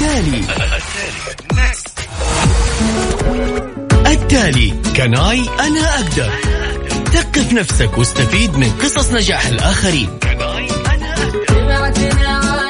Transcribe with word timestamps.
التالي. 0.00 0.44
التالي. 4.06 4.74
كناي 4.96 5.48
أنا 5.60 5.94
أقدر. 5.94 6.32
ثقف 7.12 7.52
نفسك 7.52 7.98
واستفيد 7.98 8.56
من 8.56 8.70
قصص 8.70 9.12
نجاح 9.12 9.46
الآخرين. 9.46 10.18
كناي 10.22 10.68
أنا 10.86 11.14
أقدر. 11.14 12.69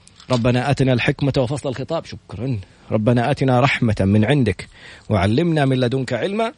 ربنا 0.31 0.71
آتنا 0.71 0.93
الحكمة 0.93 1.33
وفصل 1.37 1.69
الخطاب. 1.69 2.05
شكرا. 2.05 2.59
ربنا 2.91 3.31
آتنا 3.31 3.59
رحمة 3.59 3.95
من 3.99 4.25
عندك 4.25 4.67
وعلمنا 5.09 5.65
من 5.65 5.79
لدنك 5.79 6.13
علما. 6.13 6.53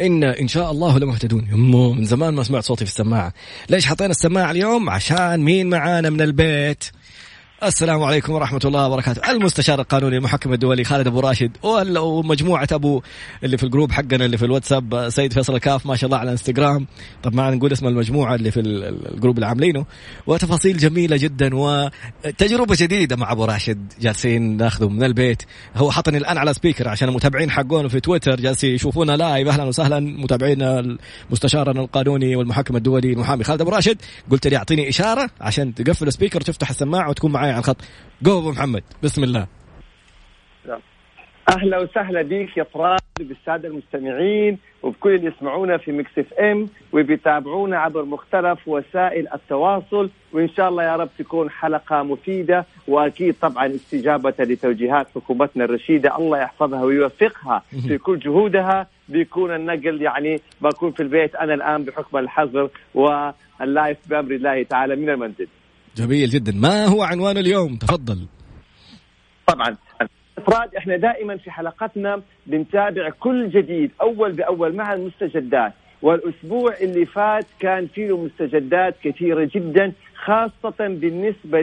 إن 0.00 0.24
إن 0.24 0.48
شاء 0.48 0.70
الله 0.70 0.98
لمهتدون. 0.98 1.48
يوه 1.52 1.92
من 1.92 2.04
زمان 2.04 2.34
ما 2.34 2.42
سمعت 2.42 2.64
صوتي 2.64 2.84
في 2.84 2.90
السماعة. 2.90 3.32
ليش 3.70 3.86
حطينا 3.86 4.10
السماعة 4.10 4.50
اليوم؟ 4.50 4.90
عشان 4.90 5.40
مين 5.40 5.70
معانا 5.70 6.10
من 6.10 6.20
البيت؟ 6.20 6.84
السلام 7.62 8.02
عليكم 8.02 8.32
ورحمة 8.32 8.60
الله 8.64 8.88
وبركاته. 8.88 9.30
المستشار 9.30 9.80
القانوني 9.80 10.16
المحكم 10.16 10.52
الدولي 10.52 10.84
خالد 10.84 11.06
أبو 11.06 11.20
راشد 11.20 11.50
ومجموعة 11.62 12.68
أبو 12.72 13.02
اللي 13.44 13.58
في 13.58 13.64
الجروب 13.64 13.92
حقنا 13.92 14.24
اللي 14.24 14.38
في 14.38 14.44
الواتساب 14.44 15.08
سيد 15.08 15.32
فيصل 15.32 15.54
الكاف 15.54 15.86
ما 15.86 15.96
شاء 15.96 16.06
الله 16.06 16.18
على 16.18 16.30
انستغرام 16.30 16.86
طب 17.22 17.34
ما 17.34 17.50
نقول 17.50 17.72
اسم 17.72 17.86
المجموعة 17.86 18.34
اللي 18.34 18.50
في 18.50 18.60
الجروب 18.60 19.36
اللي 19.36 19.46
عاملينه. 19.46 19.84
وتفاصيل 20.26 20.76
جميلة 20.76 21.16
جدا 21.16 21.50
وتجربة 21.54 22.76
جديدة 22.78 23.16
مع 23.16 23.32
أبو 23.32 23.44
راشد. 23.44 23.92
جالسين 24.00 24.56
ناخذه 24.56 24.88
من 24.88 25.04
البيت. 25.04 25.42
هو 25.76 25.90
حطني 25.90 26.18
الآن 26.18 26.38
على 26.38 26.54
speaker 26.54 26.88
عشان 26.88 27.08
المتابعين 27.08 27.50
حقونه 27.50 27.88
في 27.88 28.00
تويتر. 28.00 28.40
جالسين 28.40 28.74
يشوفونا 28.74 29.12
live 29.12 29.48
أهلا 29.48 29.64
وسهلا. 29.64 30.00
متابعينا 30.00 30.96
مستشارنا 31.30 31.80
القانوني 31.80 32.36
والمحكم 32.36 32.76
الدولي 32.76 33.12
المحامي 33.12 33.44
خالد 33.44 33.60
أبو 33.60 33.70
راشد. 33.70 34.02
قلت 34.30 34.46
لي 34.46 34.56
أعطيني 34.56 34.88
إشارة 34.88 35.30
عشان 35.40 35.74
تقفل 35.74 36.08
ال 36.08 36.12
speaker 36.12 36.38
وتفتح 36.38 36.70
السماعة 36.70 37.10
وتكون 37.10 37.32
معي 37.44 37.52
على 37.52 37.60
الخط. 37.60 37.76
جو 38.22 38.38
أبو 38.38 38.50
محمد. 38.50 38.82
بسم 39.02 39.24
الله. 39.24 39.46
أهلا 41.48 41.78
وسهلا 41.78 42.22
بك 42.22 42.56
يا 42.56 42.64
طراد 42.64 43.00
بالسادة 43.18 43.68
المستمعين 43.68 44.58
وبكل 44.82 45.14
اللي 45.14 45.32
يسمعونا 45.36 45.76
في 45.76 45.92
مكس 45.92 46.18
إف 46.18 46.32
إم 46.32 46.68
وبيتابعونا 46.92 47.78
عبر 47.78 48.04
مختلف 48.04 48.68
وسائل 48.68 49.28
التواصل. 49.34 50.10
وإن 50.32 50.48
شاء 50.48 50.68
الله 50.68 50.82
يا 50.84 50.96
رب 50.96 51.08
تكون 51.18 51.50
حلقة 51.50 52.02
مفيدة 52.02 52.64
وأكيد 52.88 53.34
طبعا 53.40 53.66
استجابة 53.66 54.34
لتوجيهات 54.38 55.06
حكومتنا 55.14 55.64
الرشيدة. 55.64 56.16
الله 56.16 56.38
يحفظها 56.38 56.82
ويوفقها 56.82 57.62
في 57.88 57.98
كل 57.98 58.18
جهودها. 58.18 58.86
بيكون 59.08 59.54
النقل 59.54 60.02
يعني 60.02 60.40
بكون 60.60 60.92
في 60.92 61.02
البيت 61.02 61.34
أنا 61.34 61.54
الآن 61.54 61.84
بحكم 61.84 62.18
الحظر 62.18 62.70
واللايف 62.94 63.98
بأمر 64.08 64.30
الله 64.30 64.62
تعالى 64.62 64.96
من 64.96 65.10
المنزل. 65.10 65.48
جميل 65.96 66.28
جدا. 66.28 66.52
ما 66.52 66.86
هو 66.86 67.02
عنوان 67.02 67.36
اليوم؟ 67.38 67.76
تفضل. 67.76 68.18
طبعا. 69.46 69.76
افراد 70.38 70.74
إحنا 70.74 70.96
دائما 70.96 71.36
في 71.36 71.50
حلقتنا 71.50 72.22
بنتابع 72.46 73.10
كل 73.20 73.50
جديد 73.50 73.90
أول 74.02 74.32
بأول 74.32 74.76
مع 74.76 74.92
المستجدات. 74.92 75.72
والأسبوع 76.02 76.74
اللي 76.80 77.06
فات 77.06 77.46
كان 77.60 77.86
فيه 77.86 78.16
مستجدات 78.24 78.94
كثيرة 79.04 79.50
جدا 79.54 79.92
خاصة 80.24 80.74
بالنسبة 80.78 81.60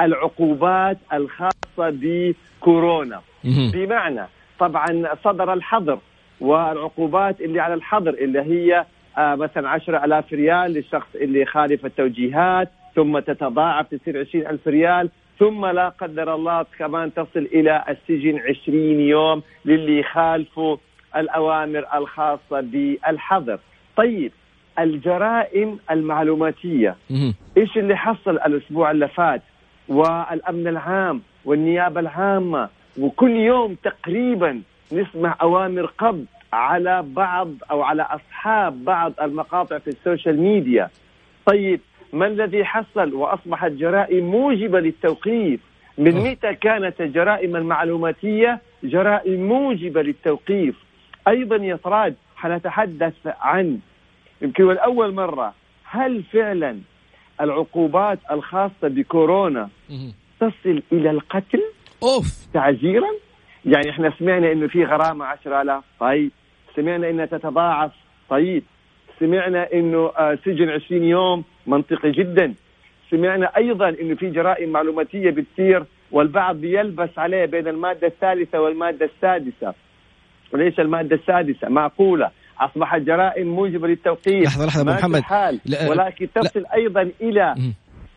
للعقوبات 0.00 0.98
الخاصة 1.12 1.54
بكورونا. 1.78 3.20
بمعنى 3.44 4.26
طبعا 4.58 4.86
صدر 5.24 5.52
الحظر 5.52 5.98
والعقوبات 6.40 7.40
اللي 7.40 7.60
على 7.60 7.74
الحظر 7.74 8.10
اللي 8.10 8.40
هي 8.40 8.84
آه 9.18 9.34
مثلا 9.34 9.68
10000 9.68 10.32
ريال 10.32 10.70
للشخص 10.70 11.08
اللي 11.14 11.40
يخالف 11.40 11.86
التوجيهات 11.86 12.70
ثم 12.94 13.18
تتضاعف 13.18 13.94
تصير 13.94 14.20
20 14.20 14.46
ألف 14.46 14.68
ريال 14.68 15.10
ثم 15.38 15.66
لا 15.66 15.88
قدر 15.88 16.34
الله 16.34 16.66
كمان 16.78 17.14
تصل 17.14 17.48
إلى 17.54 17.84
السجن 17.88 18.38
20 18.38 19.00
يوم 19.00 19.42
للي 19.64 19.98
يخالفوا 19.98 20.76
الأوامر 21.16 21.86
الخاصة 21.94 22.60
بالحظر. 22.60 23.58
طيب 23.96 24.32
الجرائم 24.78 25.78
المعلوماتية. 25.90 26.96
إيش 27.56 27.78
اللي 27.78 27.96
حصل 27.96 28.30
الأسبوع 28.30 28.90
اللي 28.90 29.08
فات؟ 29.08 29.42
والأمن 29.88 30.66
العام 30.66 31.22
والنيابة 31.44 32.00
العامة. 32.00 32.68
وكل 32.98 33.30
يوم 33.30 33.74
تقريبا 33.74 34.62
نسمع 34.92 35.36
أوامر 35.42 35.86
قبض 35.86 36.24
على 36.52 37.02
بعض 37.02 37.48
أو 37.70 37.82
على 37.82 38.02
أصحاب 38.02 38.84
بعض 38.84 39.12
المقاطع 39.22 39.78
في 39.78 39.88
ال 39.88 39.95
social 39.95 40.40
media. 40.40 40.90
طيب 41.46 41.80
ما 42.12 42.26
الذي 42.26 42.64
حصل 42.64 43.14
وأصبحت 43.14 43.70
جرائم 43.70 44.24
موجبة 44.24 44.80
للتوقيف؟ 44.80 45.60
من 45.98 46.14
متى 46.14 46.54
كانت 46.54 47.00
الجرائم 47.00 47.56
المعلوماتية 47.56 48.60
جرائم 48.84 49.48
موجبة 49.48 50.02
للتوقيف؟ 50.02 50.74
أيضا 51.28 51.56
يا 51.56 51.76
طراد 51.76 52.14
حنتحدث 52.36 53.14
عن 53.24 53.78
يمكن 54.42 54.70
الأول 54.70 55.14
مرة 55.14 55.54
هل 55.84 56.22
فعلا 56.22 56.78
العقوبات 57.40 58.18
الخاصة 58.30 58.72
بكورونا 58.88 59.68
تصل 60.40 60.82
إلى 60.92 61.10
القتل؟ 61.10 61.62
أوف. 62.02 62.46
تعزيرا؟ 62.54 63.08
يعني 63.64 63.90
إحنا 63.90 64.12
سمعنا 64.18 64.52
إنه 64.52 64.66
في 64.66 64.84
غرامة 64.84 65.24
10000 65.24 65.84
طيب. 66.00 66.30
سمعنا 66.76 67.10
إنها 67.10 67.26
تتضاعف 67.26 67.92
طيب. 68.30 68.62
سمعنا 69.20 69.72
إنه 69.72 70.12
آه، 70.16 70.38
سجن 70.44 70.70
20 70.70 71.02
يوم 71.04 71.44
منطقي 71.66 72.10
جدا. 72.10 72.54
سمعنا 73.10 73.56
أيضا 73.56 73.88
إنه 73.88 74.14
في 74.14 74.30
جرائم 74.30 74.68
معلوماتية 74.68 75.30
بتصير 75.30 75.84
والبعض 76.10 76.56
بيلبس 76.56 77.18
عليه 77.18 77.44
بين 77.46 77.68
المادة 77.68 78.06
الثالثة 78.06 78.60
والمادة 78.60 79.06
السادسة. 79.06 79.74
وليس 80.52 80.78
المادة 80.78 81.16
السادسة 81.16 81.68
معقولة. 81.68 82.30
اصبحت 82.60 83.00
جرائم 83.00 83.46
موجبة 83.46 83.88
للتوقيف. 83.88 84.44
لحظة 84.44 84.66
لحظة 84.66 84.80
أبو 84.80 84.90
محمد. 84.90 85.20
حال 85.20 85.60
ولكن 85.88 86.28
تصل 86.34 86.60
لا. 86.60 86.74
أيضا 86.74 87.10
إلى 87.20 87.54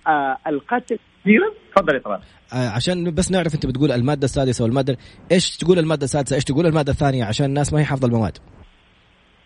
آه 0.08 0.38
القتل. 0.48 1.00
كثيرا؟ 1.24 1.50
تفضل 1.76 1.96
يا 1.96 2.20
آه 2.54 2.70
عشان 2.70 3.12
بس 3.12 3.32
نعرف 3.32 3.56
أنت 3.56 3.66
بتقول 3.66 3.92
المادة 3.92 4.26
السادسة 4.26 4.64
والمادة 4.64 4.98
إيش 5.32 5.58
تقول 5.58 5.80
المادة 5.80 6.04
السادسة؟ 6.04 6.36
إيش 6.36 6.44
تقول 6.44 6.66
المادة 6.66 6.92
الثانية؟ 6.92 7.26
عشان 7.26 7.46
الناس 7.46 7.74
ما 7.74 7.80
هي 7.80 7.84
حافظه 7.86 8.08
المواد. 8.08 8.38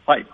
طيب. 0.07 0.25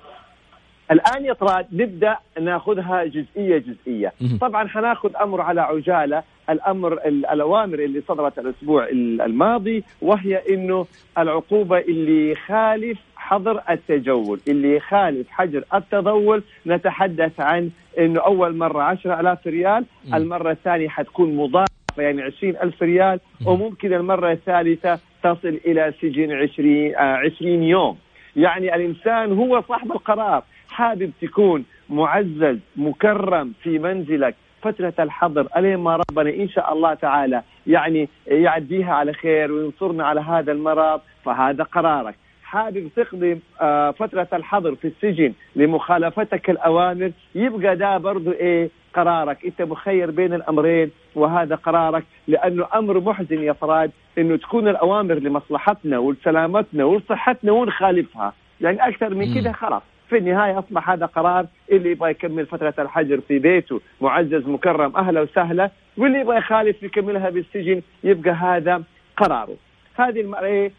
الآن 0.91 1.25
يا 1.25 1.33
طراد 1.33 1.65
نبدأ 1.73 2.17
ناخذها 2.41 3.03
جزئية 3.05 3.57
جزئية. 3.57 4.13
طبعا 4.41 4.67
حناخذ 4.67 5.15
أمر 5.21 5.41
على 5.41 5.61
عجالة 5.61 6.23
الأمر 6.49 6.93
الأوامر 7.05 7.79
اللي 7.79 8.01
صدرت 8.07 8.39
الأسبوع 8.39 8.87
الماضي 9.25 9.83
وهي 10.01 10.41
إنه 10.49 10.85
العقوبة 11.17 11.77
اللي 11.77 12.31
يخالف 12.31 12.99
حظر 13.15 13.61
التجول 13.69 14.39
اللي 14.47 14.75
يخالف 14.75 15.29
حجر 15.29 15.63
التضول. 15.73 16.43
نتحدث 16.67 17.39
عن 17.39 17.69
إنه 17.99 18.19
أول 18.19 18.55
مرة 18.57 18.81
10000 18.81 19.47
ريال 19.47 19.85
المرة 20.13 20.51
الثانية 20.51 20.87
حتكون 20.89 21.35
مضاعفة 21.35 21.67
يعني 21.97 22.21
20000 22.21 22.83
ريال 22.83 23.19
وممكن 23.45 23.93
المرة 23.93 24.31
الثالثة 24.31 24.99
تصل 25.23 25.59
إلى 25.65 25.93
سجن 26.01 26.31
20 26.31 26.95
20 26.95 27.63
يوم. 27.63 27.97
يعني 28.35 28.75
الإنسان 28.75 29.33
هو 29.37 29.61
صاحب 29.67 29.91
القرار. 29.91 30.43
حابب 30.73 31.11
تكون 31.21 31.65
معزز 31.89 32.57
مكرم 32.75 33.53
في 33.63 33.79
منزلك. 33.79 34.35
فترة 34.61 34.93
الحظر 34.99 35.47
ألين 35.57 35.77
ما 35.77 35.95
ربنا 35.95 36.29
إن 36.29 36.49
شاء 36.49 36.73
الله 36.73 36.93
تعالى 36.93 37.41
يعني 37.67 38.09
يعديها 38.27 38.93
على 38.93 39.13
خير 39.13 39.51
وينصرنا 39.51 40.05
على 40.05 40.21
هذا 40.21 40.51
المرض 40.51 41.01
فهذا 41.25 41.63
قرارك. 41.63 42.15
حابب 42.43 42.89
تقضي 42.95 43.39
آه، 43.61 43.91
فترة 43.91 44.27
الحظر 44.33 44.75
في 44.75 44.87
السجن 44.87 45.33
لمخالفتك 45.55 46.49
الأوامر 46.49 47.11
يبقى 47.35 47.75
ده 47.75 47.97
برضو 47.97 48.31
إيه؟ 48.31 48.69
قرارك. 48.93 49.45
أنت 49.45 49.61
مخير 49.61 50.11
بين 50.11 50.33
الأمرين 50.33 50.91
وهذا 51.15 51.55
قرارك 51.55 52.03
لأنه 52.27 52.67
أمر 52.75 52.99
محزن 52.99 53.43
يا 53.43 53.53
فراد 53.53 53.91
أنه 54.17 54.35
تكون 54.37 54.67
الأوامر 54.67 55.13
لمصلحتنا 55.15 55.97
ولسلامتنا 55.99 56.83
ولصحتنا 56.85 57.51
ونخالفها. 57.51 58.33
يعني 58.61 58.87
أكثر 58.87 59.13
من 59.13 59.33
كده 59.41 59.51
خلاص. 59.51 59.81
في 60.09 60.17
النهاية 60.17 60.59
أصبح 60.59 60.89
هذا 60.89 61.05
قرار 61.05 61.45
اللي 61.71 61.91
يبغى 61.91 62.11
يكمل 62.11 62.45
فترة 62.45 62.73
الحجر 62.79 63.21
في 63.27 63.39
بيته. 63.39 63.81
معزز 64.01 64.47
مكرم 64.47 64.95
أهلا 64.95 65.21
وسهلا. 65.21 65.71
واللي 65.97 66.19
يبغى 66.19 66.37
يخالف 66.37 66.83
يكملها 66.83 67.29
بالسجن 67.29 67.81
يبقى 68.03 68.31
هذا 68.31 68.83
قراره. 69.17 69.55
هذه 69.95 70.35
إيه؟ 70.43 70.71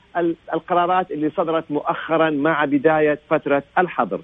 القرارات 0.55 1.11
اللي 1.11 1.31
صدرت 1.31 1.71
مؤخرا 1.71 2.31
مع 2.31 2.65
بداية 2.65 3.19
فترة 3.31 3.63
الحظر. 3.79 4.21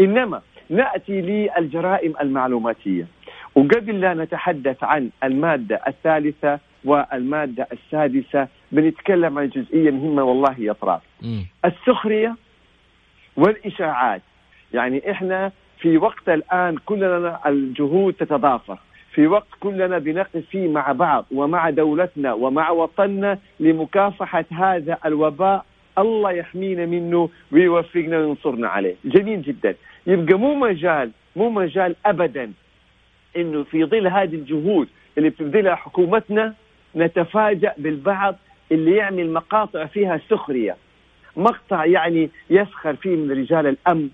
إنما 0.00 0.40
نأتي 0.70 1.20
للجرائم 1.20 2.14
المعلوماتية. 2.20 3.06
وقبل 3.54 4.00
لا 4.00 4.14
نتحدث 4.14 4.84
عن 4.84 5.10
المادة 5.24 5.80
الثالثة 5.88 6.58
والمادة 6.84 7.68
السادسة 7.72 8.48
بنتكلم 8.72 9.38
عن 9.38 9.48
جزئية 9.48 9.90
مهمة 9.90 10.22
والله 10.22 10.54
يا 10.58 10.72
طراف 10.72 11.02
السخرية 11.64 12.36
والإشاعات. 13.36 14.22
يعني 14.74 15.10
إحنا 15.10 15.52
في 15.80 15.98
وقت 15.98 16.28
الآن 16.28 16.76
كلنا 16.86 17.40
الجهود 17.46 18.14
تتضافر. 18.14 18.78
في 19.12 19.26
وقت 19.26 19.46
كلنا 19.60 19.98
بنقف 19.98 20.36
فيه 20.50 20.68
مع 20.68 20.92
بعض 20.92 21.24
ومع 21.30 21.70
دولتنا 21.70 22.32
ومع 22.32 22.70
وطننا 22.70 23.38
لمكافحة 23.60 24.44
هذا 24.50 24.98
الوباء 25.04 25.64
الله 25.98 26.30
يحمينا 26.32 26.86
منه 26.86 27.28
ويوفقنا 27.52 28.18
وينصرنا 28.18 28.68
عليه. 28.68 28.94
جميل 29.04 29.42
جدا. 29.42 29.74
يبقى 30.06 30.34
مو 30.38 30.54
مجال 30.54 31.10
مو 31.36 31.50
مجال 31.50 31.96
أبدا 32.06 32.52
إنه 33.36 33.62
في 33.62 33.84
ظل 33.84 34.06
هذه 34.06 34.34
الجهود 34.34 34.88
اللي 35.18 35.30
بتبذلها 35.30 35.74
حكومتنا 35.74 36.54
نتفاجأ 36.96 37.74
بالبعض 37.78 38.36
اللي 38.72 38.96
يعمل 38.96 39.30
مقاطع 39.30 39.84
فيها 39.86 40.20
سخرية. 40.30 40.76
مقطع 41.36 41.84
يعني 41.84 42.30
يسخر 42.50 42.96
فيه 42.96 43.16
من 43.16 43.30
رجال 43.30 43.66
الأمن 43.66 44.08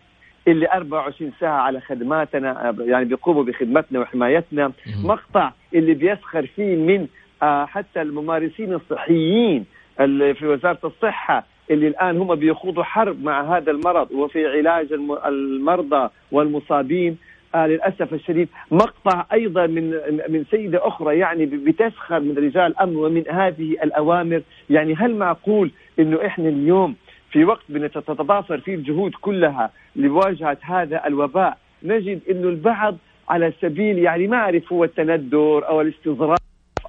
اللي 0.48 0.68
24 0.72 1.32
ساعة 1.40 1.60
على 1.60 1.80
خدماتنا 1.80 2.74
يعني 2.80 3.04
بيقوموا 3.04 3.44
بخدمتنا 3.44 4.00
وحمايتنا. 4.00 4.72
مقطع 5.04 5.50
اللي 5.74 5.94
بيسخر 5.94 6.46
فيه 6.46 6.76
من 6.76 7.06
آه، 7.42 7.64
حتى 7.66 8.02
الممارسين 8.02 8.72
الصحيين 8.74 9.64
اللي 10.00 10.34
في 10.34 10.46
وزارة 10.46 10.78
الصحة 10.84 11.44
اللي 11.70 11.88
الآن 11.88 12.16
هم 12.16 12.34
بيخوضوا 12.34 12.82
حرب 12.82 13.24
مع 13.24 13.56
هذا 13.56 13.70
المرض 13.70 14.12
وفي 14.12 14.46
علاج 14.46 14.92
المرضى 15.26 16.08
والمصابين. 16.32 17.16
آه 17.54 17.66
للأسف 17.66 18.14
الشديد 18.14 18.48
مقطع 18.70 19.26
أيضا 19.32 19.66
من 19.66 19.90
من 20.28 20.44
سيدة 20.50 20.88
أخرى 20.88 21.18
يعني 21.18 21.46
بتسخر 21.46 22.20
من 22.20 22.36
رجال 22.38 22.66
الامن 22.66 22.96
ومن 22.96 23.24
هذه 23.30 23.70
الأوامر. 23.82 24.42
يعني 24.70 24.94
هل 24.94 25.14
معقول 25.14 25.70
إنه 25.98 26.26
إحنا 26.26 26.48
اليوم 26.48 26.94
في 27.34 27.44
وقت 27.44 27.62
بنتضافر 27.68 28.60
فيه 28.60 28.74
الجهود 28.74 29.12
كلها 29.20 29.70
لمواجهة 29.96 30.58
هذا 30.62 31.06
الوباء 31.06 31.58
نجد 31.82 32.20
انه 32.30 32.48
البعض 32.48 32.96
على 33.28 33.52
سبيل 33.62 33.98
يعني 33.98 34.26
ما 34.26 34.36
اعرف 34.36 34.72
هو 34.72 34.84
التندر 34.84 35.68
أو 35.68 35.80
الاستظراف 35.80 36.38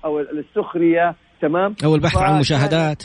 أو 0.05 0.19
السخرية 0.19 1.15
تمام؟ 1.41 1.75
أو 1.83 1.95
البحث 1.95 2.17
عن 2.17 2.33
المشاهدات 2.33 3.03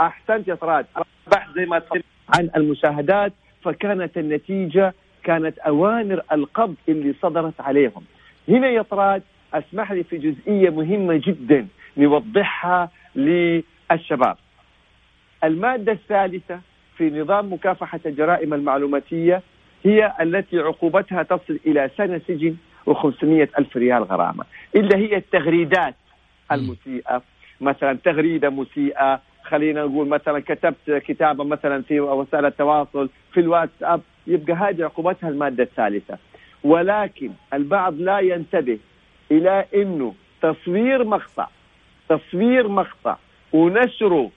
أحسنت 0.00 0.48
يا 0.48 0.54
طراد 0.54 0.86
البحث 1.26 1.54
زي 1.54 1.66
ما 1.66 1.78
تقول 1.78 2.02
عن 2.38 2.50
المشاهدات 2.56 3.32
فكانت 3.62 4.18
النتيجة 4.18 4.94
كانت 5.24 5.58
أوامر 5.58 6.22
القبض 6.32 6.76
اللي 6.88 7.14
صدرت 7.22 7.60
عليهم. 7.60 8.04
هنا 8.48 8.68
يا 8.68 8.82
طراد 8.82 9.22
أسمح 9.54 9.92
لي 9.92 10.04
في 10.04 10.16
جزئية 10.18 10.70
مهمة 10.70 11.20
جدا 11.26 11.66
نوضحها 11.96 12.90
للشباب. 13.16 14.36
المادة 15.44 15.92
الثالثة 15.92 16.60
في 16.96 17.10
نظام 17.10 17.52
مكافحة 17.52 18.00
الجرائم 18.06 18.54
المعلوماتية 18.54 19.42
هي 19.84 20.12
التي 20.20 20.58
عقوبتها 20.58 21.22
تصل 21.22 21.58
إلى 21.66 21.90
سنة 21.96 22.20
سجن 22.28 22.56
و500 22.90 23.24
ألف 23.58 23.76
ريال 23.76 24.02
غرامة. 24.02 24.44
إلا 24.76 24.96
هي 24.96 25.16
التغريدات 25.16 25.94
المسيئة. 26.52 27.22
مثلا 27.60 27.98
تغريدة 28.04 28.50
مسيئة. 28.50 29.20
خلينا 29.42 29.84
نقول 29.84 30.08
مثلا 30.08 30.40
كتبت 30.40 30.90
كتابة 30.90 31.44
مثلا 31.44 31.82
في 31.82 32.00
وسائل 32.00 32.46
التواصل 32.46 33.10
في 33.32 33.40
الواتساب 33.40 34.00
يبقى 34.26 34.52
هذه 34.52 34.84
عقوبتها 34.84 35.28
المادة 35.28 35.62
الثالثة. 35.62 36.18
ولكن 36.64 37.30
البعض 37.54 37.94
لا 37.94 38.18
ينتبه 38.18 38.78
إلى 39.30 39.64
أنه 39.74 40.14
تصوير 40.42 41.04
مقطع 41.04 41.48
تصوير 42.08 42.68
مقطع 42.68 43.16
ونشره 43.52 44.30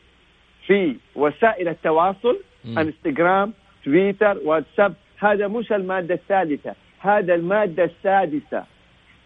في 0.67 0.95
وسائل 1.15 1.67
التواصل. 1.67 2.37
انستغرام 2.77 3.53
تويتر 3.83 4.37
واتساب 4.45 4.93
هذا 5.19 5.47
مش 5.47 5.71
المادة 5.71 6.13
الثالثة 6.15 6.75
هذا 6.99 7.35
المادة 7.35 7.83
السادسة 7.83 8.63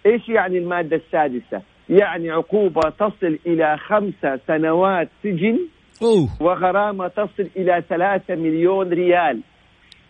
إيش 0.06 0.30
يعني 0.30 0.58
المادة 0.58 0.96
السادسة 0.96 1.62
يعني 1.90 2.32
عقوبة 2.32 2.82
تصل 2.90 3.40
إلى 3.46 3.78
خمسة 3.78 4.40
سنوات 4.48 5.10
سجن 5.24 5.60
أوه. 6.02 6.30
وغرامة 6.40 7.08
تصل 7.08 7.50
إلى 7.56 7.84
ثلاثة 7.90 8.36
مليون 8.36 8.90
ريال 8.90 9.42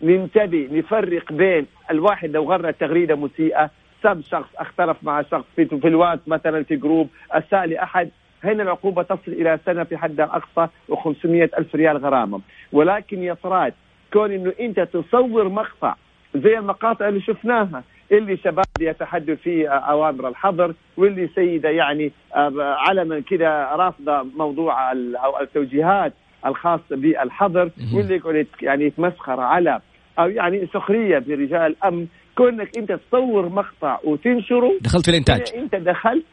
ننتبه 0.02 0.68
نفرق 0.72 1.32
بين 1.32 1.66
الواحد 1.90 2.30
لو 2.30 2.52
غرد 2.52 2.72
تغريدة 2.72 3.16
مسيئة 3.16 3.70
سب 4.02 4.20
شخص 4.20 4.50
اختلف 4.56 4.96
مع 5.02 5.22
شخص 5.22 5.44
في, 5.56 5.64
في 5.64 5.88
الوات 5.88 6.20
مثلا 6.28 6.62
في 6.62 6.76
group 6.76 7.08
اساء 7.30 7.66
لاحد 7.66 8.10
هنا 8.44 8.62
العقوبة 8.62 9.02
تصل 9.02 9.32
إلى 9.32 9.58
سنة 9.66 9.84
في 9.84 9.96
حد 9.96 10.20
أقصى 10.20 10.68
و500 10.92 11.58
ألف 11.58 11.74
ريال 11.74 11.96
غرامة. 11.96 12.40
ولكن 12.72 13.22
يا 13.22 13.34
طراد 13.34 13.72
كون 14.12 14.32
أنه 14.32 14.52
أنت 14.60 14.80
تصور 14.80 15.48
مقطع 15.48 15.94
زي 16.34 16.58
المقاطع 16.58 17.08
اللي 17.08 17.20
شفناها 17.20 17.82
اللي 18.12 18.36
شباب 18.36 18.64
يتحدوا 18.80 19.36
فيه 19.36 19.68
أوامر 19.68 20.28
الحظر 20.28 20.74
واللي 20.96 21.28
سيدة 21.34 21.68
يعني 21.68 22.12
آه، 22.36 22.76
علنا 22.88 23.20
كذا 23.20 23.68
رافضة 23.72 24.22
موضوع 24.22 24.92
أو 24.92 25.40
التوجيهات 25.40 26.12
الخاصه 26.46 26.82
بالحظر 26.90 27.70
واللي 27.94 28.16
يقعد 28.16 28.46
يعني 28.62 28.84
يتمسخر 28.84 29.40
على 29.40 29.80
أو 30.18 30.28
يعني 30.28 30.66
سخرية 30.74 31.18
برجال 31.18 31.66
الأمن. 31.66 32.06
كونك 32.36 32.78
أنت 32.78 32.92
تصور 32.92 33.48
مقطع 33.48 33.98
وتنشره 34.04 34.72
دخلت 34.80 35.04
في 35.04 35.10
الإنتاج. 35.10 35.42
أنت 35.56 35.74
دخلت 35.74 36.24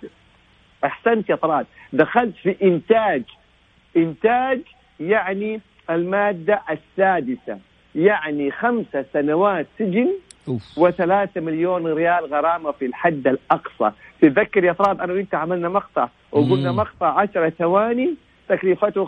أحسنت 0.84 1.30
يا 1.30 1.36
طراد 1.36 1.66
دخلت 1.94 2.36
في 2.44 2.56
إنتاج. 2.64 3.24
إنتاج 3.98 4.60
يعني 5.00 5.62
المادة 5.90 6.62
السادسة. 6.70 7.60
يعني 7.96 8.52
خمسة 8.52 9.06
سنوات 9.14 9.68
سجن 9.80 10.10
وثلاثة 10.78 11.42
مليون 11.42 11.88
ريال 11.88 12.26
غرامة 12.26 12.72
في 12.72 12.86
الحد 12.86 13.28
الأقصى. 13.28 13.92
تتذكر 14.22 14.64
يا 14.64 14.74
طراد 14.74 15.00
أنا 15.00 15.14
وأنت 15.14 15.36
عملنا 15.36 15.70
مقطع 15.70 16.10
وقلنا 16.32 16.72
مقطع 16.72 17.20
عشرة 17.20 17.50
ثواني 17.50 18.16
تكلفته 18.50 19.08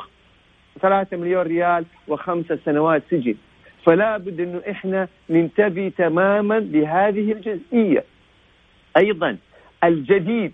ثلاثة 0.82 1.18
مليون 1.18 1.42
ريال 1.42 1.86
وخمسة 2.08 2.60
سنوات 2.66 3.04
سجن. 3.12 3.36
فلا 3.86 4.18
بد 4.18 4.40
إنه 4.40 4.62
إحنا 4.72 5.08
ننتبه 5.30 5.92
تماما 5.98 6.60
لهذه 6.60 7.32
الجزئية. 7.32 8.04
أيضا 8.98 9.38
الجديد 9.84 10.54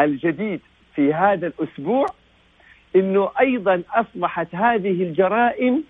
الجديد 0.00 0.60
في 0.94 1.14
هذا 1.14 1.46
الأسبوع 1.46 2.06
إنه 2.96 3.30
أيضا 3.40 3.82
أصبحت 3.94 4.54
هذه 4.54 5.02
الجرائم 5.02 5.84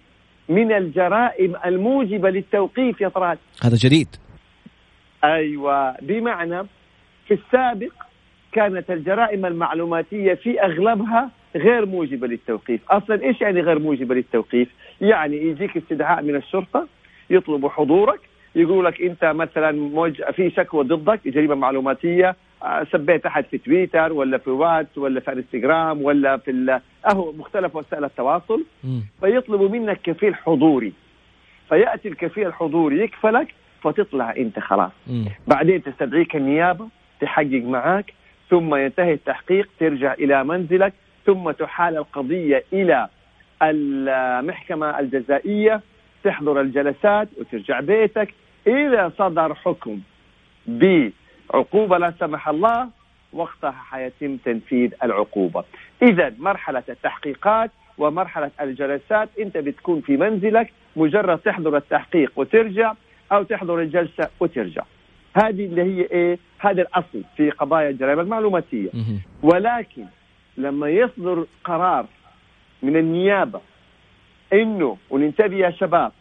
من 0.48 0.72
الجرائم 0.72 1.56
الموجبة 1.64 2.30
للتوقيف 2.30 3.00
يا 3.00 3.08
طراد. 3.08 3.38
هذا 3.62 3.76
جديد. 3.76 4.08
أيوه 5.24 5.96
بمعنى 6.00 6.62
في 7.28 7.34
السابق 7.34 7.92
كانت 8.52 8.90
الجرائم 8.90 9.46
المعلوماتية 9.46 10.34
في 10.34 10.62
أغلبها 10.62 11.30
غير 11.56 11.86
موجبة 11.86 12.26
للتوقيف. 12.26 12.80
أصلا 12.90 13.22
إيش 13.22 13.40
يعني 13.40 13.60
غير 13.60 13.78
موجبة 13.78 14.14
للتوقيف؟ 14.14 14.68
يعني 15.00 15.36
يجيك 15.36 15.76
استدعاء 15.76 16.22
من 16.22 16.36
الشرطة 16.36 16.88
يطلبوا 17.30 17.68
حضورك 17.68 18.20
يقول 18.54 18.84
لك 18.84 19.02
أنت 19.02 19.24
مثلا 19.24 19.72
موج... 19.72 20.22
في 20.22 20.50
شكوى 20.50 20.84
ضدك 20.84 21.28
جريمة 21.28 21.54
معلوماتية 21.54 22.36
سبيت 22.92 23.26
أحد 23.26 23.44
في 23.44 23.58
تويتر 23.58 24.12
ولا 24.12 24.38
في 24.38 24.50
واتس 24.50 24.98
ولا 24.98 25.20
في 25.20 25.32
إنستغرام 25.32 26.02
ولا 26.02 26.36
في. 26.36 26.80
أهو 27.06 27.32
مختلف 27.32 27.76
وسائل 27.76 28.04
التواصل. 28.04 28.64
فيطلبوا 29.20 29.68
منك 29.68 30.00
كفيل 30.02 30.34
حضوري 30.34 30.92
فيأتي 31.68 32.08
الكفيل 32.08 32.46
الحضوري 32.46 33.00
يكفلك 33.00 33.54
فتطلع 33.82 34.34
أنت 34.36 34.58
خلاص 34.58 34.90
م. 35.06 35.24
بعدين 35.46 35.82
تستدعيك 35.82 36.36
النيابة 36.36 36.88
تحقق 37.20 37.62
معاك 37.64 38.12
ثم 38.50 38.74
ينتهي 38.74 39.12
التحقيق 39.12 39.68
ترجع 39.80 40.12
إلى 40.12 40.44
منزلك 40.44 40.92
ثم 41.26 41.50
تحال 41.50 41.96
القضية 41.96 42.64
إلى 42.72 43.08
المحكمة 43.62 44.98
الجزائية 44.98 45.80
تحضر 46.24 46.60
الجلسات 46.60 47.28
وترجع 47.40 47.80
بيتك 47.80 48.34
إذا 48.66 49.12
صدر 49.18 49.54
حكم 49.54 50.00
بعقوبة 51.54 51.98
لا 51.98 52.14
سمح 52.20 52.48
الله 52.48 52.88
وقتها 53.32 53.70
حيتم 53.70 54.36
تنفيذ 54.36 54.90
العقوبة. 55.02 55.64
إذا 56.02 56.32
مرحلة 56.38 56.82
التحقيقات 56.88 57.70
ومرحلة 57.98 58.50
الجلسات 58.60 59.28
أنت 59.38 59.58
بتكون 59.58 60.00
في 60.00 60.16
منزلك 60.16 60.72
مجرد 60.96 61.38
تحضر 61.38 61.76
التحقيق 61.76 62.32
وترجع 62.36 62.92
أو 63.32 63.42
تحضر 63.42 63.80
الجلسة 63.80 64.28
وترجع. 64.40 64.82
هذه 65.34 65.66
اللي 65.66 65.82
هي 65.82 66.02
إيه؟ 66.02 66.38
هذا 66.58 66.82
الأصل 66.82 67.22
في 67.36 67.50
قضايا 67.50 67.90
الجرائم 67.90 68.20
المعلوماتية. 68.20 68.90
ولكن 69.42 70.04
لما 70.56 70.88
يصدر 70.88 71.46
قرار 71.64 72.06
من 72.82 72.96
النيابة 72.96 73.60
إنه 74.52 74.96
وننتبه 75.10 75.56
يا 75.56 75.70
شباب 75.70 76.12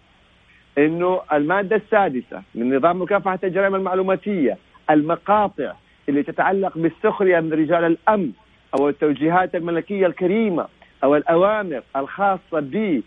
إنه 0.78 1.22
المادة 1.34 1.76
السادسة 1.76 2.44
من 2.56 2.76
نظام 2.76 3.02
مكافحة 3.02 3.40
الجرائم 3.44 3.76
المعلوماتية 3.76 4.58
المقاطع 4.90 5.74
اللي 6.10 6.24
تتعلق 6.24 6.78
بالسخرية 6.78 7.40
من 7.40 7.54
رجال 7.54 7.84
الأمن 7.84 8.32
أو 8.80 8.90
التوجيهات 8.90 9.56
الملكية 9.56 10.08
الكريمة 10.08 10.68
أو 11.04 11.16
الأوامر 11.16 11.82
الخاصة 11.96 12.60
ب 12.60 13.02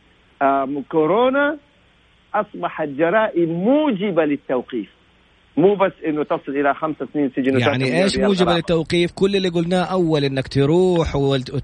كورونا 0.91 1.59
أصبحت 2.35 2.89
جرائم 2.89 3.49
موجبة 3.51 4.25
للتوقيف. 4.25 4.98
مو 5.59 5.75
بس 5.75 5.93
إنه 6.07 6.25
تصل 6.25 6.53
إلى 6.53 6.75
خمس 6.75 6.97
سنين 7.13 7.31
سجن 7.37 7.61
يعني 7.61 8.03
إيش 8.03 8.19
موجب 8.19 8.49
للتوقيف؟ 8.49 9.13
كل 9.13 9.37
اللي 9.37 9.49
قلناه 9.49 9.83
أول 9.83 10.25
إنك 10.25 10.49
تروح 10.49 11.17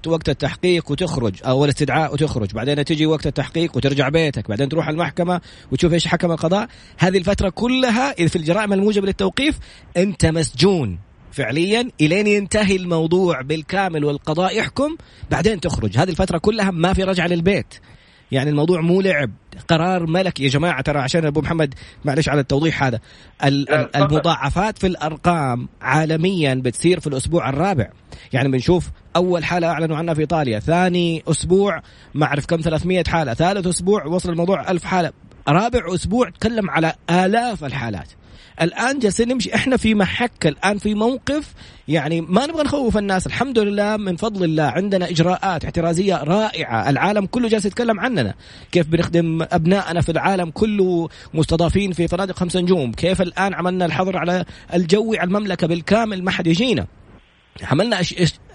وقت 0.07 0.29
التحقيق 0.29 0.91
وتخرج 0.91 1.33
أو 1.45 1.65
الاستدعاء 1.65 2.13
وتخرج، 2.13 2.51
بعدين 2.53 2.85
تجي 2.85 3.05
وقت 3.05 3.27
التحقيق 3.27 3.77
وترجع 3.77 4.09
بيتك، 4.09 4.49
بعدين 4.49 4.69
تروح 4.69 4.89
المحكمة 4.89 5.41
وتشوف 5.71 5.93
إيش 5.93 6.07
حكم 6.07 6.31
القضاء، 6.31 6.67
هذه 6.97 7.17
الفترة 7.17 7.49
كلها 7.49 8.11
إذا 8.11 8.27
في 8.27 8.35
الجرائم 8.35 8.73
الموجبة 8.73 9.07
للتوقيف 9.07 9.59
أنت 9.97 10.25
مسجون. 10.25 10.99
فعليا 11.31 11.89
إلين 12.01 12.27
ينتهي 12.27 12.75
الموضوع 12.75 13.41
بالكامل 13.41 14.05
والقضاء 14.05 14.57
يحكم 14.57 14.95
بعدين 15.31 15.59
تخرج. 15.59 15.97
هذه 15.97 16.09
الفترة 16.09 16.37
كلها 16.37 16.71
ما 16.71 16.93
في 16.93 17.03
رجعة 17.03 17.27
للبيت. 17.27 17.73
يعني 18.31 18.49
الموضوع 18.49 18.81
مو 18.81 19.01
لعب. 19.01 19.31
قرار 19.67 20.05
ملكي 20.07 20.43
يا 20.43 20.49
جماعة 20.49 20.81
ترى 20.81 20.99
عشان 20.99 21.25
أبو 21.25 21.41
محمد 21.41 21.73
معلش 22.05 22.29
على 22.29 22.41
التوضيح 22.41 22.83
هذا. 22.83 22.99
المضاعفات 23.95 24.77
في 24.77 24.87
الأرقام 24.87 25.67
عالميا 25.81 26.55
بتصير 26.55 26.99
في 26.99 27.07
الأسبوع 27.07 27.49
الرابع. 27.49 27.89
يعني 28.33 28.49
بنشوف 28.49 28.89
أول 29.15 29.43
حالة 29.45 29.67
أعلنوا 29.67 29.97
عنها 29.97 30.13
في 30.13 30.21
إيطاليا 30.21 30.59
ثاني 30.59 31.23
أسبوع 31.27 31.81
ما 32.13 32.25
أعرف 32.25 32.45
كم 32.45 32.61
300 32.61 33.03
حالة 33.07 33.33
ثالث 33.33 33.67
أسبوع 33.67 34.05
وصل 34.05 34.29
الموضوع 34.29 34.71
ألف 34.71 34.83
حالة. 34.83 35.11
رابع 35.47 35.93
أسبوع 35.93 36.29
تكلم 36.29 36.69
على 36.69 36.93
آلاف 37.09 37.63
الحالات. 37.63 38.07
الآن 38.61 38.99
جالسين 38.99 39.27
نمشي 39.27 39.55
إحنا 39.55 39.77
في 39.77 39.95
محك 39.95 40.47
الآن 40.47 40.77
في 40.77 40.93
موقف 40.93 41.53
يعني 41.87 42.21
ما 42.21 42.45
نبغى 42.45 42.63
نخوف 42.63 42.97
الناس 42.97 43.27
الحمد 43.27 43.59
لله 43.59 43.97
من 43.97 44.15
فضل 44.15 44.43
الله 44.43 44.63
عندنا 44.63 45.09
إجراءات 45.09 45.65
احترازية 45.65 46.23
رائعة 46.23 46.89
العالم 46.89 47.25
كله 47.25 47.49
جالس 47.49 47.65
يتكلم 47.65 47.99
عننا 47.99 48.33
كيف 48.71 48.87
بنخدم 48.87 49.41
أبنائنا 49.41 50.01
في 50.01 50.11
العالم 50.11 50.49
كله 50.49 51.09
مستضافين 51.33 51.91
في 51.91 52.07
فنادق 52.07 52.35
خمس 52.35 52.55
نجوم 52.55 52.91
كيف 52.91 53.21
الآن 53.21 53.53
عملنا 53.53 53.85
الحظر 53.85 54.17
على 54.17 54.45
الجوي 54.73 55.19
على 55.19 55.27
المملكة 55.27 55.67
بالكامل 55.67 56.23
ما 56.23 56.31
حد 56.31 56.47
يجينا. 56.47 56.87
عملنا 57.63 58.01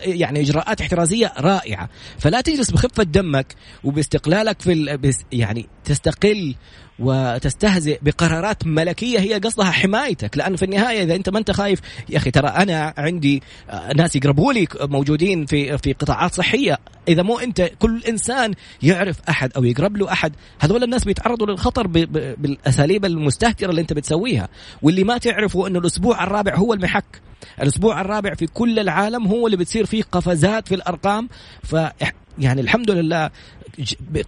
يعني 0.00 0.40
إجراءات 0.40 0.80
احترازية 0.80 1.32
رائعة 1.38 1.88
فلا 2.18 2.40
تجلس 2.40 2.70
بخفة 2.70 3.02
دمك 3.02 3.54
وباستقلالك 3.84 4.62
في 4.62 4.98
يعني 5.32 5.66
تستقل 5.84 6.54
وتستهزئ 7.00 7.98
بقرارات 8.02 8.66
ملكية 8.66 9.18
هي 9.18 9.34
قصدها 9.34 9.70
حمايتك. 9.70 10.38
لأن 10.38 10.56
في 10.56 10.64
النهاية 10.64 11.02
إذا 11.02 11.14
أنت 11.14 11.28
ما 11.28 11.38
أنت 11.38 11.50
خايف 11.50 11.80
يا 12.08 12.16
أخي 12.16 12.30
ترى 12.30 12.48
أنا 12.48 12.94
عندي 12.96 13.42
آه، 13.70 13.92
ناس 13.92 14.16
يقربوا 14.16 14.52
لي 14.52 14.66
موجودين 14.80 15.46
في 15.46 15.78
في 15.78 15.92
قطاعات 15.92 16.34
صحية. 16.34 16.78
إذا 17.08 17.22
مو 17.22 17.38
أنت 17.38 17.70
كل 17.78 18.02
إنسان 18.08 18.54
يعرف 18.82 19.16
أحد 19.28 19.52
أو 19.56 19.64
يقرب 19.64 19.96
له 19.96 20.12
أحد 20.12 20.32
هذول 20.60 20.84
الناس 20.84 21.04
بيتعرضوا 21.04 21.46
للخطر 21.46 21.86
بالأساليب 21.86 23.04
المستهترة 23.04 23.70
اللي 23.70 23.80
أنت 23.80 23.92
بتسويها. 23.92 24.48
واللي 24.82 25.04
ما 25.04 25.18
تعرفوا 25.18 25.68
إنه 25.68 25.78
الأسبوع 25.78 26.24
الرابع 26.24 26.54
هو 26.56 26.74
المحك. 26.74 27.20
الأسبوع 27.62 28.00
الرابع 28.00 28.34
في 28.34 28.46
كل 28.46 28.78
العالم 28.78 29.26
هو 29.26 29.46
اللي 29.46 29.56
بتصير 29.56 29.86
فيه 29.86 30.02
قفزات 30.02 30.68
في 30.68 30.74
الأرقام. 30.74 31.28
ف 31.62 31.76
يعني 32.38 32.60
الحمد 32.60 32.90
لله 32.90 33.30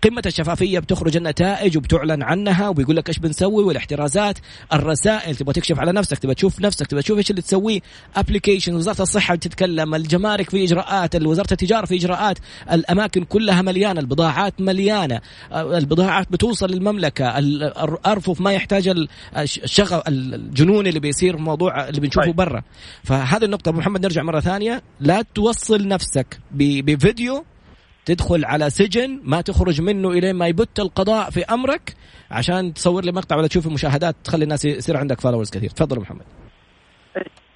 قمة 0.02 0.22
الشفافية 0.26 0.78
بتخرج 0.78 1.16
النتائج 1.16 1.76
وبتعلن 1.76 2.22
عنها 2.22 2.68
وبيقول 2.68 2.96
لك 2.96 3.08
إيش 3.08 3.18
بنسوي 3.18 3.64
والاحترازات 3.64 4.38
الرسائل 4.72 5.36
تبغى 5.36 5.52
تكشف 5.52 5.78
على 5.78 5.92
نفسك 5.92 6.18
تبغى 6.18 6.34
تشوف 6.34 6.60
نفسك 6.60 6.86
تبغى 6.86 7.02
تشوف 7.02 7.18
إيش 7.18 7.30
اللي 7.30 7.42
تسويه. 7.42 7.80
application 8.16 8.74
وزارة 8.74 9.02
الصحة 9.02 9.34
بتتكلم 9.34 9.94
الجمارك 9.94 10.50
في 10.50 10.64
إجراءات 10.64 11.22
وزارة 11.22 11.52
التجارة 11.52 11.86
في 11.86 11.96
إجراءات 11.96 12.38
الأماكن 12.72 13.24
كلها 13.24 13.62
مليانة 13.62 14.00
البضاعات 14.00 14.60
مليانة. 14.60 15.20
البضاعات 15.52 16.32
بتوصل 16.32 16.70
للمملكة 16.70 17.38
الارفف 17.38 18.40
ما 18.40 18.52
يحتاج 18.52 19.06
الشغل 19.36 20.02
الجنون 20.08 20.86
اللي 20.86 21.00
بيصير 21.00 21.36
موضوع 21.36 21.88
اللي 21.88 22.00
بنشوفه 22.00 22.26
طيب. 22.26 22.36
برا. 22.36 22.62
فهذه 23.04 23.44
النقطة 23.44 23.68
ابو 23.68 23.78
محمد 23.78 24.02
نرجع 24.02 24.22
مرة 24.22 24.40
ثانية. 24.40 24.82
لا 25.00 25.22
توصل 25.34 25.88
نفسك 25.88 26.40
بفيديو 26.50 27.44
تدخل 28.06 28.44
على 28.44 28.70
سجن 28.70 29.20
ما 29.24 29.40
تخرج 29.40 29.80
منه 29.80 30.10
الين 30.10 30.36
ما 30.36 30.46
يبت 30.46 30.80
القضاء 30.80 31.30
في 31.30 31.44
أمرك 31.44 31.94
عشان 32.30 32.74
تصور 32.74 33.04
لي 33.04 33.12
مقطع 33.12 33.36
ولا 33.36 33.46
تشوف 33.46 33.66
المشاهدات 33.66 34.16
تخلي 34.24 34.44
الناس 34.44 34.64
يصير 34.64 34.96
عندك 34.96 35.20
فالورز 35.20 35.50
كثير. 35.50 35.70
تفضل 35.70 36.00
محمد. 36.00 36.24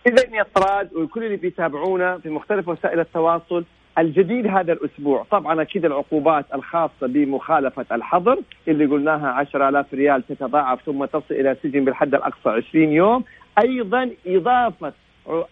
اذا 0.06 0.36
يا 0.36 0.46
طراد 0.54 0.94
والكل 0.94 1.24
اللي 1.24 1.36
بيتابعونا 1.36 2.18
في 2.18 2.28
مختلف 2.28 2.68
وسائل 2.68 3.00
التواصل 3.00 3.64
الجديد 3.98 4.46
هذا 4.46 4.72
الأسبوع 4.72 5.26
طبعا 5.30 5.62
أكيد 5.62 5.84
العقوبات 5.84 6.44
الخاصة 6.54 7.06
بمخالفة 7.06 7.86
الحظر 7.92 8.38
اللي 8.68 8.86
قلناها 8.86 9.28
10000 9.28 9.94
ريال 9.94 10.26
تتضاعف 10.26 10.82
ثم 10.86 11.04
تصل 11.04 11.24
إلى 11.34 11.56
سجن 11.62 11.84
بالحد 11.84 12.14
الأقصى 12.14 12.48
20 12.48 12.92
يوم 12.92 13.24
أيضا 13.64 14.10
إضافة 14.26 14.92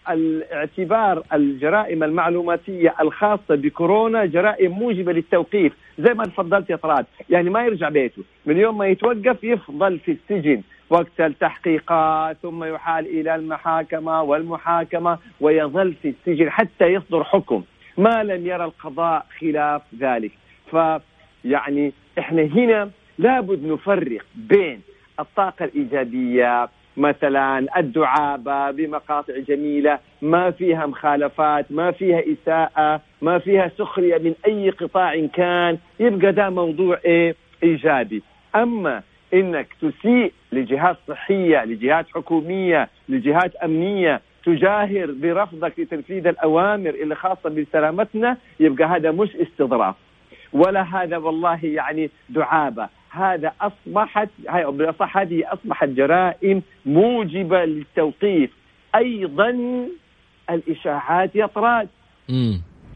الاعتبار 0.09 1.23
الجرائم 1.33 2.03
المعلوماتية 2.03 2.95
الخاصة 3.01 3.55
بكورونا 3.55 4.25
جرائم 4.25 4.71
موجبة 4.71 5.11
للتوقيف 5.13 5.73
زي 5.99 6.13
ما 6.13 6.23
تفضلت 6.23 6.69
يا 6.69 6.75
طراد. 6.75 7.05
يعني 7.29 7.49
ما 7.49 7.65
يرجع 7.65 7.89
بيته. 7.89 8.23
من 8.45 8.57
يوم 8.57 8.77
ما 8.77 8.87
يتوقف 8.87 9.43
يفضل 9.43 9.99
في 9.99 10.11
السجن. 10.11 10.61
وقت 10.89 11.19
التحقيقات 11.21 12.37
ثم 12.41 12.63
يحال 12.63 13.05
إلى 13.05 13.35
المحاكمة 13.35 14.21
والمحاكمة 14.21 15.17
ويظل 15.41 15.93
في 16.01 16.09
السجن 16.09 16.49
حتى 16.49 16.85
يصدر 16.85 17.23
حكم. 17.23 17.63
ما 17.97 18.23
لم 18.23 18.47
يرى 18.47 18.65
القضاء 18.65 19.25
خلاف 19.39 19.81
ذلك. 19.99 20.31
ف 20.71 20.77
يعني 21.45 21.93
إحنا 22.19 22.41
هنا 22.41 22.89
لابد 23.17 23.65
نفرق 23.65 24.21
بين 24.35 24.81
الطاقة 25.19 25.65
الإيجابية 25.65 26.69
مثلا 26.97 27.79
الدعابة 27.79 28.71
بمقاطع 28.71 29.33
جميلة 29.47 29.99
ما 30.21 30.51
فيها 30.51 30.85
مخالفات 30.85 31.65
ما 31.71 31.91
فيها 31.91 32.21
إساءة 32.33 33.01
ما 33.21 33.39
فيها 33.39 33.71
سخرية 33.77 34.17
من 34.17 34.33
أي 34.47 34.69
قطاع 34.69 35.25
كان 35.33 35.77
يبقى 35.99 36.31
ده 36.31 36.49
موضوع 36.49 36.99
إيه؟ 37.05 37.35
إيجابي. 37.63 38.23
أما 38.55 39.01
إنك 39.33 39.67
تسيء 39.81 40.33
لجهات 40.51 40.97
صحية 41.07 41.65
لجهات 41.65 42.05
حكومية 42.15 42.89
لجهات 43.09 43.55
أمنية 43.55 44.21
تجاهر 44.45 45.11
برفضك 45.11 45.79
لتنفيذ 45.79 46.27
الأوامر 46.27 46.89
اللي 46.89 47.15
خاصة 47.15 47.49
بسلامتنا 47.49 48.37
يبقى 48.59 48.87
هذا 48.87 49.11
مش 49.11 49.35
استظراف 49.35 49.95
ولا 50.53 50.81
هذا 50.81 51.17
والله 51.17 51.59
يعني 51.65 52.09
دعابة. 52.29 52.89
هذا 53.15 53.53
اصبحت 53.61 54.29
هاي 54.49 54.65
بالأصح 54.65 55.17
هذه 55.17 55.43
أصبحت 55.53 55.87
جرائم 55.87 56.61
موجبة 56.85 57.65
للتوقيف. 57.65 58.51
أيضا 58.95 59.57
الإشاعات 60.49 61.35
يا 61.35 61.45
طراد 61.45 61.87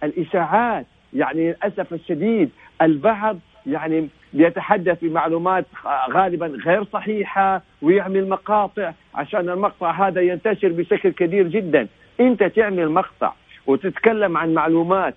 الإشاعات 0.03 0.85
يعني 1.13 1.47
للأسف 1.47 1.93
الشديد 1.93 2.49
البعض 2.81 3.37
يعني 3.65 4.07
بيتحدث 4.33 4.97
بمعلومات 5.01 5.65
غالبا 6.09 6.47
غير 6.47 6.83
صحيحة 6.83 7.61
ويعمل 7.81 8.29
مقاطع 8.29 8.93
عشان 9.15 9.49
المقطع 9.49 10.07
هذا 10.07 10.21
ينتشر 10.21 10.67
بشكل 10.67 11.09
كبير 11.09 11.47
جدا. 11.47 11.87
أنت 12.19 12.43
تعمل 12.43 12.89
مقطع 12.89 13.33
وتتكلم 13.67 14.37
عن 14.37 14.53
معلومات 14.53 15.15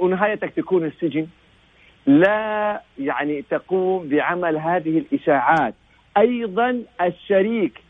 ونهايتك 0.00 0.50
تكون 0.50 0.84
السجن. 0.84 1.26
لا 2.08 2.82
يعني 2.98 3.42
تقوم 3.50 4.08
بعمل 4.08 4.56
هذه 4.56 4.98
الإشاعات. 4.98 5.74
أيضا 6.16 6.82
الشريك 7.00 7.80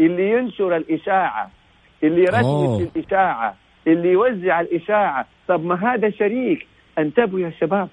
اللي 0.00 0.30
ينشر 0.30 0.76
الإشاعة 0.76 1.50
اللي 2.02 2.20
يرتب 2.20 2.88
الإشاعة 2.96 3.56
اللي 3.86 4.12
يوزع 4.12 4.60
الإشاعة. 4.60 5.26
طب 5.48 5.64
ما 5.64 5.94
هذا 5.94 6.10
شريك؟ 6.10 6.66
انتبهوا 6.98 7.40
يا 7.40 7.52
شباب. 7.60 7.88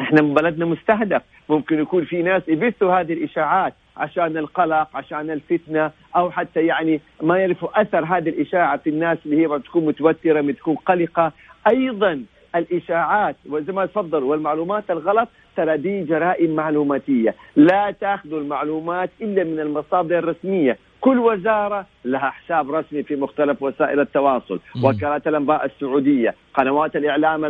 إحنا 0.00 0.22
من 0.22 0.34
بلدنا 0.34 0.64
مستهدف. 0.64 1.22
ممكن 1.48 1.78
يكون 1.80 2.04
في 2.04 2.22
ناس 2.22 2.42
يبثوا 2.48 3.00
هذه 3.00 3.12
الإشاعات 3.12 3.74
عشان 3.96 4.36
القلق 4.36 4.96
عشان 4.96 5.30
الفتنة 5.30 5.90
أو 6.16 6.30
حتى 6.30 6.66
يعني 6.66 7.00
ما 7.22 7.38
يعرفوا 7.38 7.80
أثر 7.80 8.04
هذه 8.04 8.28
الإشاعة 8.28 8.76
في 8.76 8.90
الناس 8.90 9.18
اللي 9.26 9.42
هي 9.42 9.48
بتكون 9.48 9.86
متوترة 9.86 10.40
بتكون 10.40 10.74
قلقة. 10.74 11.32
أيضا 11.68 12.22
الإشاعات 12.56 13.36
وزي 13.50 13.72
ما 13.72 13.86
تفضل 13.86 14.22
والمعلومات 14.22 14.90
الغلط 14.90 15.28
ترى 15.56 15.76
دي 15.76 16.04
جرائم 16.04 16.56
معلوماتية، 16.56 17.34
لا 17.56 17.90
تأخذوا 18.00 18.40
المعلومات 18.40 19.10
إلا 19.20 19.44
من 19.44 19.60
المصادر 19.60 20.18
الرسمية، 20.18 20.78
كل 21.08 21.18
وزارة 21.18 21.86
لها 22.04 22.30
حساب 22.30 22.70
رسمي 22.70 23.02
في 23.02 23.16
مختلف 23.16 23.62
وسائل 23.62 24.00
التواصل 24.00 24.60
وكالة 24.84 25.22
الأنباء 25.26 25.64
السعودية 25.64 26.34
قنوات 26.54 26.96
الإعلام 26.96 27.44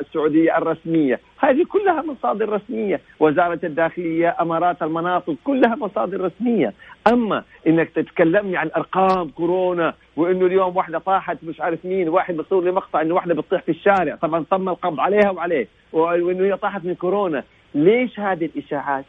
السعودية 0.00 0.58
الرسمية 0.58 1.20
هذه 1.38 1.64
كلها 1.68 2.02
مصادر 2.02 2.48
رسمية. 2.48 3.00
وزارة 3.20 3.58
الداخلية 3.64 4.36
أمارات 4.40 4.82
المناطق 4.82 5.34
كلها 5.44 5.74
مصادر 5.76 6.20
رسمية. 6.20 6.72
أما 7.12 7.42
إنك 7.66 7.90
تتكلمني 7.90 8.56
عن 8.56 8.70
أرقام 8.76 9.28
كورونا 9.28 9.94
وإنه 10.16 10.46
اليوم 10.46 10.76
واحدة 10.76 10.98
طاحت 10.98 11.36
مش 11.42 11.60
عارف 11.60 11.84
مين 11.84 12.08
واحد 12.08 12.36
بصور 12.36 12.64
لي 12.64 12.70
مقطع 12.70 13.00
إنه 13.00 13.14
واحدة 13.14 13.34
بتطيح 13.34 13.62
في 13.62 13.70
الشارع 13.70 14.14
طبعا 14.14 14.44
تم 14.50 14.68
القبض 14.68 15.00
عليها 15.00 15.30
وعليه 15.30 15.68
وإنه 15.92 16.44
هي 16.44 16.56
طاحت 16.56 16.84
من 16.84 16.94
كورونا 16.94 17.44
ليش 17.74 18.20
هذه 18.20 18.44
الإشاعات؟ 18.44 19.04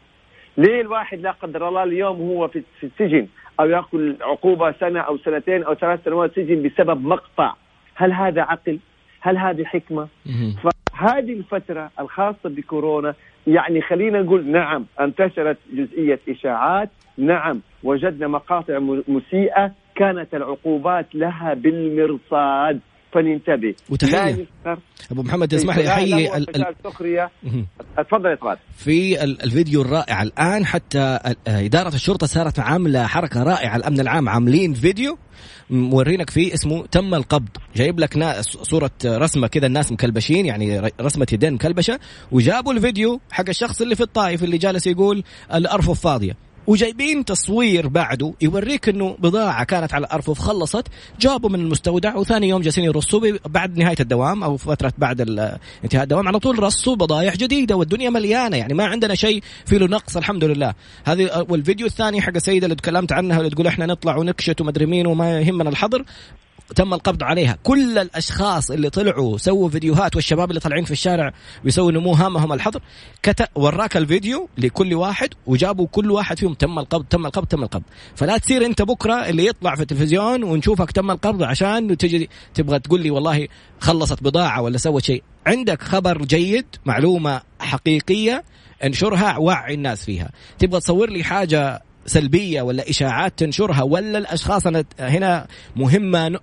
ليه 0.56 0.80
الواحد 0.80 1.20
لا 1.20 1.30
قدر 1.30 1.68
الله 1.68 1.82
اليوم 1.82 2.16
هو 2.16 2.48
في 2.48 2.62
السجن 2.82 3.26
أو 3.60 3.66
يأكل 3.66 4.16
عقوبة 4.20 4.72
سنة 4.72 5.00
أو 5.00 5.18
سنتين 5.18 5.62
أو 5.64 5.74
ثلاث 5.74 6.04
سنوات 6.04 6.34
سجن 6.36 6.62
بسبب 6.62 7.06
مقطع؟ 7.06 7.54
هل 7.94 8.12
هذا 8.12 8.42
عقل؟ 8.42 8.78
هل 9.20 9.38
هذه 9.38 9.64
حكمة؟ 9.64 10.08
فهذه 10.92 11.32
الفترة 11.32 11.90
الخاصة 12.00 12.48
بكورونا 12.48 13.14
يعني 13.46 13.82
خلينا 13.82 14.22
نقول 14.22 14.46
نعم 14.46 14.86
انتشرت 15.00 15.58
جزئية 15.72 16.20
إشاعات 16.28 16.90
نعم 17.18 17.60
وجدنا 17.82 18.28
مقاطع 18.28 18.78
مسيئة 19.08 19.72
كانت 19.94 20.34
العقوبات 20.34 21.14
لها 21.14 21.54
بالمرصاد. 21.54 22.80
فلننتبه 23.14 23.74
وتحية. 23.90 24.46
أبو 25.10 25.22
محمد 25.22 25.54
اسمح 25.54 25.78
لي 25.78 25.88
احيي 25.88 26.36
السخريه 26.36 27.30
تفضل 27.96 28.30
يا 28.30 28.34
طلال 28.34 28.58
في 28.76 29.24
الفيديو 29.24 29.82
الرائع 29.82 30.22
الآن 30.22 30.66
حتى 30.66 31.18
إدارة 31.46 31.94
الشرطة 31.94 32.26
صارت 32.26 32.58
عامله 32.58 33.06
حركه 33.06 33.42
رائعة 33.42 33.76
الأمن 33.76 34.00
العام 34.00 34.28
عاملين 34.28 34.74
فيديو 34.74 35.18
مورينك 35.70 36.30
فيه 36.30 36.54
اسمه 36.54 36.86
تم 36.86 37.14
القبض. 37.14 37.48
جايب 37.76 38.00
لك 38.00 38.16
ناس 38.16 38.44
صورة 38.44 38.90
رسمة 39.04 39.46
كذا 39.46 39.66
الناس 39.66 39.92
مكلبشين 39.92 40.46
يعني 40.46 40.92
رسمة 41.00 41.26
يدين 41.32 41.52
مكلبشة 41.52 42.00
وجابوا 42.32 42.72
الفيديو 42.72 43.20
حق 43.30 43.48
الشخص 43.48 43.82
اللي 43.82 43.96
في 43.96 44.02
الطائف 44.02 44.44
اللي 44.44 44.58
جالس 44.58 44.86
يقول 44.86 45.24
الأرفف 45.54 46.00
فاضية. 46.00 46.36
وجايبين 46.66 47.24
تصوير 47.24 47.88
بعده 47.88 48.34
يوريك 48.42 48.88
إنه 48.88 49.16
بضاعة 49.18 49.64
كانت 49.64 49.94
على 49.94 50.06
الارفف 50.06 50.38
خلصت 50.38 50.86
جابوا 51.20 51.50
من 51.50 51.60
المستودع 51.60 52.16
وثاني 52.16 52.48
يوم 52.48 52.62
جالسين 52.62 52.84
يرصوا 52.84 53.38
بعد 53.46 53.78
نهاية 53.78 53.96
الدوام 54.00 54.42
أو 54.42 54.56
فترة 54.56 54.92
بعد 54.98 55.20
انتهاء 55.84 56.02
الدوام. 56.02 56.28
على 56.28 56.38
طول 56.38 56.58
رصوا 56.58 56.96
بضائع 56.96 57.34
جديدة 57.34 57.76
والدنيا 57.76 58.10
مليانة 58.10 58.56
يعني 58.56 58.74
ما 58.74 58.84
عندنا 58.84 59.14
شيء 59.14 59.42
في 59.66 59.78
له 59.78 59.86
نقص 59.86 60.16
الحمد 60.16 60.44
لله. 60.44 60.74
هذه 61.04 61.46
والفيديو 61.48 61.86
الثاني 61.86 62.20
حق 62.20 62.34
السيده 62.34 62.66
اللي 62.66 62.76
تكلمت 62.76 63.12
عنها 63.12 63.38
اللي 63.38 63.50
تقول 63.50 63.66
إحنا 63.66 63.86
نطلع 63.86 64.16
ونكشت 64.16 64.60
ومدري 64.60 64.86
مين 64.86 65.06
وما 65.06 65.40
يهمنا 65.40 65.70
الحظر. 65.70 66.04
تم 66.76 66.94
القبض 66.94 67.22
عليها. 67.22 67.58
كل 67.62 67.98
الأشخاص 67.98 68.70
اللي 68.70 68.90
طلعوا 68.90 69.38
سووا 69.38 69.68
فيديوهات 69.68 70.16
والشباب 70.16 70.50
اللي 70.50 70.60
طالعين 70.60 70.84
في 70.84 70.90
الشارع 70.90 71.32
بيسووا 71.64 71.92
نمو 71.92 72.12
هامهم 72.12 72.52
الحظر. 72.52 72.80
كت... 73.22 73.48
وراك 73.54 73.96
الفيديو 73.96 74.48
لكل 74.58 74.94
واحد 74.94 75.28
وجابوا 75.46 75.86
كل 75.86 76.10
واحد 76.10 76.38
فيهم. 76.38 76.54
تم 76.54 76.78
القبض 76.78 77.04
تم 77.04 77.26
القبض 77.26 77.46
تم 77.46 77.62
القبض. 77.62 77.82
فلا 78.16 78.38
تصير 78.38 78.66
انت 78.66 78.82
بكرة 78.82 79.14
اللي 79.14 79.46
يطلع 79.46 79.74
في 79.74 79.82
التلفزيون 79.82 80.42
ونشوفك 80.42 80.90
تم 80.90 81.10
القبض 81.10 81.42
عشان 81.42 81.96
تجي 81.96 82.30
تبغى 82.54 82.78
تقول 82.78 83.00
لي 83.00 83.10
والله 83.10 83.48
خلصت 83.80 84.22
بضاعة 84.22 84.62
ولا 84.62 84.78
سوت 84.78 85.04
شيء. 85.04 85.22
عندك 85.46 85.82
خبر 85.82 86.24
جيد 86.24 86.66
معلومة 86.84 87.40
حقيقية 87.60 88.44
انشرها 88.84 89.38
وعي 89.38 89.74
الناس 89.74 90.04
فيها. 90.04 90.30
تبغى 90.58 90.80
تصور 90.80 91.10
لي 91.10 91.24
حاجة 91.24 91.82
سلبية 92.06 92.62
ولا 92.62 92.90
إشاعات 92.90 93.38
تنشرها 93.38 93.82
ولا 93.82 94.18
الأشخاص 94.18 94.66
أنا 94.66 94.84
هنا 95.00 95.46
مهمة 95.76 96.40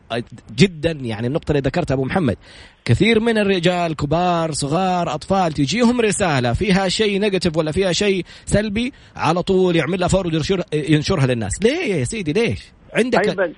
جدا 0.56 0.92
يعني 0.92 1.28
النقطة 1.28 1.52
اللي 1.52 1.62
ذكرتها 1.62 1.96
أبو 1.96 2.06
محمد. 2.06 2.38
كثير 2.86 3.20
من 3.20 3.38
الرجال 3.38 3.96
كبار 3.96 4.52
صغار 4.52 5.14
أطفال 5.14 5.52
تجيهم 5.54 6.02
رسالة 6.02 6.54
فيها 6.54 6.88
شيء 6.88 7.20
negative 7.20 7.58
ولا 7.58 7.72
فيها 7.72 7.92
شيء 7.92 8.26
سلبي 8.46 8.94
على 9.16 9.42
طول 9.42 9.76
يعمل 9.76 10.00
لها 10.00 10.08
forward 10.08 10.34
ينشرها 10.74 11.26
للناس. 11.26 11.64
ليه 11.64 11.96
يا 11.96 12.04
سيدي؟ 12.04 12.34
ليش؟ 12.34 12.72
عندك 12.94 13.30
أيضا. 13.30 13.54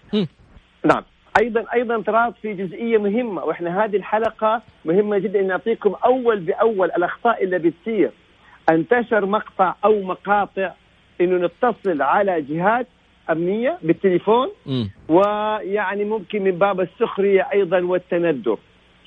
نعم. 0.85 1.03
أيضا 1.41 1.63
أيضا 1.73 2.01
تراث 2.01 2.33
في 2.41 2.53
جزئية 2.53 2.97
مهمة 2.97 3.43
وإحنا 3.43 3.85
هذه 3.85 3.95
الحلقة 3.95 4.61
مهمة 4.85 5.19
جدا. 5.19 5.39
ان 5.39 5.47
نعطيكم 5.47 5.95
أول 6.05 6.39
بأول 6.39 6.91
الأخطاء 6.97 7.43
اللي 7.43 7.59
بتصير. 7.59 8.11
أنتشر 8.69 9.25
مقطع 9.25 9.75
أو 9.85 10.01
مقاطع 10.01 10.73
إنه 11.23 11.45
نتصل 11.45 12.01
على 12.01 12.41
جهات 12.41 12.87
أمنية 13.31 13.77
بالتليفون 13.81 14.47
م. 14.65 14.85
ويعني 15.09 16.03
ممكن 16.03 16.43
من 16.43 16.51
باب 16.51 16.81
السخرية 16.81 17.47
أيضا 17.53 17.81
والتندر. 17.81 18.57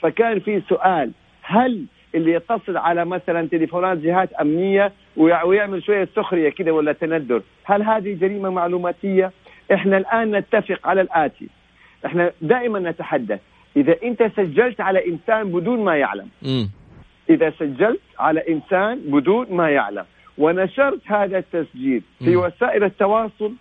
فكان 0.03 0.41
في 0.41 0.63
سؤال 0.69 1.11
هل 1.43 1.85
اللي 2.15 2.33
يتصل 2.33 2.77
على 2.77 3.05
مثلا 3.05 3.49
تليفونات 3.49 3.99
جهات 3.99 4.33
أمنية 4.33 4.93
ويعمل 5.17 5.83
شوية 5.83 6.09
سخرية 6.17 6.49
كده 6.49 6.73
ولا 6.73 6.93
تندر؟ 6.93 7.43
هل 7.65 7.83
هذه 7.83 8.15
جريمة 8.21 8.51
معلوماتية؟ 8.51 9.33
إحنا 9.75 9.97
الآن 9.97 10.37
نتفق 10.37 10.89
على 10.89 11.01
الآتي. 11.01 11.49
إحنا 12.07 12.33
دائما 12.43 12.79
نتحدث. 12.79 13.41
إذا 13.77 13.97
أنت 14.03 14.31
سجلت 14.37 14.81
على 14.81 15.07
إنسان 15.07 15.53
بدون 15.53 15.85
ما 15.85 15.97
يعلم 15.97 16.29
م. 16.43 16.65
إذا 17.31 17.53
سجلت 17.59 18.01
على 18.19 18.49
إنسان 18.49 19.01
بدون 19.07 19.47
ما 19.51 19.71
يعلم 19.71 20.05
ونشرت 20.39 21.01
هذا 21.07 21.39
التسجيل 21.39 22.03
في 22.19 22.37
وسائل 22.37 22.85
التواصل. 22.85 23.53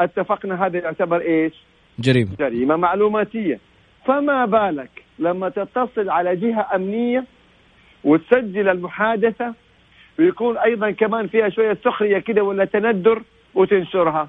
اتفقنا 0.00 0.66
هذا 0.66 0.78
يعتبر 0.78 1.20
إيش؟ 1.20 1.52
جريمة. 1.98 2.30
جريمة 2.38 2.76
معلوماتية. 2.76 3.60
فما 4.06 4.44
بالك 4.46 4.90
لما 5.18 5.48
تتصل 5.48 6.10
على 6.10 6.36
جهة 6.36 6.66
أمنية 6.74 7.24
وتسجل 8.04 8.68
المحادثة 8.68 9.54
ويكون 10.18 10.58
أيضا 10.58 10.90
كمان 10.90 11.28
فيها 11.28 11.48
شوية 11.48 11.78
سخرية 11.84 12.18
كده 12.18 12.42
ولا 12.42 12.64
تندر 12.64 13.22
وتنشرها. 13.54 14.28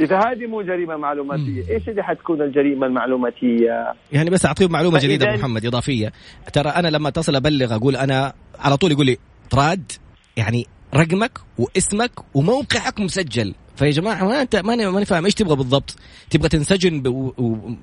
إذا 0.00 0.18
هذه 0.18 0.46
مو 0.46 0.62
جريمة 0.62 0.96
معلوماتية 0.96 1.62
مم. 1.62 1.70
إيش 1.70 1.88
اللي 1.88 2.02
حتكون 2.02 2.42
الجريمة 2.42 2.86
المعلوماتية؟ 2.86 3.94
يعني 4.12 4.30
بس 4.30 4.46
أعطيهم 4.46 4.72
معلومة 4.72 4.98
جديدة 4.98 5.32
محمد 5.34 5.66
إضافية. 5.66 6.12
ترى 6.52 6.68
أنا 6.68 6.88
لما 6.88 7.08
أتصل 7.08 7.36
أبلغ 7.36 7.74
أقول 7.74 7.96
أنا 7.96 8.32
على 8.58 8.76
طول 8.76 8.92
يقول 8.92 9.06
لي 9.06 9.16
طراد 9.50 9.92
يعني 10.36 10.66
رقمك 10.96 11.38
واسمك 11.58 12.10
وموقعك 12.34 13.00
مسجل 13.00 13.54
فيا 13.76 13.90
جماعة 13.90 14.24
ما 14.24 14.42
انت 14.42 14.56
ماني 14.56 14.86
ماني 14.86 15.04
فاهم 15.04 15.24
إيش 15.24 15.34
تبغى 15.34 15.56
بالضبط؟ 15.56 15.96
تبغى 16.30 16.48
تنسجن 16.48 17.02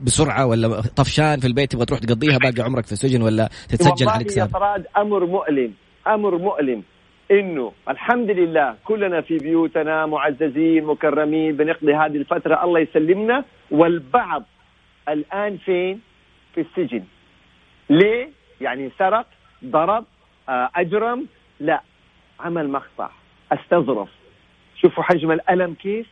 بسرعة 0.03 0.45
ولا 0.45 0.81
طفشان 0.81 1.39
في 1.39 1.47
البيت 1.47 1.71
تبغى 1.71 1.85
تروح 1.85 1.99
تقضيها 1.99 2.37
باقي 2.37 2.63
عمرك 2.63 2.85
في 2.85 2.91
السجن 2.91 3.21
ولا 3.21 3.49
تتسجل 3.69 4.09
على؟ 4.09 4.25
والله 4.53 4.83
أمر 4.97 5.25
مؤلم 5.25 5.73
أمر 6.07 6.37
مؤلم 6.37 6.83
إنه 7.31 7.71
الحمد 7.89 8.29
لله 8.31 8.75
كلنا 8.83 9.21
في 9.21 9.37
بيوتنا 9.37 10.05
معززين 10.05 10.83
مكرمين 10.85 11.57
بنقضي 11.57 11.93
هذه 11.93 12.17
الفترة 12.17 12.63
الله 12.63 12.79
يسلمنا 12.79 13.45
والبعض 13.71 14.43
الآن 15.09 15.57
فين؟ 15.57 16.01
في 16.55 16.61
السجن. 16.61 17.03
ليه؟ 17.89 18.29
يعني 18.61 18.91
سرق 18.99 19.25
ضرب 19.65 20.05
آه، 20.49 20.69
أجرم 20.75 21.25
لا 21.59 21.81
عمل 22.41 22.69
مقطع. 22.69 23.09
أستظرف. 23.51 24.09
شوفوا 24.75 25.03
حجم 25.03 25.31
الألم 25.31 25.73
كيف. 25.73 26.07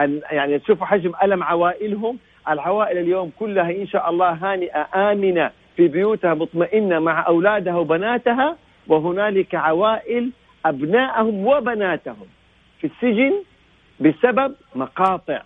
أن 0.00 0.20
يعني 0.30 0.58
تشوفوا 0.58 0.86
حجم 0.86 1.12
ألم 1.22 1.42
عوائلهم. 1.42 2.18
العوائل 2.48 2.98
اليوم 2.98 3.32
كلها 3.38 3.70
إن 3.70 3.86
شاء 3.86 4.10
الله 4.10 4.30
هانئة 4.30 4.88
آمنة 4.94 5.50
في 5.76 5.88
بيوتها 5.88 6.34
مطمئنة 6.34 6.98
مع 6.98 7.26
أولادها 7.26 7.76
وبناتها. 7.76 8.56
وهنالك 8.86 9.54
عوائل 9.54 10.30
أبنائهم 10.66 11.46
وبناتهم 11.46 12.26
في 12.80 12.86
السجن 12.86 13.32
بسبب 14.00 14.54
مقاطع. 14.74 15.42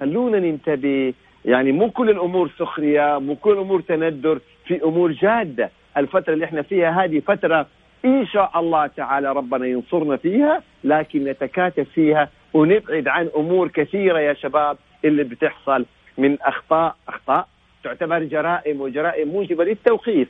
خلونا 0.00 0.38
ننتبه. 0.38 1.14
يعني 1.44 1.72
مو 1.72 1.90
كل 1.90 2.10
الأمور 2.10 2.50
سخرية 2.58 3.18
مو 3.18 3.36
كل 3.36 3.52
الأمور 3.52 3.80
تندر. 3.80 4.38
في 4.64 4.82
أمور 4.84 5.12
جادة. 5.12 5.70
الفترة 5.96 6.32
اللي 6.34 6.44
إحنا 6.44 6.62
فيها 6.62 7.04
هذه 7.04 7.20
فترة 7.20 7.66
إن 8.04 8.26
شاء 8.26 8.60
الله 8.60 8.86
تعالى 8.86 9.32
ربنا 9.32 9.66
ينصرنا 9.66 10.16
فيها 10.16 10.62
لكن 10.84 11.24
نتكاتف 11.24 11.88
فيها 11.94 12.28
ونبعد 12.54 13.08
عن 13.08 13.28
أمور 13.36 13.68
كثيرة 13.68 14.18
يا 14.18 14.34
شباب 14.34 14.76
اللي 15.04 15.24
بتحصل 15.24 15.86
من 16.18 16.40
أخطاء 16.42 16.96
أخطاء 17.08 17.48
تعتبر 17.84 18.24
جرائم 18.24 18.80
وجرائم 18.80 19.28
موجبة 19.28 19.64
للتوقيف. 19.64 20.28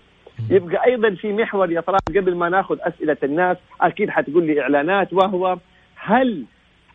يبقى 0.50 0.84
أيضا 0.86 1.10
في 1.10 1.32
محور 1.32 1.70
يا 1.72 1.80
طلال 1.80 1.98
قبل 2.08 2.34
ما 2.34 2.48
ناخذ 2.48 2.78
أسئلة 2.80 3.16
الناس 3.22 3.56
أكيد 3.80 4.10
حتقول 4.10 4.46
لي 4.46 4.60
إعلانات 4.62 5.12
وهو 5.12 5.58
هل 5.96 6.44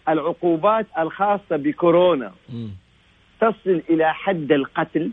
العقوبات 0.10 0.86
الخاصة 1.00 1.56
بكورونا 1.56 2.32
تصل 3.42 3.82
إلى 3.90 4.14
حد 4.14 4.52
القتل؟ 4.52 5.12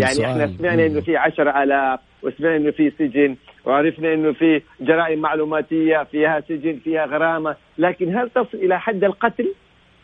يعني 0.00 0.26
إحنا 0.26 0.46
سمعنا 0.58 0.86
إنه 0.86 1.00
في 1.00 1.16
10000 1.16 2.00
وسمعنا 2.22 2.56
إنه 2.56 2.70
في 2.70 2.90
سجن. 2.98 3.36
وعرفنا 3.68 4.14
إنه 4.14 4.32
في 4.32 4.62
جرائم 4.80 5.18
معلوماتية 5.18 6.02
فيها 6.02 6.40
سجن 6.40 6.78
فيها 6.84 7.06
غرامة 7.06 7.56
لكن 7.78 8.16
هل 8.16 8.30
تصل 8.30 8.58
إلى 8.58 8.80
حد 8.80 9.04
القتل؟ 9.04 9.54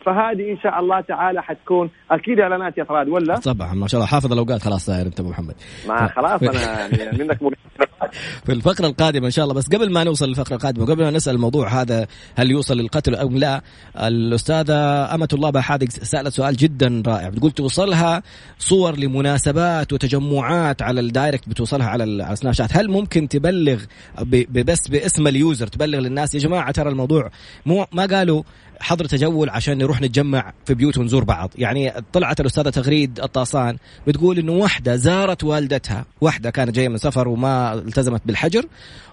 فهذه 0.05 0.51
إن 0.51 0.57
شاء 0.63 0.79
الله 0.79 1.01
تعالى 1.01 1.43
حتكون 1.43 1.89
أكيد 2.11 2.39
إعلانات 2.39 2.77
يا 2.77 2.83
طراد 2.83 3.09
ولا؟ 3.09 3.35
طبعا 3.35 3.73
ما 3.73 3.87
شاء 3.87 3.99
الله. 3.99 4.11
حافظ 4.11 4.31
الأوقات 4.31 4.61
خلاص 4.61 4.85
صاير 4.85 5.05
أنت 5.05 5.19
أبو 5.19 5.29
محمد. 5.29 5.55
ما 5.87 6.07
خلاص 6.07 6.43
أنا 6.43 6.95
يعني 6.97 7.17
منك 7.17 7.39
في 8.45 8.51
الفقرة 8.51 8.87
القادمة 8.87 9.25
إن 9.25 9.31
شاء 9.31 9.43
الله. 9.45 9.55
بس 9.55 9.67
قبل 9.67 9.91
ما 9.91 10.03
نوصل 10.03 10.27
للفقرة 10.27 10.55
القادمة 10.55 10.83
وقبل 10.83 11.03
ما 11.03 11.11
نسأل 11.11 11.35
الموضوع 11.35 11.81
هذا 11.81 12.07
هل 12.35 12.51
يوصل 12.51 12.77
للقتل 12.77 13.15
أو 13.15 13.29
لا 13.29 13.61
الأستاذة 13.97 14.75
أمة 15.15 15.27
الله 15.33 15.49
بحادق 15.49 15.89
سألت 15.89 16.33
سؤال 16.33 16.55
جدا 16.57 17.03
رائع. 17.07 17.29
بتقول 17.29 17.51
توصلها 17.51 18.23
صور 18.59 18.97
لمناسبات 18.97 19.93
وتجمعات 19.93 20.81
على 20.81 20.99
ال 20.99 21.06
direct 21.06 21.49
بتوصلها 21.49 21.87
على 21.87 22.23
على 22.23 22.35
سناب 22.35 22.53
شات. 22.53 22.77
هل 22.77 22.89
ممكن 22.89 23.27
تبلغ 23.27 23.83
بس 24.49 24.87
باسم 24.87 25.27
ال 25.27 25.35
user 25.35 25.67
تبلغ 25.67 25.99
للناس؟ 25.99 26.35
يا 26.35 26.39
جماعة 26.39 26.71
ترى 26.71 26.89
الموضوع 26.89 27.29
مو 27.65 27.85
ما 27.91 28.05
قالوا 28.05 28.43
حظر 28.79 29.05
تجول 29.05 29.49
عشان 29.49 29.77
نروح 29.77 29.94
نتجمع 30.01 30.53
في 30.65 30.73
بيوت 30.73 30.97
ونزور 30.97 31.23
بعض. 31.23 31.51
يعني 31.57 31.93
طلعت 32.13 32.39
الأستاذة 32.39 32.69
تغريد 32.69 33.19
الطاسان 33.19 33.77
بتقول 34.07 34.39
إنه 34.39 34.51
واحدة 34.51 34.95
زارت 34.95 35.43
والدتها. 35.43 36.05
واحدة 36.21 36.49
كانت 36.49 36.75
جاية 36.75 36.87
من 36.87 36.97
سفر 36.97 37.27
وما 37.27 37.73
التزمت 37.73 38.21
بالحجر 38.25 38.65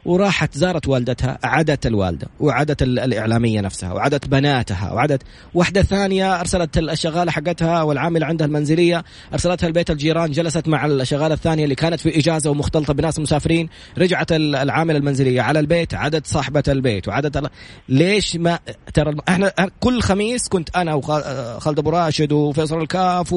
وراحت 0.05 0.59
زارت 0.59 0.89
والدتها 0.89 1.39
عدت 1.45 1.87
الوالدة 1.87 2.27
وعدت 2.41 2.83
الإعلامية 2.83 3.61
نفسها 3.61 3.93
وعدت 3.93 4.29
بناتها 4.29 4.93
وعدت 4.93 5.23
واحدة 5.55 5.83
ثانية 5.83 6.41
أرسلت 6.41 6.79
الشغالة 6.79 7.31
حقتها 7.31 7.83
والعاملة 7.83 8.27
عندها 8.27 8.47
المنزلية 8.47 9.05
أرسلتها 9.33 9.69
لبيت 9.69 9.91
الجيران 9.91 10.31
جلست 10.31 10.69
مع 10.69 10.87
الشغالة 10.87 11.35
الثانية 11.35 11.65
اللي 11.65 11.75
كانت 11.75 12.01
في 12.01 12.19
إجازة 12.19 12.51
ومختلطة 12.51 12.95
بناس 12.95 13.19
مسافرين 13.19 13.69
رجعت 13.99 14.33
العاملة 14.33 14.99
المنزلية 14.99 15.41
على 15.43 15.61
البيت 15.61 15.95
عدت 15.95 16.27
صاحبة 16.27 16.63
البيت 16.69 17.09
وعدت 17.09 17.51
ليش 17.89 18.37
ما 18.37 18.59
ترى 18.95 19.17
إحنا 19.29 19.53
كل 19.81 20.01
خميس 20.01 20.49
كنت 20.49 20.72
أنا 20.77 20.95
وخالد 20.95 21.79
أبو 21.79 21.91
راشد 21.91 22.33
وفيصل 22.33 22.81
الكاف 22.81 23.33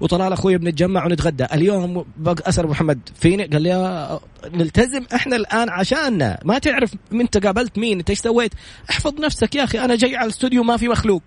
وطلال 0.00 0.32
أخوي 0.32 0.58
بنتجمع 0.58 1.04
ونتغدى. 1.04 1.44
اليوم 1.52 2.04
اسال 2.26 2.66
محمد 2.66 2.98
فيني؟ 3.14 3.44
قال 3.44 3.62
لي 3.62 4.18
نلتزم 4.54 5.06
إحنا 5.14 5.36
الآن 5.36 5.68
عشاننا. 5.68 6.38
ما 6.44 6.58
تعرف 6.58 6.94
انت 7.12 7.46
قابلت 7.46 7.78
مين 7.78 7.98
إنت 7.98 8.10
إيش 8.10 8.18
سويت؟ 8.18 8.52
احفظ 8.90 9.20
نفسك 9.20 9.54
يا 9.54 9.64
أخي 9.64 9.78
أنا 9.78 9.96
جاي 9.96 10.16
على 10.16 10.24
الاستوديو 10.24 10.62
ما 10.62 10.76
في 10.76 10.88
مخلوق. 10.88 11.22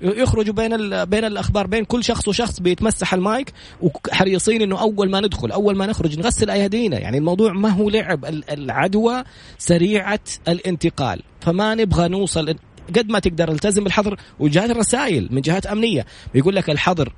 يخرجوا 0.00 0.54
بين 0.54 1.04
بين 1.04 1.24
الأخبار 1.24 1.66
بين 1.66 1.84
كل 1.84 2.04
شخص 2.04 2.28
وشخص 2.28 2.60
بيتمسح 2.60 3.14
المايك 3.14 3.52
وحريصين 3.80 4.62
إنه 4.62 4.80
أول 4.80 5.10
ما 5.10 5.20
ندخل 5.20 5.50
أول 5.50 5.76
ما 5.76 5.86
نخرج 5.86 6.18
نغسل 6.18 6.50
ايدينا 6.50 6.98
يعني 6.98 7.18
الموضوع 7.18 7.52
ما 7.52 7.68
هو 7.68 7.88
لعب 7.88 8.24
العدوى 8.50 9.24
سريعة 9.58 10.20
الانتقال. 10.48 11.22
فما 11.40 11.74
نبغى 11.74 12.08
نوصل 12.08 12.48
قد 12.96 13.10
ما 13.10 13.18
تقدر 13.18 13.52
التزم 13.52 13.84
بالحظر 13.84 14.16
وجات 14.40 14.70
الرسائل 14.70 15.28
من 15.30 15.40
جهات 15.40 15.66
أمنية. 15.66 16.06
بيقول 16.34 16.56
لك 16.56 16.70
الحظر 16.70 17.12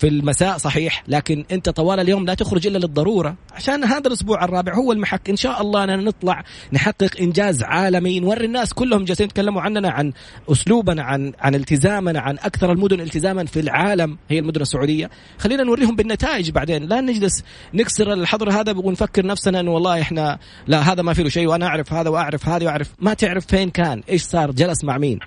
في 0.00 0.08
المساء 0.08 0.58
صحيح 0.58 1.04
لكن 1.08 1.44
أنت 1.52 1.68
طوال 1.68 2.00
اليوم 2.00 2.26
لا 2.26 2.34
تخرج 2.34 2.66
إلا 2.66 2.78
للضرورة. 2.78 3.36
عشان 3.52 3.84
هذا 3.84 4.08
الأسبوع 4.08 4.44
الرابع 4.44 4.74
هو 4.74 4.92
المحك. 4.92 5.30
إن 5.30 5.36
شاء 5.36 5.62
الله 5.62 5.84
أننا 5.84 5.96
نطلع 5.96 6.44
نحقق 6.72 7.20
إنجاز 7.20 7.62
عالمي 7.62 8.20
نوري 8.20 8.44
الناس 8.44 8.72
كلهم 8.72 9.04
جالسين 9.04 9.26
يتكلموا 9.26 9.62
عننا 9.62 9.90
عن 9.90 10.12
أسلوبنا 10.52 11.02
عن 11.02 11.32
عن 11.38 11.54
التزامنا 11.54 12.20
عن 12.20 12.38
أكثر 12.38 12.72
المدن 12.72 13.00
التزاما 13.00 13.44
في 13.44 13.60
العالم. 13.60 14.18
هي 14.28 14.38
المدن 14.38 14.60
السعودية. 14.60 15.10
خلينا 15.38 15.62
نوريهم 15.62 15.96
بالنتائج 15.96 16.50
بعدين. 16.50 16.88
لا 16.88 17.00
نجلس 17.00 17.44
نكسر 17.74 18.12
الحظر 18.12 18.50
هذا 18.50 18.72
ونفكر 18.72 19.26
نفسنا 19.26 19.60
إنه 19.60 19.70
والله 19.70 20.00
إحنا 20.00 20.38
لا 20.66 20.92
هذا 20.92 21.02
ما 21.02 21.12
في 21.12 21.22
له 21.22 21.28
شيء 21.28 21.46
وأنا 21.46 21.66
أعرف 21.66 21.92
هذا 21.92 22.10
وأعرف 22.10 22.48
هذا 22.48 22.66
وأعرف. 22.66 22.90
ما 22.98 23.14
تعرف 23.14 23.46
فين 23.46 23.70
كان؟ 23.70 24.02
إيش 24.08 24.22
صار؟ 24.22 24.50
جلس 24.50 24.84
مع 24.84 24.98
مين 25.02 25.18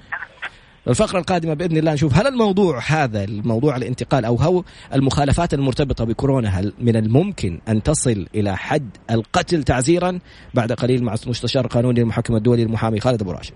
الفقرة 0.88 1.20
القادمة 1.20 1.54
بإذن 1.54 1.78
الله 1.78 1.94
نشوف 1.94 2.18
هل 2.18 2.28
الموضوع 2.28 2.82
هذا 2.88 3.24
الموضوع 3.24 3.78
الانتقال 3.78 4.26
أو 4.26 4.36
هو 4.36 4.64
المخالفات 4.94 5.54
المرتبطة 5.54 6.06
بكورونا 6.06 6.50
هل 6.50 6.74
من 6.80 6.96
الممكن 6.96 7.60
أن 7.68 7.84
تصل 7.84 8.28
إلى 8.36 8.58
حد 8.58 8.90
القتل 9.12 9.64
تعزيرا؟ 9.64 10.20
بعد 10.54 10.72
قليل 10.72 11.04
مع 11.04 11.16
المستشار 11.24 11.66
القانوني 11.66 12.02
المحكم 12.02 12.36
الدولي 12.36 12.64
المحامي 12.64 13.00
خالد 13.00 13.22
أبو 13.22 13.32
راشد. 13.32 13.54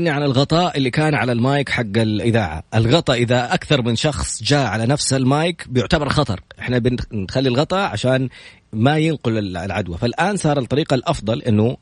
عن 0.00 0.22
الغطاء 0.22 0.76
اللي 0.76 0.90
كان 0.90 1.14
على 1.14 1.32
المايك 1.32 1.68
حق 1.68 1.82
الإذاعة. 1.96 2.62
الغطاء 2.74 3.16
إذا 3.16 3.54
أكثر 3.54 3.82
من 3.82 3.96
شخص 3.96 4.42
جاء 4.42 4.66
على 4.66 4.86
نفس 4.86 5.12
المايك 5.12 5.66
بيعتبر 5.68 6.08
خطر. 6.08 6.40
إحنا 6.58 6.78
بنخلي 6.78 7.48
الغطاء 7.48 7.90
عشان 7.90 8.28
ما 8.72 8.98
ينقل 8.98 9.56
العدوى. 9.56 9.98
فالآن 9.98 10.36
صار 10.36 10.58
الطريقة 10.58 10.94
الأفضل 10.94 11.42
أنه 11.42 11.76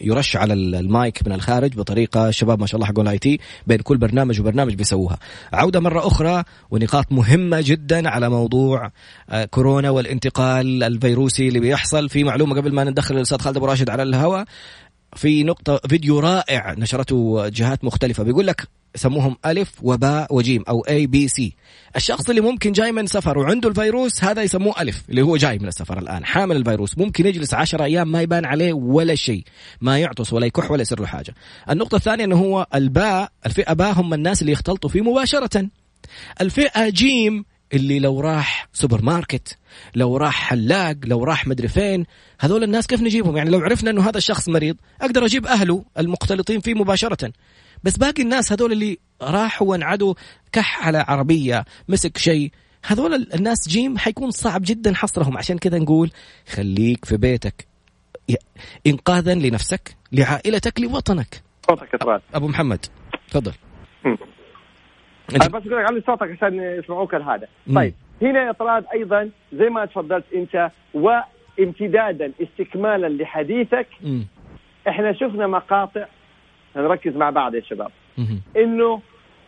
يرش 0.00 0.36
على 0.36 0.54
المايك 0.54 1.26
من 1.26 1.32
الخارج 1.32 1.74
بطريقة 1.74 2.30
شباب 2.30 2.60
ما 2.60 2.66
شاء 2.66 2.76
الله 2.76 2.86
حقون 2.86 3.06
ال 3.06 3.18
IT 3.18 3.40
بين 3.66 3.78
كل 3.78 3.96
برنامج 3.96 4.40
وبرنامج 4.40 4.74
بيسووها. 4.74 5.18
عودة 5.52 5.80
مرة 5.80 6.06
أخرى 6.06 6.44
ونقاط 6.70 7.12
مهمة 7.12 7.60
جدا 7.60 8.08
على 8.08 8.28
موضوع 8.28 8.90
آه، 9.30 9.44
كورونا 9.44 9.90
والانتقال 9.90 10.82
الفيروسي 10.82 11.48
اللي 11.48 11.60
بيحصل. 11.60 12.08
في 12.08 12.24
معلومة 12.24 12.56
قبل 12.56 12.74
ما 12.74 12.84
ندخل 12.84 13.16
الاستاذ 13.16 13.38
خالد 13.38 13.56
أبو 13.56 13.66
راشد 13.66 13.90
على 13.90 14.02
الهواء 14.02 14.44
في 15.16 15.44
نقطة 15.44 15.80
فيديو 15.88 16.18
رائع 16.18 16.74
نشرته 16.78 17.48
جهات 17.48 17.84
مختلفة. 17.84 18.22
بيقول 18.22 18.46
لك 18.46 18.68
يسموهم 18.94 19.36
ألف 19.46 19.72
وباء 19.82 20.34
وجيم 20.34 20.64
أو 20.68 20.82
A 20.88 21.06
B 21.06 21.30
C. 21.30 21.50
الشخص 21.96 22.28
اللي 22.28 22.40
ممكن 22.40 22.72
جاي 22.72 22.92
من 22.92 23.06
سفر 23.06 23.38
وعنده 23.38 23.68
الفيروس 23.68 24.24
هذا 24.24 24.42
يسموه 24.42 24.80
ألف 24.80 25.02
اللي 25.10 25.22
هو 25.22 25.36
جاي 25.36 25.58
من 25.58 25.68
السفر 25.68 25.98
الآن 25.98 26.24
حامل 26.24 26.56
الفيروس 26.56 26.98
ممكن 26.98 27.26
يجلس 27.26 27.54
عشر 27.54 27.84
أيام 27.84 28.12
ما 28.12 28.22
يبان 28.22 28.44
عليه 28.44 28.72
ولا 28.72 29.14
شيء 29.14 29.44
ما 29.80 29.98
يعطس 29.98 30.32
ولا 30.32 30.46
يكح 30.46 30.70
ولا 30.70 30.82
يصير 30.82 31.00
له 31.00 31.06
حاجة. 31.06 31.34
النقطة 31.70 31.96
الثانية 31.96 32.24
أنه 32.24 32.36
هو 32.36 32.66
الباء 32.74 33.32
الفئة 33.46 33.72
باء 33.72 33.92
هم 33.92 34.14
الناس 34.14 34.40
اللي 34.42 34.52
يختلطوا 34.52 34.90
فيه 34.90 35.00
مباشرة. 35.00 35.68
الفئة 36.40 36.88
جيم 36.88 37.44
اللي 37.72 37.98
لو 37.98 38.20
راح 38.20 38.68
سوبر 38.72 39.02
ماركت 39.02 39.58
لو 39.94 40.16
راح 40.16 40.34
حلاق 40.34 40.96
لو 41.04 41.24
راح 41.24 41.46
مدري 41.46 41.68
فين 41.68 42.06
هذول 42.40 42.62
الناس 42.64 42.86
كيف 42.86 43.02
نجيبهم؟ 43.02 43.36
يعني 43.36 43.50
لو 43.50 43.58
عرفنا 43.58 43.90
إنه 43.90 44.08
هذا 44.08 44.18
الشخص 44.18 44.48
مريض 44.48 44.76
أقدر 45.00 45.24
أجيب 45.24 45.46
أهله 45.46 45.84
المختلطين 45.98 46.60
فيه 46.60 46.74
مباشرة. 46.74 47.32
بس 47.84 47.96
باقي 47.96 48.22
الناس 48.22 48.52
هذول 48.52 48.72
اللي 48.72 48.98
راحوا 49.22 49.66
وانعدوا 49.70 50.14
كح 50.52 50.86
على 50.86 51.04
عربية 51.08 51.64
مسك 51.88 52.18
شيء 52.18 52.50
هذول 52.84 53.28
الناس 53.34 53.68
جيم 53.68 53.98
حيكون 53.98 54.30
صعب 54.30 54.62
جدا 54.64 54.94
حصرهم. 54.94 55.38
عشان 55.38 55.58
كذا 55.58 55.78
نقول 55.78 56.10
خليك 56.48 57.04
في 57.04 57.16
بيتك. 57.16 57.66
انقاذا 58.86 59.34
لنفسك 59.34 59.96
لعائلتك 60.12 60.80
لوطنك. 60.80 61.42
صوتك 61.66 61.88
أبو 62.34 62.48
محمد 62.48 62.86
تفضل. 63.30 63.52
أنا 65.36 65.46
بس 65.48 65.66
أقول 65.66 65.78
لك 65.78 65.90
علي 65.90 66.00
صوتك 66.06 66.30
عشان 66.30 66.60
يسمعوك 66.60 67.14
هذا 67.14 67.48
طيب 67.74 67.94
هنا 68.22 68.46
يا 68.46 68.52
طراد 68.52 68.84
أيضا 68.94 69.30
زي 69.52 69.68
ما 69.68 69.84
تفضلت 69.84 70.24
أنت 70.34 70.70
وامتدادا 70.94 72.32
استكمالا 72.42 73.22
لحديثك 73.22 73.86
م. 74.02 74.20
إحنا 74.88 75.12
شفنا 75.12 75.46
مقاطع 75.46 76.04
نركز 76.76 77.16
مع 77.16 77.30
بعض 77.30 77.54
يا 77.54 77.60
شباب 77.60 77.90
إنه 78.56 79.00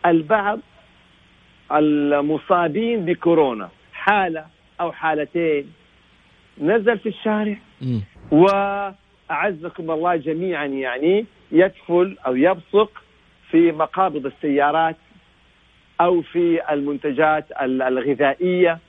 البعض 0.05 0.59
المصابين 1.71 3.05
بكورونا 3.05 3.69
حالة 3.93 4.45
أو 4.81 4.91
حالتين 4.91 5.71
نزل 6.61 6.99
في 6.99 7.09
الشارع 7.09 7.57
وأعزكم 8.31 9.91
الله 9.91 10.15
جميعا 10.15 10.65
يعني 10.65 11.25
يدخل 11.51 12.17
أو 12.25 12.35
يبصق 12.35 12.91
في 13.51 13.71
مقابض 13.71 14.25
السيارات 14.25 14.95
أو 16.01 16.21
في 16.21 16.73
المنتجات 16.73 17.45
الغذائية 17.61 18.79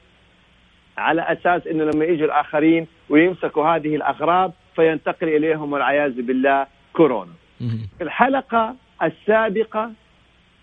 على 0.98 1.22
أساس 1.22 1.66
إنه 1.66 1.84
لما 1.84 2.04
يجوا 2.04 2.26
الآخرين 2.26 2.86
ويمسكوا 3.08 3.64
هذه 3.76 3.96
الأغراض 3.96 4.52
فينتقل 4.76 5.28
إليهم 5.28 5.72
والعياذ 5.72 6.22
بالله 6.22 6.66
كورونا. 6.92 7.32
في 7.98 8.04
الحلقة 8.04 8.74
السابقة 9.02 9.92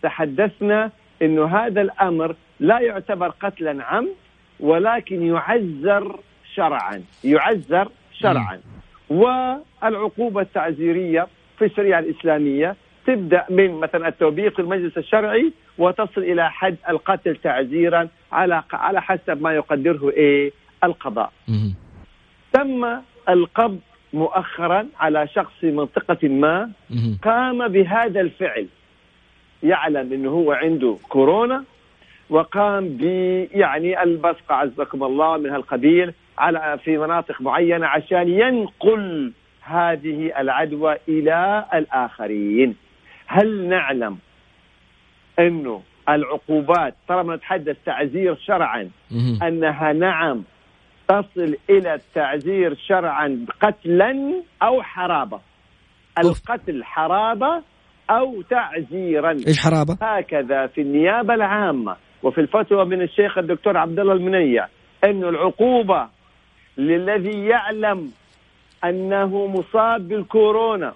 تحدثنا 0.01 0.91
إنه 1.21 1.45
هذا 1.45 1.81
الأمر 1.81 2.35
لا 2.59 2.79
يعتبر 2.79 3.29
قتلا 3.29 3.83
عمد 3.83 4.15
ولكن 4.59 5.25
يعزر 5.25 6.19
شرعا، 6.55 7.03
يعزر 7.23 7.87
شرعا. 8.13 8.59
والعقوبة 9.09 10.41
التعزيرية 10.41 11.27
في 11.59 11.65
الشريعة 11.65 11.99
الإسلامية 11.99 12.75
تبدأ 13.07 13.45
من 13.49 13.71
مثلا 13.71 14.07
التوبيخ 14.07 14.59
المجلس 14.59 14.97
الشرعي 14.97 15.53
وتصل 15.79 16.21
إلى 16.21 16.51
حد 16.51 16.75
القتل 16.89 17.35
تعزيرا 17.35 18.07
على 18.31 18.63
على 18.73 19.01
حسب 19.01 19.41
ما 19.41 19.53
يقدره 19.53 20.09
إيه 20.09 20.51
القضاء. 20.83 21.31
تم 22.53 22.85
القبض 23.29 23.79
مؤخرا 24.13 24.87
على 24.99 25.27
شخص 25.27 25.51
في 25.59 25.71
منطقه 25.71 26.27
ما 26.27 26.71
قام 27.23 27.67
بهذا 27.67 28.21
الفعل 28.21 28.67
يعلم 29.63 30.13
إنه 30.13 30.29
هو 30.29 30.51
عنده 30.51 30.97
كورونا 31.09 31.63
وقام 32.29 32.87
ب 32.89 33.01
يعني 33.51 34.03
البصق 34.03 34.51
عزكم 34.51 35.03
الله 35.03 35.37
من 35.37 35.49
هالقبيل 35.49 36.13
على 36.37 36.79
في 36.83 36.97
مناطق 36.97 37.41
معينة 37.41 37.87
عشان 37.87 38.27
ينقل 38.29 39.31
هذه 39.61 40.39
العدوى 40.39 40.95
إلى 41.07 41.65
الآخرين. 41.73 42.75
هل 43.27 43.67
نعلم 43.67 44.17
انه 45.39 45.81
العقوبات 46.09 46.95
طالما 47.07 47.35
نتحدث 47.35 47.77
تعزير 47.85 48.35
شرعا. 48.35 48.89
أنها 49.43 49.93
نعم 49.93 50.43
تصل 51.07 51.55
إلى 51.69 51.93
التعزير 51.93 52.75
شرعا 52.87 53.45
قتلا 53.61 54.43
أو 54.63 54.83
حرابة. 54.83 55.39
القتل 56.19 56.83
حرابة 56.83 57.63
أو 58.09 58.41
تعزيرا. 58.41 59.31
إيش 59.31 59.59
حرابة؟ 59.59 59.97
هكذا 60.01 60.67
في 60.67 60.81
النيابة 60.81 61.33
العامة 61.33 61.95
وفي 62.23 62.41
الفتوى 62.41 62.85
من 62.85 63.01
الشيخ 63.01 63.37
الدكتور 63.37 63.77
عبد 63.77 63.99
الله 63.99 64.13
المنيع 64.13 64.67
انه 65.03 65.29
العقوبة 65.29 66.07
للذي 66.77 67.45
يعلم 67.45 68.11
أنه 68.83 69.47
مصاب 69.47 70.07
بالكورونا 70.07 70.93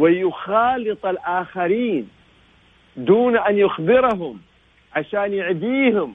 ويخالط 0.00 1.06
الآخرين 1.06 2.08
دون 2.96 3.38
أن 3.38 3.58
يخبرهم 3.58 4.40
عشان 4.92 5.32
يعديهم 5.32 6.14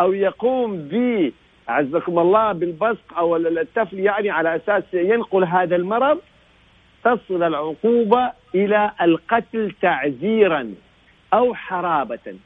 أو 0.00 0.12
يقوم 0.12 0.76
ب 0.76 1.32
عزكم 1.68 2.18
الله 2.18 2.52
بالبصق 2.52 3.18
أو 3.18 3.36
التفل 3.36 3.98
يعني 3.98 4.30
على 4.30 4.56
أساس 4.56 4.84
ينقل 4.94 5.44
هذا 5.44 5.76
المرض 5.76 6.18
تصل 7.04 7.42
العقوبة 7.42 8.32
إلى 8.54 8.90
القتل 9.00 9.72
تعزيرا 9.82 10.74
أو 11.34 11.54
حرابة. 11.54 12.36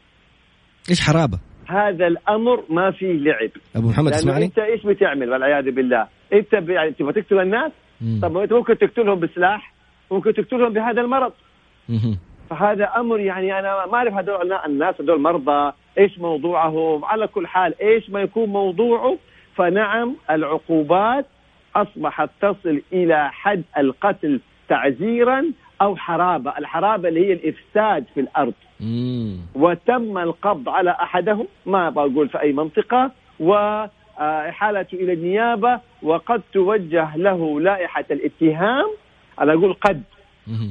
إيش 0.91 1.01
حرابة؟ 1.01 1.39
هذا 1.67 2.07
الأمر 2.07 2.65
ما 2.71 2.91
فيه 2.91 3.13
لعب. 3.13 3.51
أبو 3.77 3.89
محمد 3.89 4.13
اسمعني 4.13 4.45
أنت 4.45 4.59
إيش 4.59 4.87
بتعمل 4.87 5.31
والعياذ 5.31 5.71
بالله؟ 5.71 6.09
أنت 6.33 6.53
يعني 6.53 6.91
تبغى 6.91 7.13
تقتل 7.13 7.39
الناس؟ 7.39 7.73
مم. 8.01 8.21
طب 8.23 8.37
انت 8.37 8.53
ممكن 8.53 8.79
تقتلهم 8.79 9.21
بسلاح، 9.21 9.73
ممكن 10.11 10.35
تقتلهم 10.35 10.73
بهذا 10.73 11.01
المرض. 11.01 11.33
مم. 11.89 12.19
فهذا 12.53 12.85
أمر 12.97 13.21
يعني 13.21 13.59
أنا 13.59 13.87
ما 13.87 13.95
أعرف 13.95 14.15
هذول 14.15 14.53
الناس 14.53 15.01
هذول 15.01 15.21
مرضى 15.21 15.73
إيش 15.99 16.19
موضوعهم؟ 16.19 17.05
على 17.05 17.27
كل 17.27 17.47
حال 17.47 17.75
إيش 17.83 18.11
ما 18.11 18.21
يكون 18.21 18.49
موضوعه؟ 18.49 19.17
فنعم 19.57 20.17
العقوبات 20.31 21.27
أصبحت 21.77 22.31
تصل 22.41 22.83
إلى 22.93 23.31
حد 23.31 23.62
القتل 23.79 24.41
تعزيرا 24.69 25.45
أو 25.83 25.97
حرابة، 25.97 26.59
الحرابة 26.59 27.09
اللي 27.09 27.27
هي 27.29 27.33
الإفساد 27.33 28.05
في 28.15 28.21
الأرض. 28.21 28.55
مم. 28.81 29.37
وتم 29.55 30.19
القبض 30.19 30.69
على 30.69 30.91
أحدهم 30.91 31.47
ما 31.67 31.91
بقول 31.91 32.29
في 32.29 32.41
أي 32.41 32.53
منطقة 32.53 33.11
واحالته 33.41 34.95
إلى 34.95 35.12
النيابة 35.12 35.81
وقد 36.03 36.43
توجه 36.53 37.17
له 37.17 37.61
لائحة 37.61 38.05
الاتهام. 38.11 38.87
أنا 39.41 39.53
أقول 39.53 39.73
قد. 39.73 40.03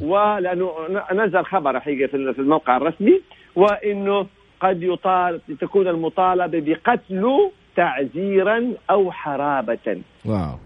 ولأنه 0.02 0.72
نزل 1.14 1.46
خبر 1.46 1.80
حقيقة 1.80 2.08
في 2.08 2.40
الموقع 2.40 2.78
الرسمي 2.78 3.22
وإنه 3.56 4.28
قد 4.60 4.84
يطال 4.84 5.42
تكون 5.62 5.88
المطالبة 5.88 6.60
بقتله 6.60 7.52
تعزيرا 7.76 8.74
أو 8.90 9.12
حرابة. 9.12 10.02
واو. 10.26 10.58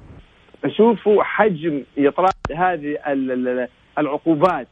شوفوا 0.67 1.23
حجم 1.23 1.83
اطراء 1.97 2.31
هذه 2.55 2.97
العقوبات 3.97 4.67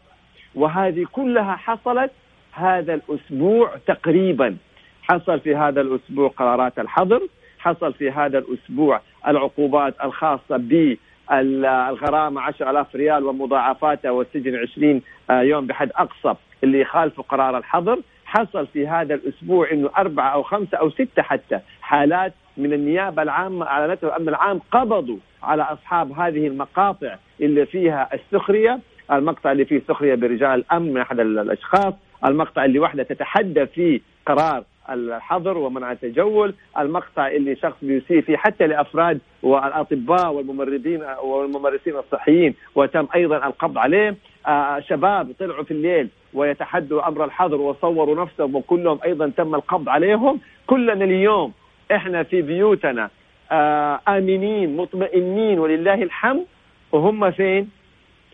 وهذه 0.55 1.05
كلها 1.11 1.55
حصلت 1.55 2.11
هذا 2.51 2.93
الأسبوع 2.93 3.77
تقريبا 3.87 4.57
حصل 5.01 5.39
في 5.39 5.55
هذا 5.55 5.81
الأسبوع 5.81 6.27
قرارات 6.27 6.79
الحظر 6.79 7.21
حصل 7.59 7.93
في 7.93 8.11
هذا 8.11 8.37
الأسبوع 8.37 9.01
العقوبات 9.27 9.95
الخاصة 10.03 10.57
ب 10.57 10.97
الغرامة 11.31 12.41
10000 12.41 12.95
ريال 12.95 13.25
ومضاعفاتها 13.25 14.11
والسجن 14.11 14.55
20 14.55 15.01
آه، 15.29 15.41
يوم 15.41 15.67
بحد 15.67 15.91
أقصى 15.95 16.39
اللي 16.63 16.81
يخالفوا 16.81 17.23
قرار 17.23 17.57
الحظر. 17.57 17.99
حصل 18.25 18.67
في 18.67 18.87
هذا 18.87 19.13
الأسبوع 19.13 19.71
إنه 19.71 19.89
أربعة 19.97 20.29
أو 20.29 20.43
خمسة 20.43 20.77
أو 20.77 20.89
ستة 20.89 21.21
حتى 21.21 21.59
حالات 21.81 22.33
من 22.57 22.73
النيابة 22.73 23.21
العامة 23.21 23.65
اعلنتها 23.65 24.07
الأمن 24.07 24.29
العام 24.29 24.59
قبضوا 24.71 25.17
على 25.43 25.63
أصحاب 25.63 26.11
هذه 26.11 26.47
المقاطع 26.47 27.15
اللي 27.41 27.65
فيها 27.65 28.09
السخرية، 28.13 28.79
المقطع 29.11 29.51
اللي 29.51 29.65
فيه 29.65 29.81
سخرية 29.87 30.15
برجال 30.15 30.53
الامن 30.53 30.93
من 30.93 31.01
أحد 31.01 31.19
الأشخاص، 31.19 31.93
المقطع 32.25 32.65
اللي 32.65 32.79
واحدة 32.79 33.03
تتحدى 33.03 33.65
فيه 33.65 34.01
قرار 34.25 34.63
الحظر 34.89 35.57
ومنع 35.57 35.91
التجول 35.91 36.53
المقطع 36.79 37.27
اللي 37.27 37.55
شخص 37.55 37.77
بيسيء 37.81 38.21
فيه 38.21 38.37
حتى 38.37 38.67
لأفراد 38.67 39.19
والأطباء 39.43 40.33
والممرضين 40.33 41.01
والممارسين 41.23 41.95
الصحيين 41.95 42.55
وتم 42.75 43.07
أيضا 43.15 43.37
القبض 43.47 43.77
عليه. 43.77 44.15
آه 44.47 44.79
شباب 44.79 45.31
طلعوا 45.39 45.63
في 45.63 45.71
الليل 45.71 46.09
ويتحدوا 46.33 47.07
أمر 47.07 47.25
الحظر 47.25 47.61
وصوروا 47.61 48.23
نفسهم 48.23 48.55
وكلهم 48.55 48.99
أيضا 49.05 49.31
تم 49.37 49.55
القبض 49.55 49.89
عليهم. 49.89 50.39
كلنا 50.67 51.05
اليوم 51.05 51.53
إحنا 51.91 52.23
في 52.23 52.41
بيوتنا 52.41 53.09
آه 53.51 53.99
آمنين 54.07 54.77
مطمئنين 54.77 55.59
ولله 55.59 56.03
الحمد. 56.03 56.45
وهم 56.91 57.31
فين؟ 57.31 57.69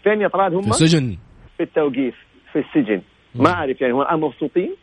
فين 0.04 0.22
يا 0.22 0.28
طراد؟ 0.28 0.54
هم؟ 0.54 0.62
في 0.62 0.68
السجن. 0.70 1.18
في 1.58 1.64
التوقيف 1.64 2.16
في 2.54 2.60
السجن. 2.60 3.02
ما 3.36 3.50
أعرف 3.50 3.82
يعني 3.82 3.94
هم 3.94 4.24
مبسوطين؟ 4.24 4.76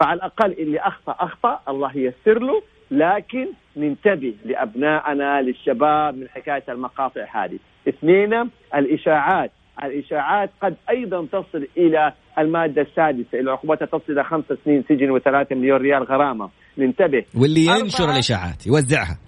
فعلى 0.00 0.16
الأقل 0.16 0.52
اللي 0.52 0.78
أخطأ 0.78 1.16
أخطأ 1.20 1.60
الله 1.68 1.96
ييسر 1.96 2.38
له 2.38 2.62
لكن 2.90 3.46
ننتبه 3.76 4.34
لأبنائنا 4.44 5.42
للشباب 5.42 6.16
من 6.16 6.28
حكاية 6.28 6.64
المقاطع 6.68 7.26
هذه. 7.34 7.58
اثنين 7.88 8.50
الإشاعات، 8.74 9.50
الإشاعات 9.84 10.50
قد 10.62 10.76
أيضا 10.90 11.26
تصل 11.26 11.66
إلى 11.76 12.12
المادة 12.38 12.82
السادسة، 12.82 13.40
العقوبات 13.40 13.82
تصل 13.82 14.12
إلى 14.12 14.24
خمس 14.24 14.44
سنين 14.64 14.84
سجن 14.88 15.10
وثلاثة 15.10 15.56
مليون 15.56 15.80
ريال 15.80 16.02
غرامة، 16.02 16.50
ننتبه. 16.78 17.24
واللي 17.40 17.66
ينشر 17.66 18.10
الإشاعات 18.10 18.66
يوزعها. 18.66 19.18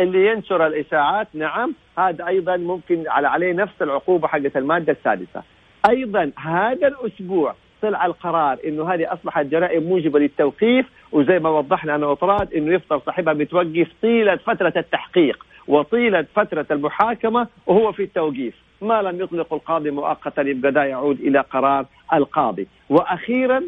اللي 0.00 0.26
ينشر 0.26 0.66
الإشاعات 0.66 1.28
نعم 1.34 1.74
هذا 1.98 2.26
أيضا 2.26 2.56
ممكن 2.56 3.04
على 3.08 3.28
عليه 3.28 3.52
نفس 3.52 3.82
العقوبة 3.82 4.28
حقت 4.28 4.56
المادة 4.56 4.92
السادسة. 4.92 5.42
أيضا 5.90 6.32
هذا 6.36 6.88
الأسبوع 6.88 7.54
طلع 7.82 8.06
القرار 8.06 8.58
إنه 8.66 8.94
هذه 8.94 9.12
أصبحت 9.12 9.46
جرائم 9.46 9.82
موجبة 9.82 10.18
للتوقيف 10.18 10.86
وزي 11.12 11.38
ما 11.38 11.48
وضحنا 11.50 11.94
أنا 11.94 12.06
وطراد 12.06 12.54
إنه 12.54 12.74
يفضل 12.74 13.00
صاحبها 13.06 13.34
متوقف 13.34 13.88
طيلة 14.02 14.36
فترة 14.36 14.72
التحقيق 14.76 15.46
وطيلة 15.68 16.26
فترة 16.34 16.66
المحاكمة 16.70 17.46
وهو 17.66 17.92
في 17.92 18.02
التوقيف 18.02 18.54
ما 18.82 19.02
لم 19.02 19.20
يطلق 19.20 19.54
القاضي 19.54 19.90
مؤقتا 19.90 20.42
يبقى 20.42 20.88
يعود 20.88 21.20
إلى 21.20 21.40
قرار 21.40 21.86
القاضي 22.12 22.68
وأخيرا 22.90 23.62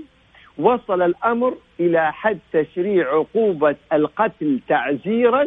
وصل 0.58 1.02
الأمر 1.02 1.54
إلى 1.80 2.12
حد 2.12 2.38
تشريع 2.52 3.08
عقوبة 3.08 3.76
القتل 3.92 4.60
تعزيرا 4.68 5.44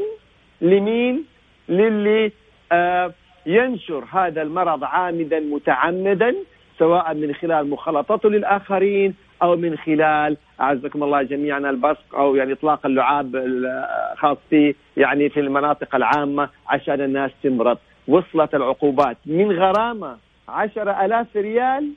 لمين؟ 0.62 1.24
للي 1.70 2.32
آه 2.72 3.14
ينشر 3.46 4.04
هذا 4.12 4.42
المرض 4.42 4.84
عامدا 4.84 5.40
متعمدا 5.40 6.36
سواء 6.80 7.14
من 7.14 7.34
خلال 7.34 7.70
مخالطته 7.70 8.30
للآخرين 8.30 9.16
أو 9.42 9.56
من 9.56 9.78
خلال 9.78 10.38
أعزكم 10.62 11.04
الله 11.04 11.22
جميعا 11.22 11.60
البصق 11.60 12.16
أو 12.16 12.36
يعني 12.36 12.54
إطلاق 12.54 12.86
اللعاب 12.86 13.36
الخاص 13.36 14.38
فيه 14.50 14.76
يعني 14.98 15.30
في 15.30 15.40
المناطق 15.40 15.96
العامة 15.96 16.50
عشان 16.68 17.02
الناس 17.02 17.32
تمرض. 17.44 17.78
وصلت 18.08 18.56
العقوبات 18.56 19.18
من 19.26 19.52
غرامة 19.52 20.18
عشرة 20.50 21.06
ألاف 21.06 21.28
ريال 21.36 21.92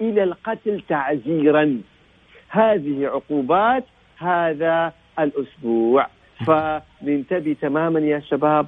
إلى 0.00 0.22
القتل 0.22 0.82
تعزيرا. 0.88 1.80
هذه 2.48 3.06
عقوبات 3.06 3.84
هذا 4.18 4.92
الأسبوع. 5.18 6.06
فننتبه 6.46 7.56
تماما 7.60 8.00
يا 8.00 8.20
شباب. 8.20 8.66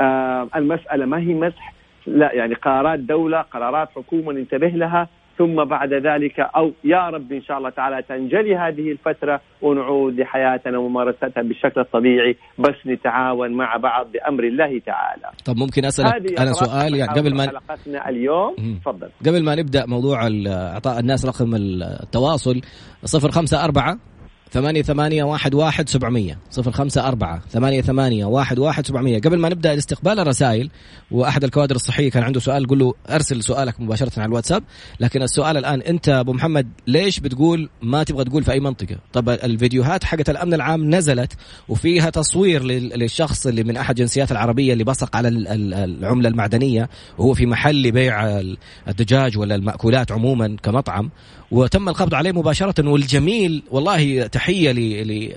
آه 0.00 0.48
المسألة 0.56 1.06
ما 1.06 1.18
هي 1.18 1.34
مسح 1.34 1.79
لا 2.06 2.32
يعني 2.34 2.54
قرارات 2.54 2.98
دولة 2.98 3.40
قرارات 3.40 3.88
حكومة 3.96 4.32
ننتبه 4.32 4.68
لها 4.68 5.08
ثم 5.38 5.64
بعد 5.64 5.92
ذلك 5.92 6.40
أو 6.40 6.72
يا 6.84 7.08
رب 7.08 7.32
إن 7.32 7.42
شاء 7.42 7.58
الله 7.58 7.70
تعالى 7.70 8.02
تنجلي 8.02 8.56
هذه 8.56 8.92
الفترة 8.92 9.40
ونعود 9.62 10.20
لحياتنا 10.20 10.78
وممارستها 10.78 11.42
بالشكل 11.42 11.80
الطبيعي 11.80 12.36
بس 12.58 12.74
نتعاون 12.86 13.52
مع 13.52 13.76
بعض 13.76 14.06
بأمر 14.12 14.44
الله 14.44 14.78
تعالى. 14.86 15.30
طب 15.44 15.56
ممكن 15.56 15.84
أسألك 15.84 16.40
أنا 16.40 16.52
سؤال 16.52 16.94
يعني 16.94 17.20
قبل 17.20 17.36
ما 17.36 17.46
حلقتنا 17.46 18.08
اليوم. 18.08 18.54
تفضل. 18.80 19.08
قبل 19.26 19.44
ما 19.44 19.54
نبدأ 19.54 19.86
موضوع 19.86 20.28
إعطاء 20.46 21.00
الناس 21.00 21.26
رقم 21.26 21.54
التواصل 21.54 22.60
054 23.14 24.00
ثمانية 24.52 24.82
ثمانية 24.82 25.24
واحد 25.24 25.54
واحد 25.54 25.88
سبعمية. 25.88 26.38
صفر 26.50 26.72
خمسة 26.72 27.08
أربعة. 27.08 27.42
ثمانية 27.50 27.80
ثمانية 27.80 28.24
واحد 28.24 28.58
واحد 28.58 28.86
سبعمية. 28.86 29.20
قبل 29.20 29.38
ما 29.38 29.48
نبدأ 29.48 29.72
الاستقبال 29.72 30.20
الرسائل 30.20 30.70
وأحد 31.10 31.44
الكوادر 31.44 31.76
الصحية 31.76 32.10
كان 32.10 32.22
عنده 32.22 32.40
سؤال 32.40 32.66
قل 32.66 32.78
له 32.78 32.94
أرسل 33.10 33.42
سؤالك 33.42 33.80
مباشرة 33.80 34.20
على 34.20 34.28
الواتساب. 34.28 34.62
لكن 35.00 35.22
السؤال 35.22 35.56
الآن 35.56 35.80
أنت 35.82 36.08
أبو 36.08 36.32
محمد 36.32 36.68
ليش 36.86 37.20
بتقول 37.20 37.68
ما 37.82 38.02
تبغى 38.02 38.24
تقول 38.24 38.44
في 38.44 38.52
أي 38.52 38.60
منطقة؟ 38.60 38.96
طب 39.12 39.28
الفيديوهات 39.28 40.04
حقت 40.04 40.30
الأمن 40.30 40.54
العام 40.54 40.94
نزلت 40.94 41.32
وفيها 41.68 42.10
تصوير 42.10 42.62
للشخص 42.62 43.46
اللي 43.46 43.64
من 43.64 43.76
أحد 43.76 43.94
جنسيات 43.94 44.32
العربية 44.32 44.72
اللي 44.72 44.84
بصق 44.84 45.16
على 45.16 45.28
العملة 45.28 46.28
المعدنية 46.28 46.88
وهو 47.18 47.34
في 47.34 47.46
محل 47.46 47.82
لبيع 47.82 48.40
الدجاج 48.88 49.38
ولا 49.38 49.54
المأكولات 49.54 50.12
عموما 50.12 50.56
كمطعم. 50.62 51.10
وتم 51.50 51.88
القبض 51.88 52.14
عليه 52.14 52.32
مباشرة 52.32 52.88
والجميل 52.88 53.62
والله 53.70 54.26
تحية 54.26 54.72
ل 54.72 55.32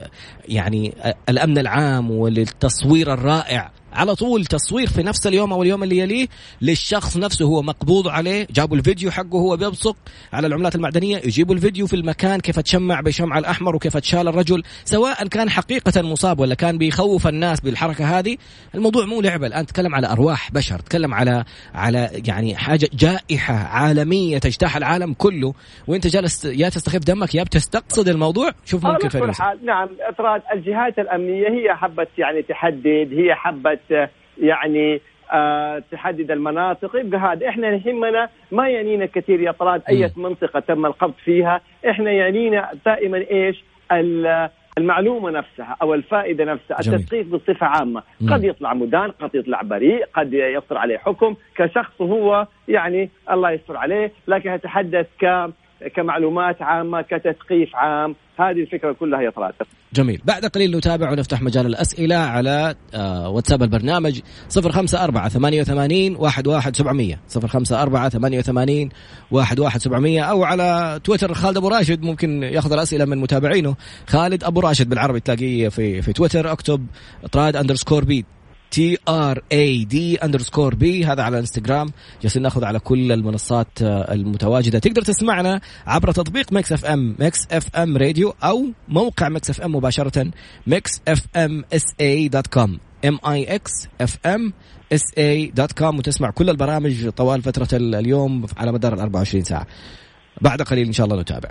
يعني 0.50 0.94
الأمن 1.30 1.58
العام 1.58 2.12
وللتصوير 2.12 3.14
الرائع. 3.14 3.72
على 3.94 4.16
طول 4.16 4.46
تصوير 4.46 4.88
في 4.88 5.04
نفس 5.04 5.28
اليوم 5.28 5.54
أو 5.54 5.64
اليوم 5.64 5.84
اللي 5.84 5.98
يليه 5.98 6.28
للشخص 6.62 7.18
نفسه. 7.18 7.46
هو 7.46 7.62
مقبوض 7.62 8.08
عليه 8.08 8.48
جابوا 8.52 8.78
الفيديو 8.78 9.12
حقه 9.12 9.38
هو 9.38 9.58
بيبصق 9.58 9.96
على 10.34 10.48
العملات 10.48 10.76
المعدنية 10.76 11.18
يجيبوا 11.18 11.56
الفيديو 11.56 11.88
في 11.88 11.96
المكان 11.96 12.40
كيف 12.40 12.60
تشمع 12.60 13.02
بشمع 13.02 13.38
الأحمر 13.38 13.76
وكيف 13.76 13.98
تشال 13.98 14.28
الرجل 14.28 14.64
سواء 14.86 15.28
كان 15.28 15.50
حقيقة 15.50 16.02
مصاب 16.02 16.40
ولا 16.40 16.56
كان 16.56 16.78
بيخوف 16.78 17.28
الناس 17.28 17.62
بالحركة 17.62 18.20
هذه. 18.20 18.38
الموضوع 18.76 19.06
مو 19.06 19.22
لعبه 19.22 19.48
الآن 19.48 19.66
تتكلم 19.66 19.96
على 19.96 20.08
أرواح 20.08 20.52
بشر 20.52 20.80
تتكلم 20.80 21.14
على 21.14 21.44
على 21.74 22.10
يعني 22.28 22.56
حاجة 22.56 22.90
جائحة 22.94 23.54
عالمية 23.54 24.38
تجتاح 24.38 24.78
العالم 24.78 25.14
كله. 25.14 25.54
وأنت 25.88 26.08
جالس 26.08 26.46
يا 26.46 26.70
تستخف 26.70 27.00
دمك 27.00 27.36
يا 27.36 27.44
بتستقصد 27.44 28.08
الموضوع؟ 28.08 28.52
شوف 28.66 28.86
ممكن 28.86 29.10
في 29.10 29.20
نعم 29.64 29.90
أفراد 30.02 30.42
الجهات 30.54 31.00
الأمنية 31.00 31.48
هي 31.48 31.76
حبت 31.76 32.10
يعني 32.18 32.42
تحدد 32.42 33.10
هي 33.12 33.36
حبت 33.36 33.80
يعني 34.38 35.02
آه 35.34 35.84
تحدد 35.92 36.32
المناطق. 36.32 36.96
يبقى 36.96 37.20
هذا 37.20 37.50
إحنا 37.50 37.70
يهمنا 37.70 38.30
ما 38.52 38.70
يعنينا 38.70 39.06
كثير 39.06 39.42
يا 39.42 39.52
طراد 39.52 39.82
أي 39.90 40.12
منطقة 40.18 40.60
تم 40.60 40.86
القبض 40.86 41.14
فيها. 41.26 41.62
إحنا 41.90 42.12
يعنينا 42.12 42.70
دائما 42.86 43.18
إيش؟ 43.32 43.64
المعلومة 44.78 45.30
نفسها 45.32 45.76
أو 45.82 45.94
الفائدة 45.94 46.46
نفسها 46.46 46.82
جميل. 46.82 47.00
التثقيف 47.00 47.28
بصفة 47.28 47.66
عامة. 47.66 48.04
مم. 48.22 48.34
قد 48.34 48.44
يطلع 48.44 48.74
مدان 48.74 49.12
قد 49.12 49.36
يطلع 49.36 49.62
بريء 49.62 50.06
قد 50.14 50.34
يصدر 50.34 50.78
عليه 50.78 50.98
حكم. 50.98 51.36
كشخص 51.56 52.02
هو 52.02 52.48
يعني 52.68 53.10
الله 53.32 53.52
يستر 53.52 53.78
عليه. 53.78 54.12
لكن 54.28 54.50
اتحدث 54.50 55.08
ك 55.22 55.50
كمعلومات 55.96 56.62
عامة 56.62 57.02
كتثقيف 57.02 57.76
عام. 57.76 58.16
هذه 58.40 58.62
الفكرة 58.62 58.92
كلها 58.92 59.20
هي 59.20 59.32
طلعت 59.32 59.54
جميل. 59.94 60.22
بعد 60.26 60.46
قليل 60.46 60.78
نتابع 60.78 61.12
ونفتح 61.12 61.42
مجال 61.42 61.66
الأسئلة 61.66 62.16
على 62.16 62.76
آه 62.94 63.30
واتساب 63.30 63.64
البرنامج 63.64 64.20
054 64.58 65.30
88 65.30 66.16
11700 66.26 67.20
054 67.36 68.10
88 68.10 68.90
11700 69.34 70.22
أو 70.22 70.44
على 70.44 71.00
تويتر 71.04 71.34
خالد 71.34 71.58
أبو 71.58 71.68
راشد 71.68 72.04
ممكن 72.04 72.44
ياخذ 72.44 72.74
الأسئلة 72.74 73.06
من 73.06 73.18
متابعينه. 73.18 73.76
خالد 74.08 74.44
أبو 74.44 74.60
راشد 74.60 74.90
بالعربي 74.90 75.20
تلاقيه 75.20 75.70
في 75.70 76.02
في 76.02 76.14
تويتر 76.14 76.52
اكتب 76.52 76.88
طراد 77.32 77.56
underscore 77.56 78.04
B 78.04 78.26
T 78.74 78.98
R 79.10 79.44
A 79.52 79.86
D 79.86 80.16
underscore 80.16 80.76
B 80.76 81.06
هذا 81.06 81.24
على 81.24 81.34
الانستغرام 81.34 81.92
جالسين 82.22 82.42
ناخذ 82.42 82.64
على 82.64 82.80
كل 82.80 83.12
المنصات 83.12 83.82
آه، 83.82 84.14
المتواجدة. 84.14 84.80
تقدر 84.80 85.02
تسمعنا 85.02 85.62
عبر 85.88 86.12
تطبيق 86.12 86.54
ميكس 86.54 86.72
اف 86.72 86.86
ام 86.86 87.16
ميكس 87.20 87.38
اف 87.52 87.76
ام 87.76 87.98
راديو 87.98 88.34
أو 88.44 88.66
موقع 88.88 89.30
ميكس 89.30 89.50
اف 89.50 89.62
ام 89.62 89.76
مباشرة 89.76 90.32
ميكس 90.68 90.92
اف 91.08 91.26
ام 91.36 91.64
SA 91.74 91.84
dot 92.02 92.48
com 92.48 92.80
M 93.06 93.20
I 93.28 93.56
X 93.56 93.72
F 94.02 94.18
M 94.26 94.54
S 94.94 95.04
A 95.18 95.46
dot 95.46 95.72
com 95.72 95.98
وتسمع 95.98 96.30
كل 96.30 96.50
البرامج 96.50 97.10
طوال 97.10 97.42
فترة 97.42 97.68
اليوم 97.74 98.46
على 98.58 98.72
مدار 98.72 98.94
ال 98.94 99.00
24 99.00 99.44
ساعة. 99.44 99.68
بعد 100.42 100.62
قليل 100.62 100.88
إن 100.88 100.94
شاء 100.94 101.06
الله 101.06 101.22
نتابع. 101.22 101.50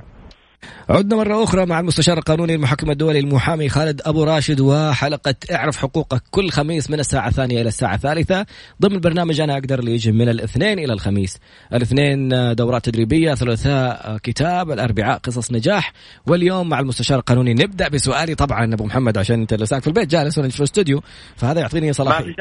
عدنا 0.89 1.17
مرة 1.17 1.45
أخرى 1.45 1.67
مع 1.67 1.81
المستشار 1.81 2.19
القانوني 2.19 2.55
المحكم 2.55 2.91
الدولي 2.91 3.19
المحامي 3.19 3.69
خالد 3.69 4.01
أبو 4.05 4.25
راشد 4.25 4.61
وحلقة 4.61 5.35
اعرف 5.53 5.77
حقوقك 5.77 6.23
كل 6.31 6.51
خميس 6.51 6.91
من 6.91 7.01
الساعة 7.01 7.29
الثانية 7.29 7.61
إلى 7.61 7.69
الساعة 7.69 7.95
الثالثة. 7.95 8.47
ضمن 8.83 9.01
برنامج 9.01 9.41
أنا 9.41 9.55
أقدر 9.55 9.79
اللي 9.79 9.95
يجي 9.95 10.13
من 10.13 10.29
الاثنين 10.29 10.79
إلى 10.79 10.93
الخميس. 10.93 11.39
الاثنين 11.73 12.29
دورات 12.55 12.85
تدريبية 12.85 13.35
ثلاثاء 13.35 14.19
كتاب 14.23 14.71
الأربعاء 14.71 15.19
قصص 15.19 15.53
نجاح. 15.53 15.93
واليوم 16.27 16.69
مع 16.69 16.81
المستشار 16.81 17.19
القانوني 17.19 17.55
نبدأ 17.55 17.89
بسؤالي 17.89 18.35
طبعا 18.35 18.75
أبو 18.75 18.85
محمد 18.85 19.19
عشان 19.19 19.41
أنت 19.41 19.55
لساك 19.55 19.83
في 19.83 19.89
البيت 19.89 20.11
جالس 20.11 20.39
وأنا 20.39 20.51
في 20.51 20.59
الاستوديو. 20.59 21.03
فهذا 21.37 21.61
يعطيني 21.61 21.93
صلاحية. 21.93 22.35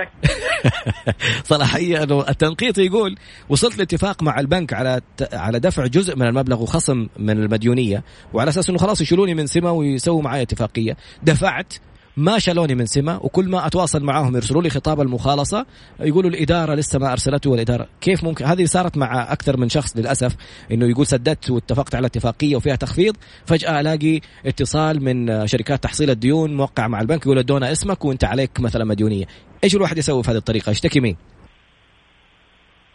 صلاحية 1.44 2.04
أنه 2.04 2.30
التنقيط 2.30 2.78
يقول 2.78 3.18
وصلت 3.50 3.78
لاتفاق 3.78 4.24
مع 4.24 4.40
البنك 4.40 4.74
على 4.74 5.02
على 5.34 5.60
دفع 5.60 5.86
جزء 5.86 6.16
من 6.16 6.28
المبلغ 6.28 6.62
وخصم 6.64 7.08
من 7.20 7.44
المديونية. 7.44 8.04
وعلى 8.34 8.50
أساس 8.50 8.70
إنه 8.70 8.78
خلاص 8.78 9.02
يشيلوني 9.02 9.34
من 9.34 9.48
سما 9.48 9.72
ويسووا 9.72 10.22
معي 10.22 10.42
اتفاقية. 10.42 10.98
دفعت 11.24 11.74
ما 12.18 12.40
شالوني 12.40 12.76
من 12.76 12.86
سما 12.86 13.18
وكل 13.18 13.50
ما 13.50 13.68
أتواصل 13.68 14.04
معاهم 14.04 14.36
يرسلوا 14.36 14.62
لي 14.62 14.70
خطاب 14.70 15.02
المخالصة 15.02 15.66
يقولوا 16.00 16.30
الإدارة 16.30 16.76
لسه 16.76 17.00
ما 17.00 17.12
أرسلته 17.12 17.50
والاداره 17.50 17.88
كيف 18.02 18.24
ممكن؟ 18.24 18.46
هذه 18.46 18.66
صارت 18.66 18.98
مع 18.98 19.32
أكثر 19.34 19.58
من 19.58 19.70
شخص 19.70 19.98
للأسف 19.98 20.36
إنه 20.72 20.86
يقول 20.86 21.06
سددت 21.06 21.50
واتفقت 21.50 21.96
على 21.96 22.08
اتفاقية 22.08 22.56
وفيها 22.56 22.76
تخفيض. 22.76 23.18
فجأة 23.46 23.80
ألاقي 23.80 24.20
اتصال 24.46 25.04
من 25.04 25.48
شركات 25.48 25.84
تحصيل 25.84 26.10
الديون 26.10 26.58
موقع 26.58 26.88
مع 26.88 27.02
البنك 27.02 27.26
يقول 27.26 27.38
ادونا 27.38 27.72
اسمك 27.72 28.06
وأنت 28.06 28.24
عليك 28.24 28.60
مثلا 28.60 28.86
مديونية. 28.86 29.26
إيش 29.64 29.76
الواحد 29.76 29.98
يسوي 29.98 30.24
في 30.24 30.32
هذه 30.32 30.38
الطريقة؟ 30.38 30.70
يشتكي 30.70 31.00
مين؟ 31.00 31.18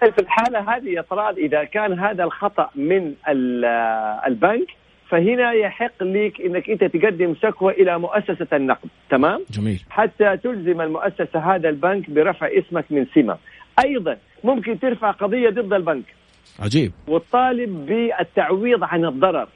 في 0.01 0.23
الحالة 0.23 0.77
هذه 0.77 0.89
يا 0.89 1.03
طراد 1.03 1.39
إذا 1.39 1.65
كان 1.65 1.99
هذا 1.99 2.25
الخطأ 2.25 2.71
من 2.75 3.15
البنك 4.27 4.67
فهنا 5.09 5.53
يحق 5.53 6.03
لك 6.03 6.41
إنك 6.41 6.71
أنت 6.71 6.85
تقدم 6.85 7.35
شكوى 7.43 7.73
إلى 7.73 7.99
مؤسسة 7.99 8.47
النقد 8.53 8.89
تمام 9.11 9.41
جميل 9.51 9.83
حتى 9.91 10.37
تلزم 10.37 10.81
المؤسسة 10.81 11.39
هذا 11.55 11.69
البنك 11.69 12.11
برفع 12.11 12.47
اسمك 12.47 12.85
من 12.91 13.07
سمة 13.15 13.37
أيضا 13.85 14.17
ممكن 14.45 14.79
ترفع 14.81 15.11
قضية 15.11 15.51
ضد 15.51 15.73
البنك 15.73 16.05
عجيب 16.61 16.93
وتطالب 17.09 17.87
بالتعويض 17.87 18.85
عن 18.85 19.05
الضرر 19.05 19.49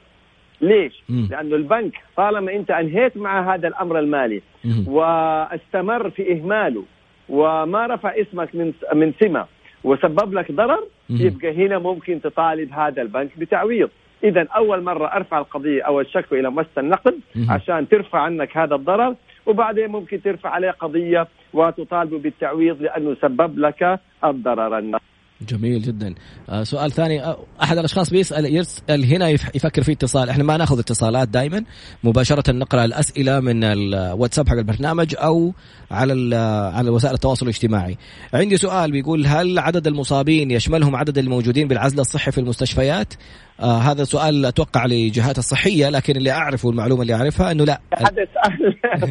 ليش؟ 0.61 1.03
مم. 1.09 1.27
لأنه 1.31 1.55
البنك 1.55 1.93
طالما 2.17 2.53
أنت 2.53 2.71
أنهيت 2.71 3.17
مع 3.17 3.53
هذا 3.55 3.67
الأمر 3.67 3.99
المالي 3.99 4.41
مم. 4.65 4.83
واستمر 4.87 6.09
في 6.09 6.31
إهماله 6.33 6.83
وما 7.29 7.87
رفع 7.87 8.09
اسمك 8.21 8.55
من 8.55 8.73
من 8.93 9.13
سمة 9.19 9.45
وسبب 9.83 10.33
لك 10.33 10.51
ضرر 10.51 10.83
مم. 11.09 11.17
يبقى 11.17 11.65
هنا 11.65 11.79
ممكن 11.79 12.21
تطالب 12.21 12.71
هذا 12.73 13.01
البنك 13.01 13.39
بتعويض 13.39 13.89
اذا 14.23 14.47
أول 14.55 14.83
مرة 14.83 15.07
أرفع 15.07 15.39
القضية 15.39 15.83
أو 15.87 16.01
الشكوى 16.01 16.39
إلى 16.39 16.49
مؤسسه 16.49 16.81
النقد 16.81 17.15
عشان 17.49 17.87
ترفع 17.89 18.19
عنك 18.19 18.57
هذا 18.57 18.75
الضرر 18.75 19.15
وبعدين 19.45 19.87
ممكن 19.87 20.21
ترفع 20.21 20.49
عليه 20.49 20.71
قضية 20.71 21.27
وتطالبه 21.53 22.19
بالتعويض 22.19 22.81
لأنه 22.81 23.15
سبب 23.21 23.59
لك 23.59 23.99
الضرر. 24.23 24.77
النقد 24.77 25.01
جميل 25.47 25.81
جدا. 25.81 26.15
آه 26.49 26.63
سؤال 26.63 26.91
ثاني. 26.91 27.23
آه 27.23 27.37
أحد 27.63 27.77
الأشخاص 27.77 28.09
بيسأل 28.09 28.55
يسال 28.55 29.05
هنا 29.05 29.29
يفكر 29.29 29.81
في 29.81 29.91
اتصال. 29.91 30.29
إحنا 30.29 30.43
ما 30.43 30.57
نأخذ 30.57 30.79
اتصالات 30.79 31.27
دائما 31.27 31.63
مباشرة 32.03 32.51
نقرأ 32.51 32.85
الأسئلة 32.85 33.39
من 33.39 33.63
الواتساب 33.63 34.49
حق 34.49 34.57
البرنامج 34.57 35.15
أو 35.17 35.53
على 35.91 36.35
على 36.75 36.89
وسائل 36.89 37.13
التواصل 37.13 37.45
الاجتماعي. 37.45 37.97
عندي 38.33 38.57
سؤال 38.57 38.91
بيقول 38.91 39.25
هل 39.25 39.59
عدد 39.59 39.87
المصابين 39.87 40.51
يشملهم 40.51 40.95
عدد 40.95 41.17
الموجودين 41.17 41.67
بالعزل 41.67 41.99
الصحي 41.99 42.31
في 42.31 42.37
المستشفيات؟ 42.37 43.13
آه 43.61 43.77
هذا 43.77 44.03
سؤال 44.03 44.45
أتوقع 44.45 44.85
لجهات 44.85 45.37
الصحية 45.37 45.89
لكن 45.89 46.17
اللي 46.17 46.31
أعرفه 46.31 46.69
المعلومه 46.69 47.01
اللي 47.01 47.13
أعرفها 47.13 47.51
إنه 47.51 47.63
لا. 47.63 47.81
حدث 47.93 48.29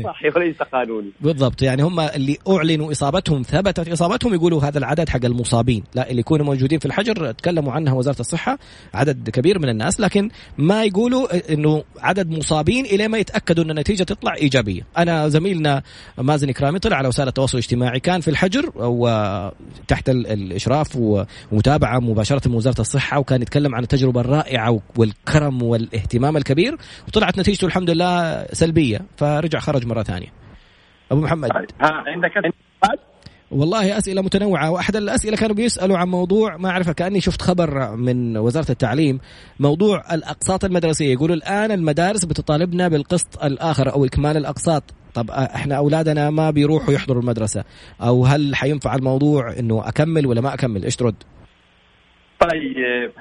صحي 0.04 0.28
وليس 0.36 0.56
قانوني. 0.62 1.10
بالضبط 1.20 1.62
يعني 1.62 1.82
هم 1.82 2.00
اللي 2.00 2.36
أعلنوا 2.48 2.92
إصابتهم 2.92 3.42
ثبتت 3.42 3.88
إصابتهم 3.88 4.34
يقولوا 4.34 4.62
هذا 4.62 4.78
العدد 4.78 5.08
حق 5.08 5.24
المصابين. 5.24 5.84
لا 5.94 6.10
اللي 6.10 6.20
يكونوا 6.20 6.46
موجودين 6.46 6.78
في 6.78 6.86
الحجر 6.86 7.32
تكلموا 7.32 7.72
عنها 7.72 7.92
وزارة 7.92 8.20
الصحة 8.20 8.58
عدد 8.94 9.30
كبير 9.30 9.58
من 9.58 9.68
الناس 9.68 10.00
لكن 10.00 10.30
ما 10.58 10.84
يقولوا 10.84 11.52
إنه 11.54 11.84
عدد 12.00 12.30
مصابين 12.30 12.84
إلى 12.84 13.08
ما 13.08 13.18
يتأكدوا 13.18 13.64
إن 13.64 13.70
النتيجة 13.70 14.02
تطلع 14.02 14.34
إيجابية. 14.34 14.82
أنا 14.98 15.28
زميلنا 15.28 15.82
مازن 16.18 16.48
اكرامي 16.48 16.78
طلع 16.78 16.96
على 16.96 17.08
وسائل 17.08 17.28
التواصل 17.28 17.58
الاجتماعي 17.58 18.00
كان 18.00 18.20
في 18.20 18.28
الحجر 18.28 18.72
وتحت 18.76 20.08
الإشراف 20.08 20.96
ومتابعة 20.96 21.98
مباشرة 21.98 22.48
من 22.48 22.54
وزارة 22.54 22.80
الصحة 22.80 23.18
وكان 23.18 23.42
يتكلم 23.42 23.74
عن 23.74 23.82
التجربة 23.82 24.20
الرائعة 24.20 24.39
والكرم 24.96 25.62
والاهتمام 25.62 26.36
الكبير 26.36 26.76
وطلعت 27.08 27.38
نتيجته 27.38 27.66
الحمد 27.66 27.90
لله 27.90 28.44
سلبية 28.52 29.00
فرجع 29.16 29.58
خرج 29.58 29.86
مرة 29.86 30.02
ثانية. 30.02 30.32
أبو 31.12 31.20
محمد. 31.20 31.50
ها 31.80 32.04
عندك 32.06 32.30
والله 33.50 33.98
أسئلة 33.98 34.22
متنوعة 34.22 34.70
وأحد 34.70 34.96
الأسئلة 34.96 35.36
كانوا 35.36 35.56
بيسألوا 35.56 35.98
عن 35.98 36.08
موضوع 36.08 36.56
ما 36.56 36.70
اعرف 36.70 36.90
كأني 36.90 37.20
شفت 37.20 37.42
خبر 37.42 37.96
من 37.96 38.36
وزارة 38.36 38.70
التعليم 38.70 39.20
موضوع 39.60 40.14
الأقساط 40.14 40.64
المدرسية. 40.64 41.12
يقولوا 41.12 41.36
الآن 41.36 41.72
المدارس 41.72 42.24
بتطالبنا 42.24 42.88
بالقسط 42.88 43.44
الآخر 43.44 43.92
أو 43.92 44.04
إكمال 44.04 44.36
الأقساط. 44.36 44.82
طب 45.14 45.30
إحنا 45.30 45.76
أولادنا 45.76 46.30
ما 46.30 46.50
بيروحوا 46.50 46.94
يحضروا 46.94 47.22
المدرسة 47.22 47.64
أو 48.02 48.24
هل 48.26 48.56
حينفع 48.56 48.94
الموضوع 48.94 49.58
إنه 49.58 49.88
أكمل 49.88 50.26
ولا 50.26 50.40
ما 50.40 50.54
أكمل؟ 50.54 50.84
إيش 50.84 50.96
ترد؟ 50.96 51.14
طيب 52.40 53.12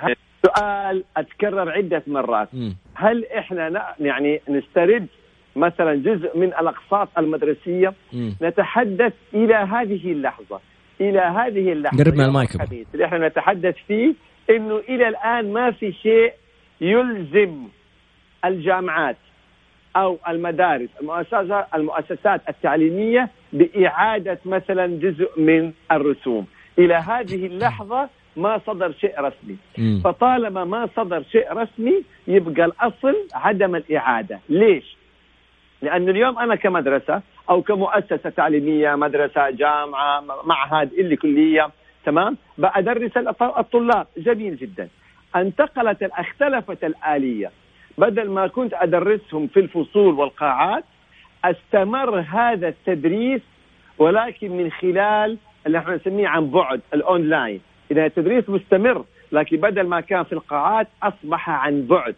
سؤال 0.46 1.04
أتكرر 1.18 1.72
عدة 1.72 2.04
مرات. 2.08 2.50
م. 2.54 2.72
هل 2.96 3.26
إحنا 3.26 3.96
يعني 4.00 4.42
نسترد 4.50 5.08
مثلا 5.56 5.96
جزء 5.96 6.38
من 6.38 6.48
الأقساط 6.48 7.10
المدرسية؟ 7.18 7.94
م. 8.14 8.30
نتحدث 8.42 9.14
إلى 9.34 9.56
هذه 9.56 10.12
اللحظة 10.12 10.60
إلى 11.02 11.20
هذه 11.20 11.72
اللحظة. 11.72 12.04
قرب 12.04 12.14
من 12.14 12.26
المايك 12.26 12.50
اللي 12.94 13.06
إحنا 13.06 13.28
نتحدث 13.28 13.76
فيه 13.88 14.14
إنه 14.50 14.78
إلى 14.90 15.08
الآن 15.08 15.54
ما 15.54 15.72
في 15.72 15.92
شيء 15.94 16.34
يلزم 16.82 17.68
الجامعات 18.46 19.18
أو 19.96 20.18
المدارس 20.28 20.90
المؤسسات 21.02 21.68
المؤسسات 21.76 22.42
التعليمية 22.50 23.30
بإعادة 23.54 24.40
مثلا 24.46 24.88
جزء 24.88 25.30
من 25.42 25.72
الرسوم. 25.92 26.48
إلى 26.80 26.94
هذه 26.94 27.46
اللحظة 27.46 28.10
ما 28.40 28.62
صدر 28.68 28.92
شيء 28.92 29.22
رسمي. 29.22 29.58
م. 29.78 30.00
فطالما 30.04 30.64
ما 30.66 30.90
صدر 30.96 31.24
شيء 31.32 31.54
رسمي 31.54 32.04
يبقى 32.28 32.66
الأصل 32.66 33.16
عدم 33.34 33.76
الإعادة. 33.76 34.40
ليش؟ 34.50 34.98
لأن 35.82 36.10
اليوم 36.10 36.40
أنا 36.40 36.56
كمدرسة 36.56 37.22
أو 37.50 37.62
كمؤسسة 37.62 38.30
تعليمية 38.30 38.96
مدرسة 38.96 39.50
جامعة 39.50 40.24
معهد 40.46 40.94
إللي 40.94 41.16
كلية 41.16 41.70
تمام؟ 42.06 42.38
بأدرس 42.58 43.18
الطلاب. 43.42 44.08
جميل 44.18 44.56
جدا. 44.56 44.90
انتقلت 45.36 46.04
اختلفت 46.04 46.84
الآلية. 46.84 47.52
بدل 47.98 48.30
ما 48.30 48.48
كنت 48.48 48.74
أدرسهم 48.74 49.48
في 49.48 49.60
الفصول 49.60 50.14
والقاعات 50.14 50.84
استمر 51.46 52.20
هذا 52.20 52.68
التدريس 52.68 53.42
ولكن 53.98 54.52
من 54.58 54.72
خلال 54.72 55.38
اللي 55.68 55.78
إحنا 55.78 55.96
نسميه 55.96 56.28
عن 56.28 56.50
بعد 56.50 56.82
الأونلاين. 56.94 57.62
إذا 57.92 58.06
التدريس 58.06 58.50
مستمر 58.50 59.06
لكن 59.32 59.58
بدل 59.58 59.88
ما 59.88 60.02
كان 60.02 60.24
في 60.24 60.34
القاعات 60.34 60.88
أصبح 61.04 61.50
عن 61.50 61.82
بعد. 61.88 62.16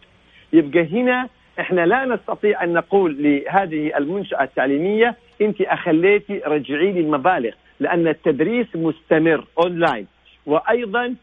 يبقى 0.52 0.86
هنا 0.86 1.28
إحنا 1.60 1.86
لا 1.86 2.04
نستطيع 2.04 2.64
أن 2.64 2.72
نقول 2.72 3.22
لهذه 3.22 3.96
المنشأة 3.96 4.42
التعليمية 4.42 5.16
أنت 5.40 5.60
أخليتي 5.60 6.42
رجعي 6.46 6.92
لي 6.92 7.00
المبالغ 7.00 7.52
لأن 7.80 8.08
التدريس 8.08 8.66
مستمر 8.74 9.44
اونلاين 9.58 10.06
وأيضا 10.46 11.14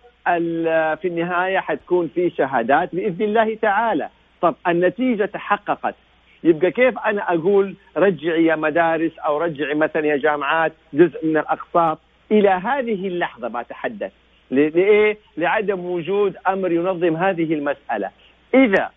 في 0.95 1.05
النهاية 1.05 1.59
حتكون 1.59 2.09
في 2.15 2.29
شهادات 2.29 2.95
بإذن 2.95 3.21
الله 3.25 3.55
تعالى. 3.55 4.09
طب 4.41 4.55
النتيجة 4.67 5.25
تحققت. 5.25 5.95
يبقى 6.43 6.71
كيف 6.71 6.99
أنا 6.99 7.33
أقول 7.33 7.75
رجعي 7.97 8.45
يا 8.45 8.55
مدارس 8.55 9.11
أو 9.19 9.37
رجعي 9.37 9.73
مثلا 9.73 10.05
يا 10.05 10.17
جامعات 10.17 10.73
جزء 10.93 11.25
من 11.25 11.37
الأقساط؟ 11.37 11.99
إلى 12.31 12.49
هذه 12.49 13.07
اللحظة 13.07 13.47
بتحدث. 13.47 14.11
لإيه؟ 14.51 15.17
لعدم 15.37 15.79
وجود 15.85 16.35
أمر 16.47 16.71
ينظم 16.71 17.15
هذه 17.15 17.53
المسألة. 17.53 18.09
إذا 18.53 18.89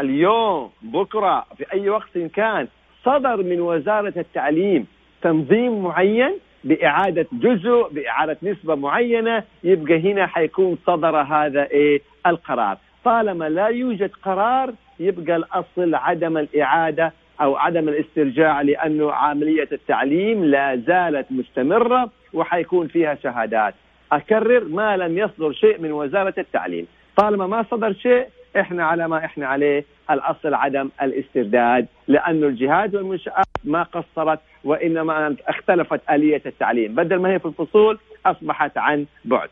اليوم 0.00 0.70
بكرة 0.82 1.44
في 1.58 1.72
أي 1.72 1.88
وقت 1.88 2.18
كان 2.18 2.68
صدر 3.04 3.36
من 3.42 3.60
وزارة 3.60 4.12
التعليم 4.16 4.86
تنظيم 5.22 5.82
معين 5.84 6.38
بإعادة 6.64 7.26
جزء 7.32 7.88
بإعادة 7.90 8.36
نسبة 8.42 8.74
معينة 8.74 9.42
يبقى 9.64 10.12
هنا 10.12 10.26
حيكون 10.26 10.78
صدر 10.86 11.16
هذا 11.16 11.62
إيه 11.70 12.00
القرار 12.26 12.76
طالما 13.04 13.48
لا 13.48 13.66
يوجد 13.66 14.10
قرار 14.22 14.72
يبقى 15.00 15.36
الأصل 15.36 15.94
عدم 15.94 16.38
الإعادة 16.38 17.12
أو 17.40 17.56
عدم 17.56 17.88
الاسترجاع 17.88 18.60
لأنه 18.62 19.12
عملية 19.12 19.68
التعليم 19.72 20.44
لا 20.44 20.76
زالت 20.76 21.26
مستمرة 21.32 22.10
وحيكون 22.32 22.88
فيها 22.88 23.14
شهادات 23.14 23.74
أكرر 24.12 24.64
ما 24.64 24.96
لم 24.96 25.18
يصدر 25.18 25.52
شيء 25.52 25.80
من 25.80 25.92
وزارة 25.92 26.34
التعليم. 26.38 26.86
طالما 27.16 27.46
ما 27.46 27.64
صدر 27.70 27.92
شيء 27.92 28.26
إحنا 28.60 28.84
على 28.86 29.08
ما 29.08 29.24
إحنا 29.24 29.46
عليه 29.46 29.84
الأصل 30.10 30.54
عدم 30.54 30.90
الاسترداد 31.02 31.86
لأنه 32.08 32.46
الجهات 32.46 32.94
والمنشآت 32.94 33.46
ما 33.64 33.82
قصرت 33.82 34.40
وإنما 34.64 35.36
اختلفت 35.48 36.00
آلية 36.10 36.42
التعليم. 36.46 36.94
بدل 36.94 37.16
ما 37.16 37.30
هي 37.32 37.38
في 37.38 37.46
الفصول 37.46 37.98
أصبحت 38.26 38.78
عن 38.78 39.06
بعد. 39.24 39.48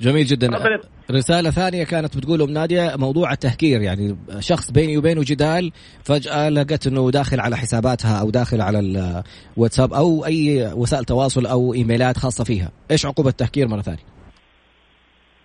جميل 0.00 0.24
جدا. 0.24 0.48
رسالة 1.10 1.50
ثانية 1.50 1.84
كانت 1.84 2.16
بتقول 2.16 2.42
أم 2.42 2.50
نادية 2.50 2.96
موضوع 2.96 3.32
التهكير 3.32 3.80
يعني 3.80 4.16
شخص 4.38 4.70
بيني 4.70 4.98
وبينه 4.98 5.20
جدال 5.24 5.72
فجأة 6.04 6.48
لقيت 6.48 6.86
أنه 6.86 7.10
داخل 7.10 7.40
على 7.40 7.56
حساباتها 7.56 8.20
أو 8.20 8.30
داخل 8.30 8.60
على 8.60 8.78
الواتساب 9.56 9.92
أو 9.92 10.24
أي 10.26 10.72
وسائل 10.74 11.04
تواصل 11.04 11.46
أو 11.46 11.74
إيميلات 11.74 12.16
خاصة 12.16 12.44
فيها. 12.44 12.70
إيش 12.90 13.06
عقوبة 13.06 13.28
التهكير 13.28 13.68
مرة 13.68 13.80
ثانية؟ 13.80 14.16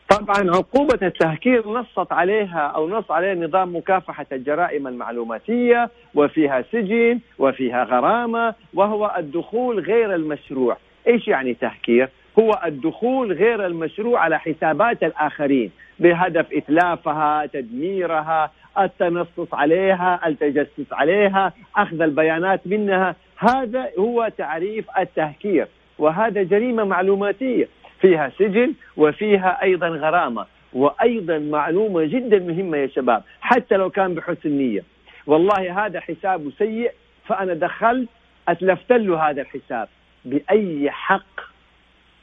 طبعا 0.10 0.56
عقوبة 0.56 1.08
التهكير 1.08 1.70
نصت 1.70 2.12
عليها 2.12 2.72
أو 2.76 2.90
نص 2.90 3.12
عليها 3.12 3.36
نظام 3.48 3.76
مكافحة 3.76 4.26
الجرائم 4.32 4.88
المعلوماتية 4.88 5.90
وفيها 6.16 6.64
سجن 6.72 7.20
وفيها 7.40 7.84
غرامة 7.84 8.56
وهو 8.74 9.16
الدخول 9.18 9.80
غير 9.80 10.16
المشروع. 10.16 10.78
إيش 11.08 11.28
يعني 11.28 11.54
تهكير؟ 11.54 12.10
هو 12.40 12.62
الدخول 12.66 13.34
غير 13.34 13.66
المشروع 13.66 14.20
على 14.20 14.40
حسابات 14.40 15.04
الآخرين 15.04 15.72
بهدف 16.00 16.46
إتلافها 16.54 17.46
تدميرها 17.46 18.52
التنصص 18.80 19.54
عليها 19.54 20.28
التجسس 20.28 20.94
عليها 20.94 21.54
أخذ 21.76 22.02
البيانات 22.02 22.62
منها. 22.66 23.16
هذا 23.38 23.90
هو 24.00 24.32
تعريف 24.38 24.86
التهكير 25.00 25.68
وهذا 25.98 26.44
جريمة 26.44 26.84
معلوماتية. 26.84 27.68
فيها 28.02 28.32
سجن 28.40 28.74
وفيها 28.98 29.62
أيضا 29.64 29.88
غرامة 29.88 30.46
وأيضا 30.74 31.40
معلومة 31.40 32.04
جدا 32.04 32.40
مهمة 32.40 32.78
يا 32.78 32.88
شباب 32.88 33.24
حتى 33.42 33.76
لو 33.76 33.90
كان 33.90 34.16
بحسن 34.16 34.50
نية. 34.50 34.84
والله 35.28 35.86
هذا 35.86 36.00
حسابه 36.00 36.52
سيء 36.58 36.92
فأنا 37.26 37.54
دخلت 37.54 38.10
أتلفت 38.48 38.92
له 38.92 39.30
هذا 39.30 39.42
الحساب 39.42 39.88
بأي 40.26 40.92
حق. 40.92 41.51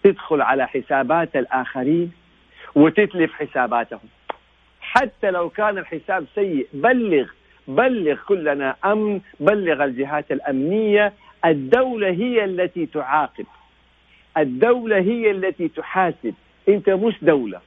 تدخل 0.05 0.43
على 0.43 0.69
حسابات 0.69 1.37
الآخرين 1.37 2.13
وتتلف 2.75 3.33
حساباتهم. 3.33 4.09
حتى 4.81 5.31
لو 5.31 5.49
كان 5.51 5.79
الحساب 5.79 6.27
سيء 6.35 6.67
بلغ 6.73 7.27
بلغ 7.69 8.19
كلنا 8.29 8.77
أمن 8.85 9.21
بلغ 9.41 9.85
الجهات 9.85 10.33
الأمنية 10.33 11.13
الدولة 11.45 12.11
هي 12.11 12.45
التي 12.45 12.87
تعاقب. 12.87 13.47
الدولة 14.37 14.99
هي 14.99 15.31
التي 15.31 15.69
تحاسب. 15.69 16.35
أنت 16.69 16.91
مش 16.91 17.15
دولة. 17.23 17.61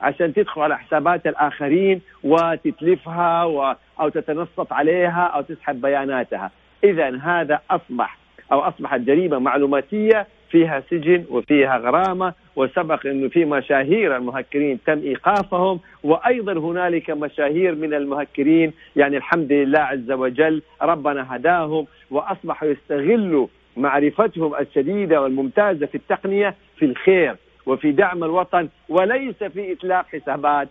عشان 0.00 0.34
تدخل 0.34 0.60
على 0.60 0.78
حسابات 0.78 1.26
الآخرين 1.26 2.00
وتتلفها 2.24 3.44
و... 3.44 3.74
أو 4.00 4.08
تتنصت 4.08 4.72
عليها 4.72 5.26
أو 5.26 5.40
تسحب 5.40 5.80
بياناتها. 5.80 6.50
إذا 6.84 7.16
هذا 7.16 7.60
أصبح 7.70 8.18
أو 8.52 8.60
أصبحت 8.60 9.00
جريمة 9.00 9.38
معلوماتية 9.38 10.26
فيها 10.50 10.82
سجن 10.90 11.24
وفيها 11.30 11.76
غرامة 11.76 12.34
وسبق 12.56 13.06
أنه 13.06 13.28
في 13.28 13.44
مشاهير 13.44 14.16
المهكرين 14.16 14.78
تم 14.86 14.98
إيقافهم 14.98 15.80
وأيضا 16.02 16.52
هنالك 16.52 17.10
مشاهير 17.10 17.74
من 17.74 17.94
المهكرين 17.94 18.72
يعني 18.96 19.16
الحمد 19.16 19.52
لله 19.52 19.80
عز 19.80 20.10
وجل 20.10 20.62
ربنا 20.82 21.36
هداهم 21.36 21.86
وأصبحوا 22.10 22.68
يستغلوا 22.68 23.46
معرفتهم 23.76 24.54
الشديدة 24.54 25.20
والممتازة 25.22 25.86
في 25.86 25.94
التقنية 25.94 26.54
في 26.78 26.84
الخير 26.84 27.36
وفي 27.66 27.92
دعم 27.92 28.24
الوطن 28.24 28.68
وليس 28.88 29.36
في 29.52 29.72
اتلاف 29.72 30.06
حسابات 30.06 30.68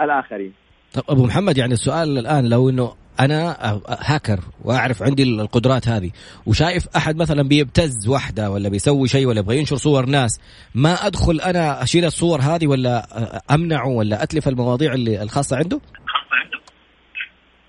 الآخرين. 0.00 0.52
طب 0.94 1.02
أبو 1.08 1.24
محمد 1.24 1.58
يعني 1.58 1.72
السؤال 1.72 2.18
الآن 2.18 2.48
لو 2.48 2.68
إنه 2.68 2.92
أنا 3.20 3.56
هاكر 3.88 4.40
وأعرف 4.64 5.02
عندي 5.02 5.22
القدرات 5.22 5.88
هذه. 5.88 6.10
وشايف 6.46 6.96
أحد 6.96 7.16
مثلا 7.16 7.42
بيبتز 7.42 8.08
واحدة 8.08 8.50
ولا 8.50 8.68
بيسوي 8.68 9.08
شيء 9.08 9.26
ولا 9.26 9.38
يبغى 9.38 9.58
ينشر 9.58 9.76
صور 9.76 10.06
ناس 10.06 10.40
ما 10.74 10.92
أدخل 10.92 11.40
أنا 11.40 11.82
أشيل 11.82 12.04
الصور 12.04 12.40
هذه 12.40 12.66
ولا 12.66 13.02
أمنعه 13.50 13.88
ولا 13.88 14.22
أتلف 14.22 14.48
المواضيع 14.48 14.92
اللي 14.92 15.22
الخاصة 15.22 15.56
عنده؟ 15.56 15.80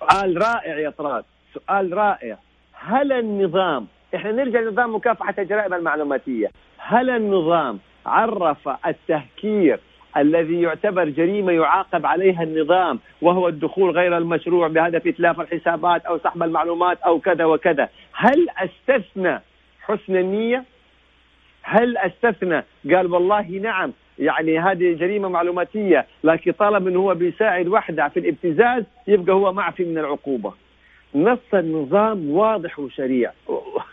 سؤال 0.00 0.42
رائع 0.42 0.78
يا 0.78 0.90
طراد. 0.90 1.24
سؤال 1.54 1.92
رائع. 1.92 2.38
هل 2.72 3.12
النظام 3.12 3.86
إحنا 4.14 4.32
نرجع 4.32 4.60
لنظام 4.60 4.94
مكافحة 4.94 5.34
الجرائم 5.38 5.74
المعلوماتية. 5.74 6.46
هل 6.78 7.10
النظام 7.10 7.78
عرف 8.06 8.68
التهكير 8.86 9.80
الذي 10.18 10.60
يعتبر 10.60 11.04
جريمة 11.04 11.52
يعاقب 11.52 12.06
عليها 12.06 12.42
النظام 12.42 12.98
وهو 13.22 13.48
الدخول 13.48 13.90
غير 13.90 14.16
المشروع 14.16 14.68
بهدف 14.68 15.06
إتلاف 15.06 15.40
الحسابات 15.40 16.06
أو 16.06 16.18
سحب 16.18 16.42
المعلومات 16.42 17.00
أو 17.00 17.18
كذا 17.18 17.44
وكذا. 17.44 17.88
هل 18.12 18.46
أستثنى 18.58 19.40
حسن 19.80 20.16
النية؟ 20.16 20.64
هل 21.62 21.96
أستثنى؟ 21.96 22.64
قال 22.94 23.12
والله 23.12 23.48
نعم. 23.48 23.92
يعني 24.18 24.58
هذه 24.58 24.92
جريمة 24.92 25.28
معلوماتية 25.28 26.06
لكن 26.24 26.52
طالما 26.52 26.90
أنه 26.90 27.00
هو 27.00 27.14
بيساعد 27.14 27.68
وحده 27.68 28.08
في 28.08 28.20
الابتزاز 28.20 28.84
يبقى 29.06 29.34
هو 29.34 29.52
معفي 29.52 29.84
من 29.84 29.98
العقوبة. 29.98 30.52
نص 31.14 31.54
النظام 31.54 32.30
واضح 32.30 32.78
وشريع 32.78 33.32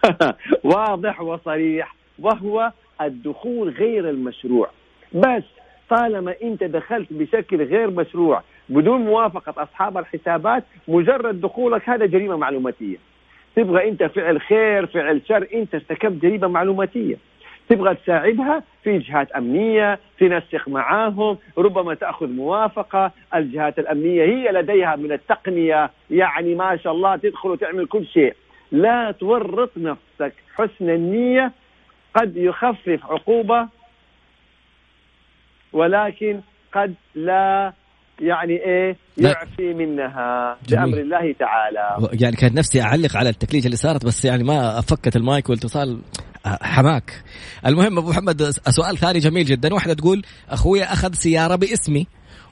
واضح 0.64 1.22
وصريح 1.22 1.96
وهو 2.20 2.72
الدخول 3.02 3.70
غير 3.70 4.10
المشروع. 4.10 4.70
بس 5.14 5.44
طالما 5.90 6.36
انت 6.44 6.64
دخلت 6.64 7.08
بشكل 7.12 7.64
غير 7.64 7.90
مشروع 7.90 8.44
بدون 8.70 9.02
موافقة 9.02 9.64
أصحاب 9.64 9.98
الحسابات 9.98 10.64
مجرد 10.88 11.42
دخولك 11.42 11.90
هذا 11.90 12.06
جريمة 12.06 12.38
معلوماتية. 12.38 12.98
تبغى 13.56 13.90
أنت 13.90 14.04
فعل 14.04 14.42
خير 14.42 14.86
فعل 14.86 15.22
شر 15.28 15.48
أنت 15.54 15.76
ارتكبت 15.76 16.22
جريمة 16.22 16.48
معلوماتية. 16.48 17.16
تبغى 17.70 17.96
تساعدها 17.96 18.64
في 18.84 18.98
جهات 18.98 19.32
أمنية 19.32 20.00
تنسق 20.20 20.70
معاهم 20.70 21.38
ربما 21.58 21.94
تأخذ 21.94 22.28
موافقة. 22.28 23.12
الجهات 23.36 23.80
الأمنية 23.80 24.24
هي 24.24 24.52
لديها 24.52 24.96
من 24.96 25.12
التقنية 25.12 25.92
يعني 26.12 26.56
ما 26.56 26.78
شاء 26.78 26.94
الله 26.94 27.16
تدخل 27.16 27.50
وتعمل 27.50 27.86
كل 27.86 28.06
شيء. 28.06 28.36
لا 28.72 29.12
تورط 29.12 29.72
نفسك. 29.78 30.34
حسن 30.56 30.90
النية 30.90 31.52
قد 32.14 32.38
يخفف 32.38 33.00
عقوبة 33.10 33.68
ولكن 35.76 36.42
قد 36.74 36.96
لا 37.16 37.74
يعني 38.20 38.54
إيه 38.54 38.98
يعفي 39.18 39.74
منها 39.74 40.58
بأمر 40.70 40.98
الله 40.98 41.36
تعالى. 41.40 42.10
يعني 42.22 42.36
كان 42.36 42.54
نفسي 42.54 42.82
أعلق 42.82 43.18
على 43.18 43.30
التكليجه 43.30 43.66
اللي 43.66 43.78
صارت 43.78 44.06
بس 44.06 44.26
يعني 44.26 44.44
ما 44.44 44.82
فكت 44.82 45.16
المايك 45.16 45.50
والاتصال 45.50 46.02
حماك. 46.46 47.24
المهم 47.66 47.98
أبو 47.98 48.10
محمد 48.10 48.44
سؤال 48.70 48.98
ثاني 48.98 49.20
جميل 49.20 49.46
جدا. 49.46 49.74
واحدة 49.74 49.94
تقول 49.94 50.22
أخويا 50.50 50.94
أخذ 50.94 51.14
سيارة 51.14 51.56
باسمي 51.56 52.08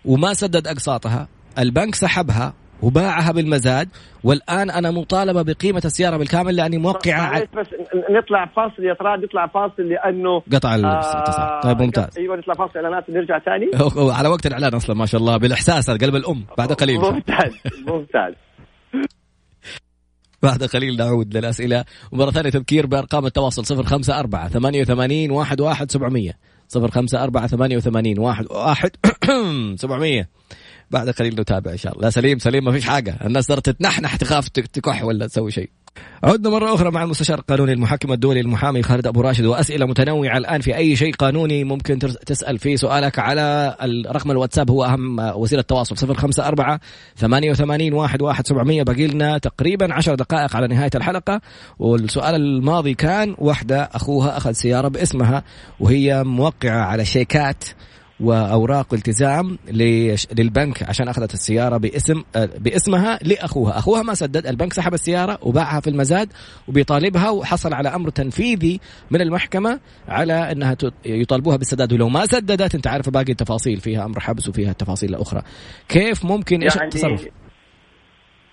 وما 0.05 0.33
سدد 0.33 0.67
أقساطها. 0.67 1.27
البنك 1.59 1.95
سحبها 1.95 2.53
وباعها 2.83 3.31
بالمزاد 3.31 3.89
والآن 4.23 4.69
أنا 4.69 4.91
مطالبة 4.91 5.41
بقيمة 5.41 5.81
السيارة 5.85 6.17
بالكامل 6.17 6.55
لأني 6.55 6.77
موقعة 6.77 7.41
بس, 7.41 7.47
بس 7.57 7.67
نطلع 8.09 8.45
فاصل 8.45 8.83
يا 8.83 8.93
طراد 8.93 9.23
نطلع 9.23 9.47
فاصل 9.47 9.83
لأنه 9.83 10.39
قطع 10.53 10.75
الاتصال 10.75 11.41
آه 11.41 11.61
طيب 11.61 11.81
ممتاز. 11.81 12.17
أيوه 12.17 12.37
نطلع 12.37 12.53
فاصل 12.53 12.79
إعلانات 12.79 13.09
ونرجع 13.09 13.39
ثاني. 13.39 13.69
على 14.13 14.29
وقت 14.29 14.45
الإعلان 14.45 14.73
أصلا 14.73 14.95
ما 14.95 15.05
شاء 15.05 15.21
الله 15.21 15.37
بالإحساس 15.37 15.89
قلب 15.89 16.15
الأم 16.15 16.45
بعد 16.57 16.73
قليل. 16.73 16.99
ممتاز 16.99 17.53
ممتاز. 17.87 18.33
بعد 20.43 20.63
قليل 20.63 20.97
نعود 20.97 21.37
للأسئلة. 21.37 21.85
ومرة 22.11 22.31
ثانية 22.31 22.49
تذكير 22.49 22.85
بأرقام 22.85 23.25
التواصل 23.25 23.75
054 23.77 24.49
88 24.49 25.31
11700 25.31 26.31
054 26.75 27.47
88 27.47 28.19
11700 28.19 30.27
بعد 30.93 31.09
قليل 31.09 31.39
نتابع 31.39 31.71
إن 31.71 31.77
شاء 31.77 31.93
الله. 31.93 32.03
لا 32.03 32.09
سليم 32.09 32.39
سليم 32.39 32.65
ما 32.65 32.71
فيش 32.71 32.85
حاجة. 32.85 33.17
الناس 33.25 33.45
صارت 33.45 33.69
تتنحنح 33.69 34.15
تخاف 34.15 34.47
تكح 34.47 35.03
ولا 35.03 35.27
تسوي 35.27 35.51
شيء. 35.51 35.69
عدنا 36.23 36.49
مرة 36.49 36.73
أخرى 36.73 36.91
مع 36.91 37.03
المستشار 37.03 37.39
القانوني 37.39 37.73
المحكم 37.73 38.11
الدولي 38.13 38.39
المحامي 38.39 38.83
خالد 38.83 39.07
أبو 39.07 39.21
راشد 39.21 39.45
وأسئلة 39.45 39.85
متنوعة 39.85 40.37
الآن 40.37 40.61
في 40.61 40.75
أي 40.75 40.95
شيء 40.95 41.13
قانوني 41.13 41.63
ممكن 41.63 41.99
تسأل 41.99 42.59
فيه 42.59 42.75
سؤالك 42.75 43.19
على 43.19 43.75
رقم 44.11 44.31
الواتساب 44.31 44.71
هو 44.71 44.83
أهم 44.83 45.19
وسيلة 45.19 45.61
تواصل 45.61 45.97
صفر 45.97 46.13
خمسة 46.13 46.47
أربعة 46.47 46.79
ثمانية 47.17 47.51
وثمانين 47.51 47.93
واحد 47.93 48.21
واحد 48.21 48.47
سبعمية. 48.47 48.83
باقي 48.83 49.07
لنا 49.07 49.37
تقريبا 49.37 49.93
عشر 49.93 50.15
دقائق 50.15 50.55
على 50.55 50.67
نهاية 50.67 50.91
الحلقة 50.95 51.41
والسؤال 51.79 52.35
الماضي 52.35 52.93
كان 52.93 53.35
واحدة 53.37 53.89
أخوها 53.93 54.37
أخذ 54.37 54.51
سيارة 54.51 54.87
باسمها 54.87 55.43
وهي 55.79 56.23
موقعة 56.23 56.81
على 56.81 57.05
شيكات. 57.05 57.63
وأوراق 58.23 58.93
التزام 58.93 59.57
للبنك 60.37 60.83
عشان 60.89 61.07
أخذت 61.07 61.33
السيارة 61.33 61.77
باسم 61.77 62.23
باسمها 62.59 63.19
لأخوها، 63.23 63.77
أخوها 63.77 64.01
ما 64.03 64.13
سدد، 64.13 64.47
البنك 64.47 64.73
سحب 64.73 64.93
السيارة 64.93 65.39
وباعها 65.41 65.79
في 65.79 65.89
المزاد 65.89 66.29
وبيطالبها 66.67 67.29
وحصل 67.29 67.73
على 67.73 67.89
أمر 67.89 68.09
تنفيذي 68.09 68.79
من 69.11 69.21
المحكمة 69.21 69.79
على 70.07 70.33
أنها 70.33 70.77
يطالبوها 71.05 71.57
بالسداد 71.57 71.93
ولو 71.93 72.09
ما 72.09 72.25
سددت 72.25 72.75
أنت 72.75 72.87
عارف 72.87 73.09
باقي 73.09 73.31
التفاصيل 73.31 73.77
فيها 73.77 74.05
أمر 74.05 74.19
حبس 74.19 74.49
وفيها 74.49 74.71
التفاصيل 74.71 75.09
الأخرى. 75.09 75.41
كيف 75.89 76.25
ممكن 76.25 76.63
إيش 76.63 76.75
يعني 76.75 76.87
التصرف؟ 76.87 77.27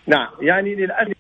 نعم 0.06 0.28
يعني 0.40 0.74
للأسف 0.74 1.16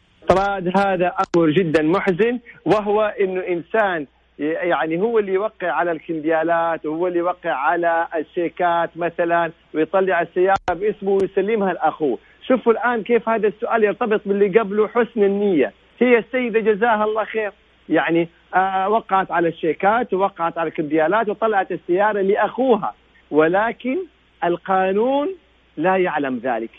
هذا 0.76 1.12
أمر 1.36 1.50
جدا 1.50 1.82
محزن 1.82 2.40
وهو 2.64 3.02
إنه 3.20 3.40
إنسان 3.40 4.06
يعني 4.40 5.00
هو 5.00 5.18
اللي 5.18 5.32
يوقع 5.32 5.70
على 5.70 5.92
الكمبيالات 5.92 6.86
وهو 6.86 7.06
اللي 7.06 7.18
يوقع 7.18 7.52
على 7.52 8.06
الشيكات 8.14 8.90
مثلا 8.96 9.50
ويطلع 9.74 10.22
السياره 10.22 10.56
باسمه 10.70 11.10
ويسلمها 11.10 11.72
لأخوه. 11.72 12.18
شوفوا 12.48 12.72
الآن 12.72 13.02
كيف 13.02 13.28
هذا 13.28 13.48
السؤال 13.48 13.84
يرتبط 13.84 14.20
باللي 14.26 14.58
قبله 14.58 14.88
حسن 14.88 15.22
النية. 15.22 15.72
هي 15.98 16.18
السيدة 16.18 16.60
جزاها 16.60 17.04
الله 17.04 17.24
خير. 17.24 17.52
يعني 17.88 18.28
آه 18.54 18.88
وقعت 18.88 19.30
على 19.30 19.48
الشيكات 19.48 20.14
ووقعت 20.14 20.58
على 20.58 20.68
الكمبيالات 20.68 21.28
وطلعت 21.28 21.72
السيارة 21.72 22.20
لأخوها. 22.20 22.94
ولكن 23.30 23.98
القانون 24.44 25.28
لا 25.76 25.96
يعلم 25.96 26.40
ذلك. 26.42 26.70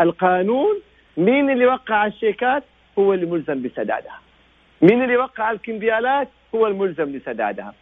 القانون 0.00 0.80
مين 1.16 1.50
اللي 1.50 1.66
وقع 1.66 2.06
الشيكات؟ 2.06 2.64
هو 2.98 3.14
اللي 3.14 3.26
ملزم 3.26 3.62
بسدادها. 3.62 4.25
مين 4.82 5.02
اللي 5.04 5.16
وقع 5.16 5.50
الكمبيالات 5.50 6.28
هو 6.54 6.66
الملزم 6.66 7.16
لسدادها. 7.16 7.74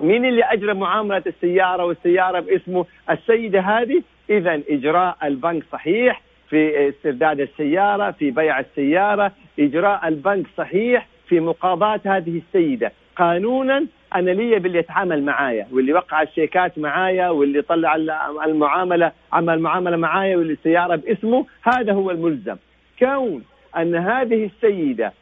مين 0.00 0.24
اللي 0.24 0.44
أجرى 0.44 0.74
معاملة 0.74 1.22
السيارة 1.26 1.84
والسيارة 1.84 2.40
باسمه 2.40 2.86
السيدة 3.10 3.60
هذه؟ 3.60 4.02
اذا 4.30 4.60
إجراء 4.68 5.16
البنك 5.24 5.62
صحيح 5.72 6.22
في 6.50 6.88
استرداد 6.88 7.40
السيارة 7.40 8.10
في 8.10 8.30
بيع 8.30 8.60
السيارة. 8.60 9.32
إجراء 9.58 10.08
البنك 10.08 10.46
صحيح 10.56 11.06
في 11.28 11.40
مقاضاة 11.40 12.00
هذه 12.04 12.38
السيدة. 12.46 12.92
قانونا 13.16 13.86
أنا 14.14 14.30
لي 14.30 14.58
باللي 14.58 14.78
يتعامل 14.78 15.22
معايا 15.22 15.66
واللي 15.72 15.92
وقع 15.92 16.22
الشيكات 16.22 16.78
معايا 16.78 17.28
واللي 17.28 17.62
طلع 17.62 17.96
المعاملة 18.44 19.12
عمل 19.32 19.54
المعاملة 19.54 19.96
معايا 19.96 20.36
واللي 20.36 20.52
السيارة 20.52 20.96
باسمه 20.96 21.46
هذا 21.62 21.92
هو 21.92 22.10
الملزم. 22.10 22.56
كون 22.98 23.44
أن 23.76 23.94
هذه 23.94 24.44
السيدة 24.44 25.12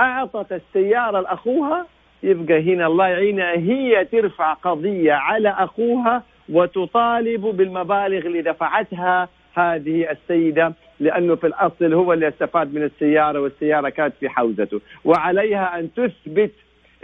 أعطت 0.00 0.52
السيارة 0.52 1.20
لأخوها 1.20 1.86
يبقى 2.22 2.74
هنا 2.74 2.86
الله 2.86 3.06
يعينها 3.08 3.52
هي 3.52 4.04
ترفع 4.04 4.52
قضية 4.52 5.12
على 5.12 5.48
أخوها 5.48 6.22
وتطالب 6.48 7.40
بالمبالغ 7.40 8.26
اللي 8.26 8.42
دفعتها 8.42 9.28
هذه 9.54 10.10
السيدة 10.10 10.72
لأنه 11.00 11.34
في 11.34 11.46
الأصل 11.46 11.92
هو 11.94 12.12
اللي 12.12 12.28
استفاد 12.28 12.74
من 12.74 12.82
السيارة 12.82 13.40
والسيارة 13.40 13.88
كانت 13.88 14.14
في 14.20 14.28
حوزته. 14.28 14.80
وعليها 15.04 15.78
أن 15.78 15.88
تثبت 15.94 16.50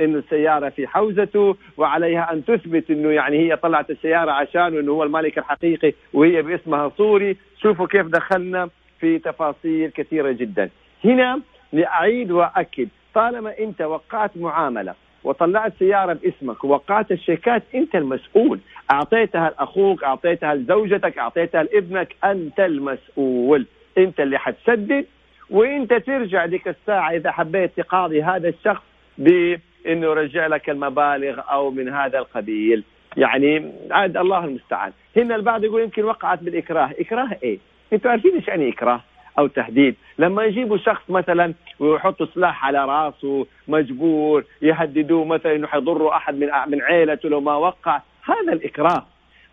انه 0.00 0.18
السيارة 0.18 0.68
في 0.68 0.86
حوزته 0.86 1.56
وعليها 1.76 2.32
أن 2.32 2.44
تثبت 2.44 2.90
إنه 2.90 3.10
يعني 3.10 3.38
هي 3.38 3.56
طلعت 3.56 3.90
السيارة 3.90 4.30
عشان 4.32 4.78
إنه 4.78 4.92
هو 4.92 5.02
المالك 5.02 5.38
الحقيقي 5.38 5.92
وهي 6.12 6.42
باسمها 6.42 6.88
صوري 6.98 7.36
شوفوا 7.62 7.86
كيف 7.86 8.06
دخلنا 8.06 8.68
في 9.00 9.18
تفاصيل 9.18 9.90
كثيرة 9.90 10.32
جدا. 10.32 10.70
هنا 11.04 11.40
لأعيد 11.74 12.30
وأكد. 12.30 12.88
طالما 13.14 13.58
أنت 13.58 13.82
وقعت 13.82 14.30
معاملة 14.36 14.94
وطلعت 15.24 15.72
سيارة 15.78 16.12
باسمك 16.12 16.64
ووقعت 16.64 17.12
الشيكات 17.12 17.62
أنت 17.74 17.94
المسؤول. 17.94 18.60
أعطيتها 18.90 19.50
لأخوك 19.50 20.04
أعطيتها 20.04 20.54
لزوجتك 20.54 21.18
أعطيتها 21.18 21.62
لابنك 21.62 22.16
أنت 22.24 22.60
المسؤول. 22.60 23.66
أنت 23.98 24.20
اللي 24.20 24.38
حتسدد 24.38 25.06
وأنت 25.50 25.94
ترجع 25.94 26.44
ذيك 26.44 26.68
الساعة 26.68 27.10
إذا 27.10 27.30
حبيت 27.30 27.70
تقاضي 27.76 28.22
هذا 28.22 28.48
الشخص 28.48 28.82
بأنه 29.18 29.60
يرجع 30.06 30.46
لك 30.46 30.70
المبالغ 30.70 31.40
أو 31.50 31.70
من 31.70 31.88
هذا 31.88 32.18
القبيل. 32.18 32.84
يعني 33.16 33.72
عاد 33.90 34.16
الله 34.16 34.44
المستعان. 34.44 34.92
هنا 35.16 35.36
البعض 35.36 35.64
يقول 35.64 35.82
يمكن 35.82 36.04
وقعت 36.04 36.42
بالإكراه. 36.42 36.90
إكراه 36.98 37.28
إيه؟ 37.42 37.58
أنتوا 37.92 38.10
عارفين 38.10 38.34
إيش 38.34 38.48
يعني 38.48 38.68
إكراه؟ 38.68 39.00
أو 39.38 39.46
تهديد. 39.46 39.94
لما 40.18 40.44
يجيبوا 40.44 40.76
شخص 40.76 41.10
مثلا 41.10 41.54
ويحطوا 41.78 42.26
سلاح 42.34 42.66
على 42.66 42.84
راسه 42.84 43.46
مجبور 43.68 44.44
يهددوه 44.62 45.24
مثلا 45.24 45.54
إنه 45.54 45.66
حيضروا 45.66 46.16
أحد 46.16 46.34
من 46.34 46.48
من 46.66 46.82
عيلته 46.82 47.28
لو 47.28 47.40
ما 47.40 47.54
وقع 47.56 48.00
هذا 48.24 48.52
الإكراه. 48.52 49.06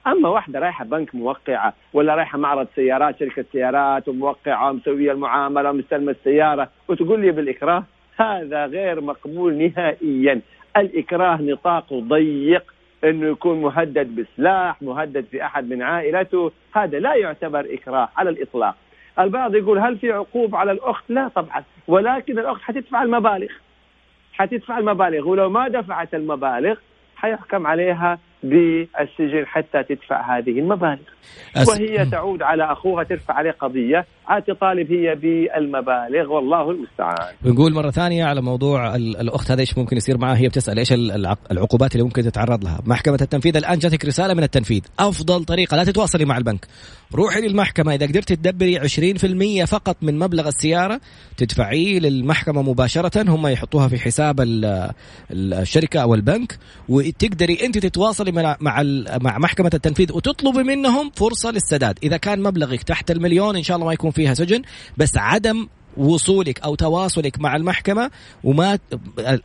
أما 0.08 0.30
واحدة 0.30 0.60
رايحة 0.60 0.86
بنك 0.86 1.16
موقعة 1.16 1.74
ولا 1.94 2.16
رايحة 2.16 2.38
معرض 2.38 2.68
سيارات 2.76 3.20
شركة 3.20 3.46
سيارات 3.52 4.08
وموقعة 4.08 4.70
ومسوية 4.70 5.12
المعاملة 5.12 5.70
ومستلمة 5.70 6.12
السيارة 6.12 6.70
وتقول 6.88 7.22
لي 7.22 7.32
بالإكراه 7.32 7.84
هذا 8.18 8.66
غير 8.66 9.02
مقبول 9.02 9.54
نهائيا. 9.54 10.42
الإكراه 10.78 11.42
نطاقه 11.42 12.00
ضيق 12.00 12.64
إنه 13.04 13.28
يكون 13.28 13.62
مهدد 13.62 14.16
بسلاح 14.16 14.82
مهدد 14.82 15.26
في 15.32 15.46
أحد 15.46 15.70
من 15.70 15.82
عائلته. 15.82 16.52
هذا 16.74 17.00
لا 17.00 17.16
يعتبر 17.16 17.68
إكراه 17.74 18.10
على 18.18 18.30
الإطلاق. 18.30 18.76
البعض 19.20 19.56
يقول 19.56 19.80
هل 19.80 19.98
في 19.98 20.12
عقوبة 20.12 20.58
على 20.58 20.72
الأخت؟ 20.72 21.04
لا 21.10 21.28
طبعا. 21.28 21.64
ولكن 21.88 22.40
الأخت 22.40 22.62
حتدفع 22.62 23.04
المبالغ. 23.04 23.50
حتدفع 24.34 24.78
المبالغ. 24.78 25.28
ولو 25.28 25.50
ما 25.50 25.68
دفعت 25.68 26.14
المبالغ 26.14 26.76
حيحكم 27.16 27.68
عليها 27.68 28.20
بالسجن 28.44 29.46
حتى 29.46 29.84
تدفع 29.84 30.38
هذه 30.38 30.60
المبالغ. 30.60 31.00
أس... 31.56 31.70
وهي 31.70 32.06
تعود 32.06 32.42
على 32.42 32.72
أخوها 32.72 33.04
ترفع 33.04 33.34
عليه 33.34 33.52
قضية. 33.52 34.06
عاد 34.32 34.44
تطالب 34.44 34.92
هي 34.92 35.16
بالمبالغ 35.16 36.34
والله 36.34 36.72
المستعان. 36.72 37.34
بنقول 37.42 37.74
مرة 37.74 37.92
ثانية 37.92 38.26
على 38.26 38.42
موضوع 38.42 38.96
الأخت 38.96 39.52
هذا 39.52 39.62
إيش 39.62 39.78
ممكن 39.78 39.98
يصير 39.98 40.18
معها 40.18 40.38
هي 40.38 40.48
بتسأل 40.48 40.78
إيش 40.80 40.94
العقوبات 41.52 41.92
اللي 41.92 42.04
ممكن 42.04 42.24
تتعرض 42.24 42.64
لها. 42.64 42.82
محكمة 42.86 43.18
التنفيذ 43.22 43.58
الآن 43.58 43.80
جاتك 43.80 44.06
رسالة 44.06 44.34
من 44.34 44.44
التنفيذ. 44.44 44.82
أفضل 45.00 45.44
طريقة 45.44 45.78
لا 45.78 45.84
تتواصلي 45.84 46.26
مع 46.26 46.38
البنك. 46.38 46.68
روحي 47.16 47.42
للمحكمة. 47.42 47.94
إذا 47.94 48.06
قدرتي 48.06 48.36
تدبري 48.36 48.80
20% 48.80 49.66
فقط 49.66 49.98
من 50.02 50.20
مبلغ 50.20 50.48
السيارة 50.48 51.02
تدفعيه 51.38 52.00
للمحكمة 52.00 52.62
مباشرة. 52.62 53.32
هم 53.32 53.48
يحطوها 53.48 53.88
في 53.88 54.00
حساب 54.00 54.36
الشركة 55.32 56.02
أو 56.02 56.14
البنك 56.14 56.58
وتقدري 56.90 57.58
أنت 57.66 57.78
تتواصلي 57.78 58.32
مع 58.32 58.58
مع 59.22 59.38
محكمة 59.38 59.72
التنفيذ 59.74 60.14
وتطلبي 60.14 60.64
منهم 60.64 61.12
فرصة 61.16 61.52
للسداد. 61.52 62.00
إذا 62.04 62.18
كان 62.18 62.44
مبلغك 62.44 62.84
تحت 62.84 63.12
المليون 63.12 63.56
إن 63.56 63.64
شاء 63.64 63.76
الله 63.76 63.88
ما 63.88 63.94
يكون 63.94 64.12
فيها 64.22 64.34
سجن 64.34 64.62
بس 64.98 65.18
عدم 65.18 65.68
وصولك 65.98 66.60
أو 66.60 66.76
تواصلك 66.76 67.40
مع 67.40 67.56
المحكمة 67.56 68.12
وما 68.44 68.80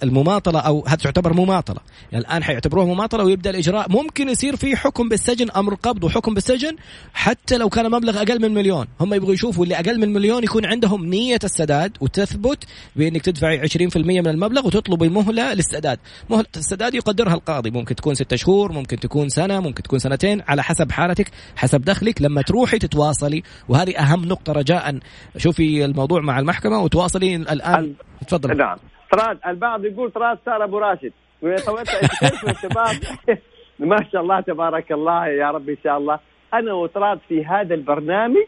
المماطلة 0.03 0.61
أو 0.61 0.85
هذا 0.87 0.97
تعتبر 0.97 1.33
مماطلة. 1.33 1.81
يعني 2.13 2.25
الآن 2.25 2.45
حيعتبروها 2.45 2.87
مماطلة 2.87 3.25
ويبدأ 3.25 3.51
الإجراء. 3.51 3.91
ممكن 3.91 4.29
يصير 4.29 4.57
في 4.57 4.77
حكم 4.77 5.09
بالسجن 5.09 5.51
أمر 5.51 5.75
قبض 5.75 6.05
وحكم 6.05 6.35
بالسجن 6.35 6.77
حتى 7.15 7.57
لو 7.57 7.69
كان 7.69 7.91
مبلغ 7.91 8.23
أقل 8.23 8.43
من 8.43 8.55
مليون. 8.55 8.87
هم 9.01 9.15
يبغوا 9.15 9.35
يشوفوا 9.35 9.65
اللي 9.65 9.75
أقل 9.75 10.01
من 10.01 10.13
مليون 10.13 10.45
يكون 10.45 10.67
عندهم 10.67 11.07
نية 11.07 11.39
السداد 11.45 11.97
وتثبت 12.01 12.65
بأنك 12.97 13.23
تدفعي 13.23 13.61
20% 13.61 13.97
من 13.97 14.29
المبلغ 14.29 14.67
وتطلبي 14.67 15.09
مهله 15.09 15.55
للسداد. 15.55 15.99
مهلة 16.31 16.47
السداد 16.57 16.95
يقدرها 16.95 17.35
القاضي. 17.35 17.71
ممكن 17.71 17.95
تكون 17.95 18.15
ستة 18.15 18.37
شهور 18.37 18.73
ممكن 18.73 19.01
تكون 19.01 19.29
سنة 19.29 19.61
ممكن 19.61 19.83
تكون 19.83 19.99
سنتين 19.99 20.43
على 20.49 20.63
حسب 20.63 20.93
حالتك 20.93 21.31
حسب 21.57 21.81
دخلك. 21.81 22.23
لما 22.23 22.43
تروحي 22.43 22.79
تتواصلي. 22.79 23.43
وهذه 23.69 23.99
أهم 23.99 24.25
نقطة 24.25 24.53
رجاء. 24.53 24.99
شوفي 25.37 25.85
الموضوع 25.85 26.21
مع 26.21 26.36
المحكمة 26.39 26.83
وتواصلي 26.83 27.37
الآن. 27.37 27.95
تفضل. 28.29 28.57
نعم. 28.57 28.77
طراد 29.13 29.39
البعض 29.47 29.85
يقول 29.85 30.11
طراد 30.11 30.39
صار 30.47 30.65
أبو 30.65 30.79
راشد. 30.79 31.13
الشباب 31.43 32.97
ما 33.79 33.97
شاء 34.13 34.23
الله 34.23 34.41
تبارك 34.41 34.93
الله 34.93 35.27
يا 35.27 35.51
رب 35.51 35.69
إن 35.69 35.77
شاء 35.85 35.99
الله. 35.99 36.19
أنا 36.55 36.73
وطراد 36.73 37.19
في 37.29 37.45
هذا 37.45 37.75
البرنامج 37.75 38.47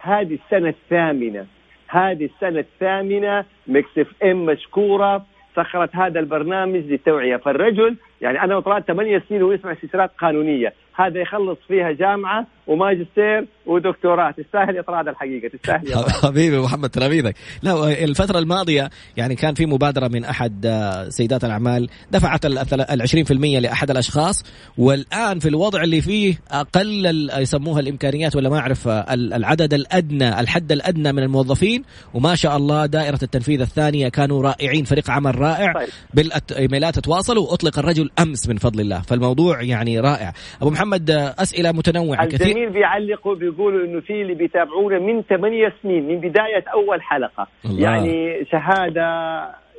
هذه 0.00 0.38
السنة 0.44 0.68
الثامنة. 0.68 1.46
هذه 1.88 2.24
السنة 2.24 2.60
الثامنة 2.60 3.44
Mix 3.66 3.98
FM 3.98 4.46
مشكورة. 4.46 5.26
سخرت 5.56 5.96
هذا 5.96 6.20
البرنامج 6.20 6.80
للتوعيه 6.80 7.36
فالرجل. 7.36 7.96
يعني 8.20 8.42
أنا 8.42 8.56
وطراد 8.56 8.82
ثمانية 8.82 9.22
سنين 9.28 9.42
ويسمع 9.42 9.72
استشارات 9.72 10.10
قانونية. 10.18 10.72
هذا 10.94 11.20
يخلص 11.20 11.58
فيها 11.68 11.92
جامعة. 11.92 12.46
وماجستير 12.68 13.46
ودكتوراه. 13.66 14.30
تستاهل 14.30 14.78
يا 14.78 14.86
طراد 14.86 15.08
الحقيقة 15.08 15.48
تستاهل 15.48 16.04
حبيبي 16.22 16.58
محمد 16.58 16.90
تلاميذك 16.90 17.34
لا 17.62 18.04
الفترة 18.04 18.38
الماضية 18.38 18.90
يعني 19.16 19.34
كان 19.34 19.54
في 19.54 19.66
مبادرة 19.66 20.08
من 20.08 20.24
أحد 20.24 20.66
آه، 20.66 21.08
سيدات 21.08 21.44
الأعمال 21.44 21.88
دفعت 22.10 22.46
ال 22.46 23.02
20% 23.02 23.32
لأحد 23.60 23.90
الأشخاص. 23.90 24.44
والآن 24.78 25.38
في 25.38 25.48
الوضع 25.48 25.82
اللي 25.82 26.00
فيه 26.00 26.40
أقل 26.50 27.30
يسموها 27.38 27.80
الإمكانيات 27.80 28.36
ولا 28.36 28.48
ما 28.48 28.58
أعرف 28.58 28.88
آه، 28.88 29.14
العدد 29.14 29.74
الأدنى 29.74 30.40
الحد 30.40 30.72
الأدنى 30.72 31.12
من 31.12 31.22
الموظفين. 31.22 31.84
وما 32.14 32.34
شاء 32.34 32.56
الله 32.56 32.86
دائرة 32.86 33.18
التنفيذ 33.22 33.60
الثانية 33.60 34.08
كانوا 34.08 34.42
رائعين 34.42 34.84
فريق 34.84 35.10
عمل 35.10 35.38
رائع. 35.38 35.72
طيب. 35.72 35.88
بالإيميلات 36.14 36.98
تواصلوا 36.98 37.50
وأطلق 37.50 37.78
الرجل 37.78 38.10
أمس 38.18 38.48
من 38.48 38.56
فضل 38.56 38.80
الله. 38.80 39.00
فالموضوع 39.00 39.62
يعني 39.62 40.00
رائع. 40.00 40.32
أبو 40.62 40.70
محمد 40.70 41.10
آه، 41.10 41.34
أسئلة 41.38 41.72
متنوعة 41.72 42.26
كثير. 42.26 42.57
الجميل 42.58 42.70
بيعلقوا 42.72 43.34
بيقولوا 43.34 43.84
إنه 43.84 44.00
في 44.00 44.22
اللي 44.22 44.34
بيتابعونا 44.34 44.98
من 44.98 45.22
ثمانية 45.22 45.72
سنين 45.82 46.08
من 46.08 46.20
بداية 46.20 46.64
أول 46.72 47.02
حلقة. 47.02 47.46
الله. 47.64 47.82
يعني 47.82 48.44
شهادة 48.50 49.02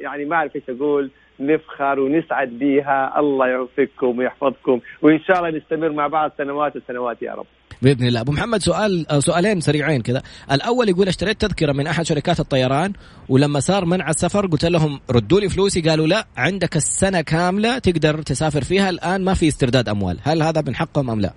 يعني 0.02 0.26
ما 0.26 0.36
أعرف 0.36 0.56
إيش 0.56 0.64
أقول 0.70 1.12
نفخر 1.40 2.00
ونسعد 2.00 2.50
بها 2.50 3.20
الله 3.20 3.48
يوفقكم 3.48 4.20
ويحفظكم 4.20 4.80
وإن 5.02 5.20
شاء 5.20 5.38
الله 5.38 5.58
نستمر 5.58 5.92
مع 5.92 6.08
بعض 6.08 6.32
سنوات 6.38 6.76
وسنوات 6.76 7.22
يا 7.22 7.34
رب. 7.34 7.46
بإذن 7.82 8.08
الله. 8.08 8.22
أبو 8.22 8.32
محمد 8.32 8.60
سؤال 8.60 9.06
سؤالين 9.20 9.60
سريعين 9.60 10.02
كذا. 10.02 10.22
الأول 10.52 10.90
يقول 10.90 11.08
أشتريت 11.08 11.42
تذكرة 11.42 11.72
من 11.72 11.88
أحد 11.88 12.06
شركات 12.06 12.40
الطيران 12.40 12.94
ولما 13.30 13.60
صار 13.60 13.86
منع 13.86 14.10
السفر 14.10 14.48
قلت 14.48 14.66
لهم 14.66 15.00
ردوا 15.12 15.40
لي 15.40 15.50
فلوسي. 15.50 15.82
قالوا 15.82 16.08
لا 16.08 16.26
عندك 16.38 16.76
السنة 16.76 17.22
كاملة 17.22 17.78
تقدر 17.78 18.22
تسافر 18.22 18.62
فيها 18.62 18.90
الآن 18.90 19.24
ما 19.24 19.34
في 19.34 19.48
استرداد 19.48 19.90
أموال. 19.90 20.18
هل 20.24 20.42
هذا 20.44 20.64
من 20.68 20.76
حقهم 20.76 21.10
أم 21.10 21.22
لا؟ 21.22 21.34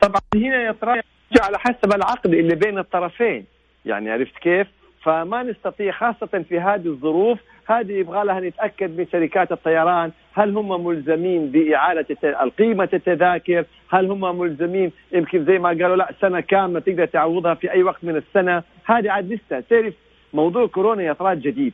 طبعا 0.00 0.20
هنا 0.34 0.68
يتراجع 0.68 1.02
على 1.42 1.58
حسب 1.58 1.94
العقد 1.94 2.34
اللي 2.34 2.54
بين 2.54 2.78
الطرفين. 2.78 3.44
يعني 3.84 4.10
عرفت 4.10 4.38
كيف؟ 4.38 4.66
فما 5.02 5.42
نستطيع 5.42 5.92
خاصة 5.92 6.44
في 6.48 6.60
هذه 6.60 6.86
الظروف 6.86 7.38
هذه 7.66 7.92
يبغى 7.92 8.24
لها 8.24 8.40
نتأكد 8.40 8.98
من 8.98 9.06
شركات 9.12 9.52
الطيران 9.52 10.12
هل 10.34 10.56
هم 10.56 10.86
ملزمين 10.86 11.50
بإعادة 11.50 12.16
قيمة 12.58 12.88
التذاكر؟ 12.94 13.64
هل 13.90 14.10
هم 14.10 14.38
ملزمين؟ 14.38 14.92
يمكن 15.12 15.44
زي 15.44 15.58
ما 15.58 15.68
قالوا 15.68 15.96
لا 15.96 16.10
سنة 16.20 16.40
كاملة 16.40 16.80
تقدر 16.80 17.06
تعوضها 17.06 17.54
في 17.54 17.72
أي 17.72 17.82
وقت 17.82 18.04
من 18.04 18.16
السنة. 18.16 18.62
هذه 18.84 19.10
عاد 19.10 19.32
لسه 19.32 19.60
تعرف 19.60 19.94
موضوع 20.32 20.66
كورونا 20.66 21.02
يا 21.02 21.12
طراد 21.12 21.40
جديد. 21.40 21.72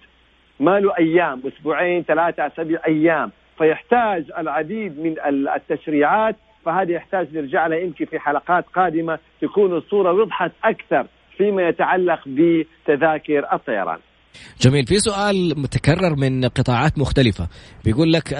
ما 0.61 0.81
له 0.81 0.97
أيام 0.99 1.43
أسبوعين 1.47 2.03
ثلاثة 2.03 2.47
أسابيع 2.47 2.81
أيام. 2.87 3.31
فيحتاج 3.59 4.25
العديد 4.39 5.01
من 5.01 5.17
التشريعات 5.57 6.37
فهذه 6.65 6.91
يحتاج 6.91 7.37
نرجع 7.37 7.67
لها 7.67 7.79
يمكن 7.79 8.05
في 8.05 8.19
حلقات 8.19 8.65
قادمة 8.75 9.19
تكون 9.43 9.77
الصورة 9.77 10.13
وضحت 10.13 10.53
أكثر 10.65 11.07
فيما 11.37 11.69
يتعلق 11.69 12.21
بتذاكر 12.27 13.53
الطيران. 13.53 13.99
جميل. 14.61 14.87
في 14.87 14.99
سؤال 14.99 15.61
متكرر 15.61 16.17
من 16.17 16.45
قطاعات 16.45 16.99
مختلفة. 16.99 17.49
بيقول 17.85 18.13
لك 18.13 18.35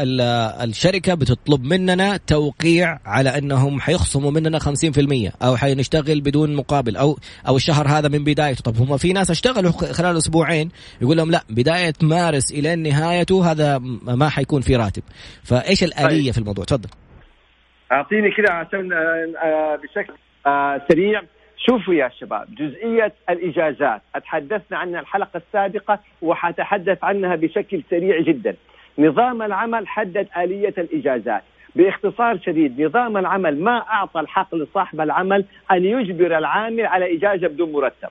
الشركة 0.63 1.15
بتطلب 1.15 1.65
مننا 1.65 2.17
توقيع 2.17 2.99
على 3.05 3.39
أنهم 3.39 3.81
حيخصموا 3.81 4.31
مننا 4.31 4.59
50% 4.59 5.33
أو 5.43 5.57
حنشتغل 5.57 6.21
بدون 6.21 6.57
مقابل 6.57 6.97
أو 6.97 7.19
أو 7.49 7.57
الشهر 7.57 7.89
هذا 7.89 8.09
من 8.09 8.25
بدايته. 8.25 8.63
طب 8.63 8.77
هم 8.77 8.97
في 8.97 9.13
ناس 9.13 9.31
اشتغلوا 9.31 9.73
خلال 9.73 10.17
أسبوعين 10.17 10.69
يقول 11.03 11.17
لهم 11.17 11.31
لا 11.31 11.45
بداية 11.51 11.95
مارس 12.03 12.53
إلى 12.53 12.77
نهايته 12.77 13.51
هذا 13.53 13.79
ما 14.03 14.29
حيكون 14.29 14.61
في 14.61 14.77
راتب. 14.77 15.03
فإيش 15.43 15.85
الآلية 15.85 16.23
طيب. 16.25 16.33
في 16.33 16.39
الموضوع؟ 16.39 16.65
تفضل. 16.65 16.89
أعطيني 17.93 18.31
كده 18.31 18.53
عشان 18.53 18.93
آه، 18.93 19.33
آه، 19.43 19.77
بشكل 19.77 20.13
آه، 20.47 20.81
سريع. 20.89 21.23
شوفوا 21.57 21.95
يا 21.95 22.09
شباب 22.09 22.55
جزئية 22.55 23.13
الإجازات. 23.31 24.03
أتحدثنا 24.15 24.79
عنها 24.79 25.01
الحلقة 25.01 25.37
السابقة 25.37 25.99
وحتحدث 26.23 27.05
عنها 27.05 27.37
بشكل 27.37 27.83
سريع 27.91 28.21
جدا. 28.21 28.57
نظام 28.99 29.43
العمل 29.43 29.89
حدد 29.89 30.29
آلية 30.37 30.75
الإجازات. 30.79 31.43
باختصار 31.77 32.39
شديد 32.39 32.81
نظام 32.81 33.17
العمل 33.17 33.61
ما 33.61 33.79
أعطى 33.79 34.21
الحق 34.21 34.55
لصاحب 34.55 35.01
العمل 35.01 35.45
أن 35.71 35.85
يجبر 35.85 36.39
العامل 36.39 36.87
على 36.87 37.17
إجازة 37.17 37.49
بدون 37.49 37.73
مرتب. 37.73 38.09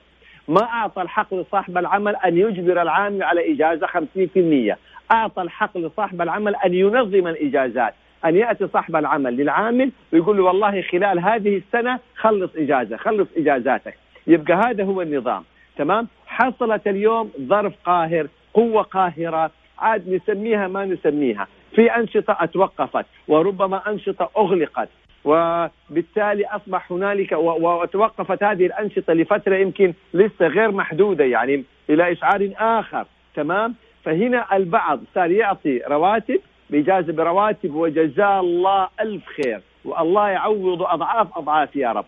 ما 0.48 0.62
أعطى 0.62 1.02
الحق 1.02 1.34
لصاحب 1.34 1.78
العمل 1.78 2.16
أن 2.16 2.38
يجبر 2.38 2.82
العامل 2.82 3.22
على 3.22 3.52
إجازة 3.52 3.86
50% 3.86 4.76
أعطى 5.12 5.42
الحق 5.42 5.78
لصاحب 5.78 6.22
العمل 6.22 6.56
أن 6.56 6.74
ينظم 6.74 7.26
الإجازات. 7.26 7.94
أن 8.24 8.36
يأتي 8.36 8.68
صاحب 8.68 8.96
العمل 8.96 9.36
للعامل 9.36 9.90
ويقول 10.12 10.36
له 10.36 10.42
والله 10.42 10.82
خلال 10.82 11.18
هذه 11.18 11.56
السنة 11.56 11.98
خلص 12.16 12.50
إجازة 12.56 12.96
خلص 12.96 13.28
إجازاتك. 13.36 13.94
يبقى 14.26 14.54
هذا 14.54 14.84
هو 14.84 15.02
النظام 15.02 15.44
تمام؟ 15.76 16.08
حصلت 16.26 16.86
اليوم 16.88 17.30
ظرف 17.40 17.72
قاهر 17.84 18.26
قوة 18.54 18.82
قاهرة 18.82 19.50
عاد 19.78 20.08
نسميها 20.08 20.68
ما 20.68 20.84
نسميها. 20.84 21.46
في 21.74 21.96
أنشطة 21.96 22.36
أتوقفت 22.40 23.06
وربما 23.28 23.90
أنشطة 23.90 24.30
أغلقت. 24.36 24.88
وبالتالي 25.24 26.46
أصبح 26.46 26.92
هنالك 26.92 27.32
وتوقفت 27.32 28.42
هذه 28.42 28.66
الأنشطة 28.66 29.12
لفترة 29.12 29.56
يمكن 29.56 29.92
لسه 30.14 30.46
غير 30.46 30.70
محدودة 30.70 31.24
يعني 31.24 31.64
إلى 31.90 32.12
إشعار 32.12 32.50
آخر 32.58 33.06
تمام؟ 33.34 33.74
فهنا 34.04 34.56
البعض 34.56 35.00
صار 35.14 35.30
يعطي 35.30 35.82
رواتب 35.88 36.40
بإجازة 36.70 37.12
برواتب 37.12 37.74
وجزاه 37.74 38.40
الله 38.40 38.88
ألف 39.00 39.26
خير. 39.26 39.60
والله 39.84 40.28
يعوض 40.28 40.82
أضعاف 40.82 41.38
أضعاف 41.38 41.76
يا 41.76 41.92
رب. 41.92 42.04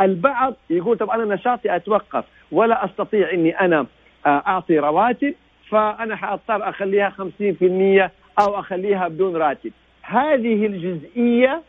البعض 0.00 0.54
يقول 0.70 0.98
طب 0.98 1.10
أنا 1.10 1.34
نشاطي 1.34 1.76
أتوقف 1.76 2.24
ولا 2.52 2.84
أستطيع 2.84 3.30
أني 3.32 3.60
أنا 3.60 3.86
آه، 4.26 4.42
أعطي 4.46 4.78
رواتب 4.78 5.34
فأنا 5.70 6.16
حأضطر 6.16 6.68
أخليها 6.68 7.10
50% 7.10 8.10
أو 8.40 8.60
أخليها 8.60 9.08
بدون 9.08 9.36
راتب. 9.36 9.72
هذه 10.02 10.66
الجزئية 10.66 11.62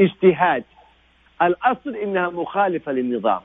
اجتهاد. 0.00 0.64
الأصل 1.42 1.96
إنها 1.96 2.28
مخالفة 2.28 2.92
للنظام. 2.92 3.40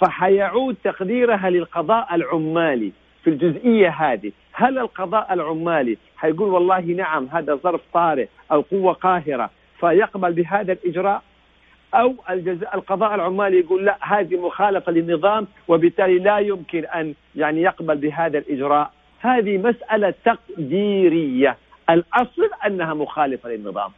فحيعود 0.00 0.76
تقديرها 0.84 1.50
للقضاء 1.50 2.14
العمالي 2.14 2.92
في 3.24 3.30
الجزئية 3.30 3.88
هذه. 3.88 4.32
هل 4.52 4.78
القضاء 4.78 5.32
العمالي 5.34 5.98
حيقول 6.16 6.48
والله 6.48 6.80
نعم 6.80 7.28
هذا 7.32 7.54
ظرف 7.54 7.80
طارئ 7.92 8.26
أو 8.52 8.60
قوه 8.60 8.92
قاهرة 8.92 9.50
فيقبل 9.80 10.32
بهذا 10.32 10.72
الإجراء؟ 10.72 11.22
أو 11.94 12.14
الجزاء 12.30 12.74
القضاء 12.74 13.14
العمالي 13.14 13.60
يقول 13.60 13.84
لا 13.84 13.98
هذه 14.00 14.46
مخالفة 14.46 14.92
للنظام 14.92 15.46
وبالتالي 15.68 16.18
لا 16.18 16.38
يمكن 16.38 16.84
أن 16.84 17.14
يعني 17.36 17.62
يقبل 17.62 17.96
بهذا 17.96 18.38
الإجراء. 18.38 18.90
هذه 19.20 19.58
مسألة 19.58 20.14
تقديرية. 20.24 21.56
الأصل 21.90 22.50
أنها 22.66 22.94
مخالفة 22.94 23.48
للنظام. 23.48 23.90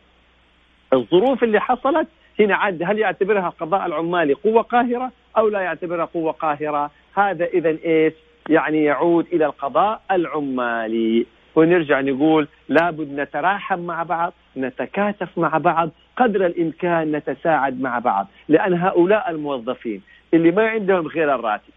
الظروف 0.93 1.45
اللي 1.45 1.61
حصلت 1.61 2.09
هنا 2.41 2.57
عاد 2.57 2.83
هل 2.83 2.99
يعتبرها 2.99 3.49
القضاء 3.49 3.87
العمالي 3.87 4.33
قوة 4.35 4.63
قاهرة 4.63 5.13
أو 5.37 5.49
لا 5.49 5.61
يعتبرها 5.61 6.05
قوة 6.05 6.33
قاهرة؟ 6.33 6.91
هذا 7.15 7.45
اذا 7.45 7.77
إيش؟ 7.85 8.15
يعني 8.49 8.85
يعود 8.85 9.27
إلى 9.33 9.47
القضاء 9.47 10.01
العمالي. 10.11 11.27
ونرجع 11.55 12.01
نقول 12.01 12.49
لابد 12.69 13.21
نتراحم 13.21 13.79
مع 13.79 14.03
بعض 14.03 14.33
نتكاتف 14.57 15.39
مع 15.39 15.59
بعض 15.59 15.91
قدر 16.17 16.47
الإمكان 16.47 17.13
نتساعد 17.13 17.81
مع 17.81 17.99
بعض. 17.99 18.27
لأن 18.49 18.75
هؤلاء 18.75 19.31
الموظفين 19.31 20.03
اللي 20.35 20.51
ما 20.51 20.69
عندهم 20.69 21.07
غير 21.07 21.35
الراتب 21.35 21.73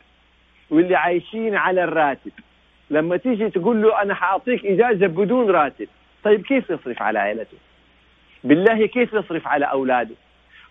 واللي 0.70 0.96
عايشين 0.96 1.56
على 1.56 1.84
الراتب 1.84 2.32
لما 2.90 3.18
تيجي 3.18 3.50
تقول 3.50 3.82
له 3.82 4.02
أنا 4.02 4.14
حأعطيك 4.14 4.66
إجازة 4.66 5.08
بدون 5.08 5.50
راتب 5.50 5.88
طيب 6.24 6.42
كيف 6.42 6.70
يصرف 6.70 7.02
على 7.02 7.20
عائلته 7.20 7.58
بالله 8.44 8.86
كيف 8.86 9.14
يصرف 9.14 9.48
على 9.48 9.66
أولاده؟ 9.66 10.16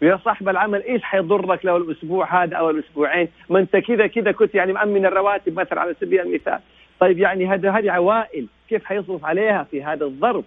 ويا 0.03 0.17
صاحب 0.25 0.49
العمل 0.49 0.83
إيش 0.83 1.03
حيضرك 1.03 1.65
لو 1.65 1.77
الأسبوع 1.77 2.43
هذا 2.43 2.57
أو 2.57 2.71
الأسبوعين؟ 2.71 3.29
ما 3.51 3.59
أنت 3.59 3.77
كذا 3.77 4.07
كذا 4.07 4.33
كنت 4.33 4.55
يعني 4.55 4.73
مأمن 4.73 5.07
الرواتب 5.07 5.61
مثلا 5.61 5.81
على 5.81 5.95
سبيل 6.01 6.21
المثال. 6.21 6.59
طيب 7.01 7.19
يعني 7.19 7.47
هذا 7.47 7.71
هذه 7.71 7.91
عوائل. 7.93 8.47
كيف 8.69 8.85
حيصرف 8.85 9.25
عليها 9.25 9.63
في 9.71 9.83
هذا 9.85 10.05
الظرف؟ 10.05 10.45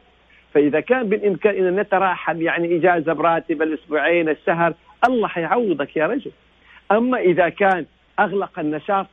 فإذا 0.54 0.80
كان 0.80 1.10
بالإمكان 1.10 1.68
أن 1.68 1.80
نتراحم 1.80 2.42
يعني 2.42 2.78
إجازة 2.78 3.14
براتب 3.14 3.62
الأسبوعين 3.62 4.30
الشهر 4.30 4.74
الله 5.08 5.28
حيعوضك 5.28 5.98
يا 5.98 6.08
رجل. 6.08 6.32
أما 6.92 7.18
إذا 7.18 7.50
كان 7.50 7.86
أغلق 8.20 8.60
النشاط 8.60 9.08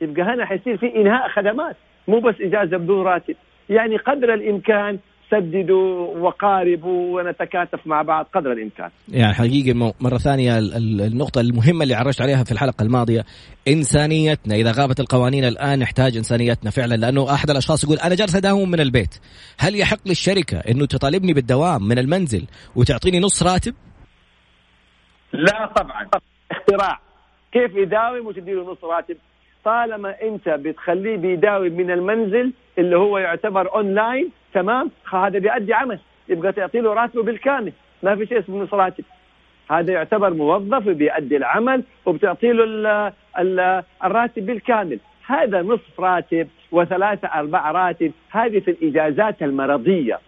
يبقى 0.00 0.22
هنا 0.22 0.44
حيصير 0.44 0.76
في 0.76 0.96
إنهاء 0.96 1.28
خدمات. 1.28 1.76
مو 2.08 2.18
بس 2.18 2.40
إجازة 2.40 2.76
بدون 2.76 3.06
راتب. 3.06 3.36
يعني 3.68 3.96
قدر 3.96 4.34
الإمكان 4.34 4.98
سددوا 5.30 6.18
وقاربوا 6.18 7.20
ونتكاتف 7.20 7.86
مع 7.86 8.02
بعض 8.02 8.26
قدر 8.34 8.52
الإمكان. 8.52 8.90
يعني 9.08 9.34
حقيقة 9.34 9.94
مرة 10.00 10.18
ثانية 10.18 10.58
النقطة 10.58 11.40
المهمة 11.40 11.82
اللي 11.82 11.94
عرجت 11.94 12.22
عليها 12.22 12.44
في 12.44 12.52
الحلقة 12.52 12.82
الماضية 12.82 13.24
إنسانيتنا 13.68 14.54
إذا 14.54 14.72
غابت 14.72 15.00
القوانين 15.00 15.44
الآن 15.44 15.78
نحتاج 15.78 16.16
إنسانيتنا 16.16 16.70
فعلا 16.70 16.94
لأنه 16.94 17.34
أحد 17.34 17.50
الأشخاص 17.50 17.84
يقول 17.84 17.96
أنا 17.96 18.14
جالس 18.14 18.36
أداوم 18.36 18.70
من 18.70 18.80
البيت، 18.80 19.14
هل 19.58 19.76
يحق 19.76 19.98
للشركة 20.06 20.58
إنه 20.58 20.86
تطالبني 20.86 21.32
بالدوام 21.32 21.82
من 21.82 21.98
المنزل 21.98 22.46
وتعطيني 22.76 23.20
نص 23.20 23.42
راتب؟ 23.42 23.74
لا 25.32 25.72
طبعا 25.76 26.08
اختراع 26.50 27.00
كيف 27.52 27.74
يداوم 27.74 28.26
وتديله 28.26 28.72
نص 28.72 28.84
راتب؟ 28.84 29.16
طالما 29.64 30.14
أنت 30.22 30.48
بتخليه 30.48 31.16
بيداوم 31.16 31.72
من 31.72 31.90
المنزل 31.90 32.52
اللي 32.78 32.96
هو 32.96 33.18
يعتبر 33.18 33.74
اونلاين 33.74 34.30
تمام؟ 34.54 34.90
هذا 35.12 35.38
بيأدي 35.38 35.74
عمل. 35.74 35.98
يبقى 36.28 36.52
تعطي 36.52 36.80
له 36.80 36.94
راتبه 36.94 37.22
بالكامل. 37.22 37.72
ما 38.02 38.16
في 38.16 38.26
شيء 38.26 38.38
اسمه 38.38 38.62
نص 38.62 38.74
راتب 38.74 39.04
هذا 39.70 39.92
يعتبر 39.92 40.34
موظف 40.34 40.88
بيأدي 40.88 41.36
العمل 41.36 41.82
وبتعطي 42.06 42.52
له 42.52 43.12
الراتب 44.04 44.46
بالكامل. 44.46 44.98
هذا 45.26 45.62
نصف 45.62 46.00
راتب 46.00 46.48
وثلاثة 46.72 47.28
أربع 47.28 47.70
راتب. 47.70 48.12
هذه 48.30 48.58
في 48.58 48.70
الإجازات 48.70 49.42
المرضية. 49.42 50.18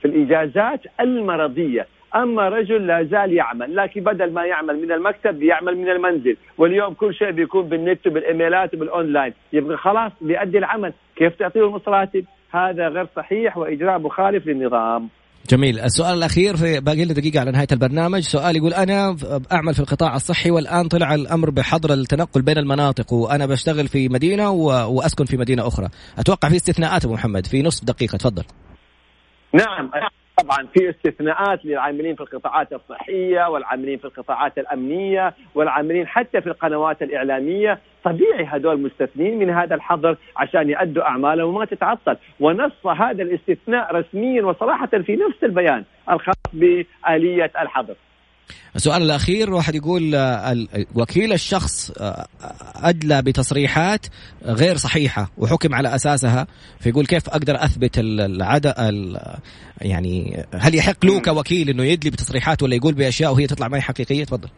في 0.00 0.08
الإجازات 0.08 0.80
المرضية. 1.00 1.86
أما 2.14 2.48
رجل 2.48 2.86
لا 2.86 3.02
زال 3.02 3.32
يعمل 3.32 3.76
لكن 3.76 4.00
بدل 4.00 4.32
ما 4.32 4.44
يعمل 4.44 4.82
من 4.82 4.92
المكتب 4.92 5.38
بيعمل 5.38 5.76
من 5.76 5.88
المنزل. 5.88 6.36
واليوم 6.58 6.94
كل 6.94 7.14
شيء 7.14 7.30
بيكون 7.30 7.68
بالنت 7.68 8.06
وبالإيميلات 8.06 8.74
وبالأونلاين. 8.74 9.32
يبقى 9.52 9.76
خلاص 9.76 10.12
بيأدي 10.20 10.58
العمل. 10.58 10.92
كيف 11.16 11.34
تعطيه 11.34 11.60
نص 11.60 11.88
راتب؟ 11.88 12.24
هذا 12.50 12.88
غير 12.88 13.08
صحيح 13.16 13.56
وإجراء 13.56 13.98
مخالف 13.98 14.46
للنظام. 14.46 15.08
جميل. 15.50 15.80
السؤال 15.80 16.18
الأخير 16.18 16.56
في 16.56 16.80
باقي 16.80 17.04
لنا 17.04 17.14
دقيقة 17.14 17.40
على 17.40 17.50
نهاية 17.50 17.66
البرنامج. 17.72 18.20
سؤال 18.20 18.56
يقول 18.56 18.74
أنا 18.74 19.16
أعمل 19.52 19.74
في 19.74 19.80
القطاع 19.80 20.16
الصحي 20.16 20.50
والآن 20.50 20.88
طلع 20.88 21.14
الأمر 21.14 21.50
بحظر 21.50 21.92
التنقل 21.92 22.42
بين 22.42 22.58
المناطق 22.58 23.12
وأنا 23.12 23.46
بشتغل 23.46 23.88
في 23.88 24.08
مدينة 24.08 24.50
وأسكن 24.50 25.24
في 25.24 25.36
مدينة 25.36 25.66
أخرى. 25.66 25.88
أتوقع 26.18 26.48
في 26.48 26.56
استثناءات 26.56 27.04
أبو 27.04 27.14
محمد 27.14 27.46
في 27.46 27.62
نصف 27.62 27.84
دقيقة. 27.84 28.18
تفضل. 28.18 28.44
نعم. 29.54 29.90
طبعا 30.42 30.66
في 30.74 30.90
استثناءات 30.90 31.64
للعاملين 31.64 32.14
في 32.14 32.20
القطاعات 32.20 32.72
الصحية 32.72 33.48
والعاملين 33.48 33.98
في 33.98 34.04
القطاعات 34.04 34.58
الأمنية 34.58 35.34
والعاملين 35.54 36.06
حتى 36.06 36.40
في 36.40 36.46
القنوات 36.46 37.02
الإعلامية. 37.02 37.78
طبيعي 38.04 38.44
هذول 38.44 38.80
مستثنين 38.80 39.38
من 39.38 39.50
هذا 39.50 39.74
الحظر 39.74 40.16
عشان 40.36 40.70
يأدوا 40.70 41.02
أعمالهم 41.02 41.54
وما 41.54 41.64
تتعطل. 41.64 42.16
ونص 42.40 42.86
هذا 42.86 43.22
الاستثناء 43.22 43.94
رسميا 43.96 44.42
وصراحه 44.42 44.86
في 44.86 45.16
نفس 45.16 45.44
البيان 45.44 45.84
الخاص 46.10 46.36
بآلية 46.52 47.52
الحظر. 47.60 47.94
السؤال 48.76 49.02
الأخير 49.02 49.54
واحد 49.54 49.74
يقول 49.74 50.14
آه، 50.14 50.66
وكيل 50.94 51.32
الشخص 51.32 51.90
آه، 51.90 52.26
أدلى 52.82 53.22
بتصريحات 53.22 54.06
غير 54.44 54.76
صحيحة 54.76 55.30
وحكم 55.38 55.74
على 55.74 55.94
أساسها؟ 55.94 56.46
فيقول 56.80 57.06
كيف 57.06 57.28
أقدر 57.28 57.54
أثبت 57.54 57.98
العدد 57.98 58.74
يعني 59.80 60.44
هل 60.54 60.74
يحق 60.74 61.04
له 61.04 61.20
كوكيل 61.20 61.68
أنه 61.68 61.84
يدلي 61.84 62.10
بتصريحات 62.10 62.62
ولا 62.62 62.74
يقول 62.74 62.94
بأشياء 62.94 63.32
وهي 63.32 63.46
تطلع 63.46 63.68
معي 63.68 63.80
حقيقية؟ 63.80 64.24
تفضل. 64.24 64.48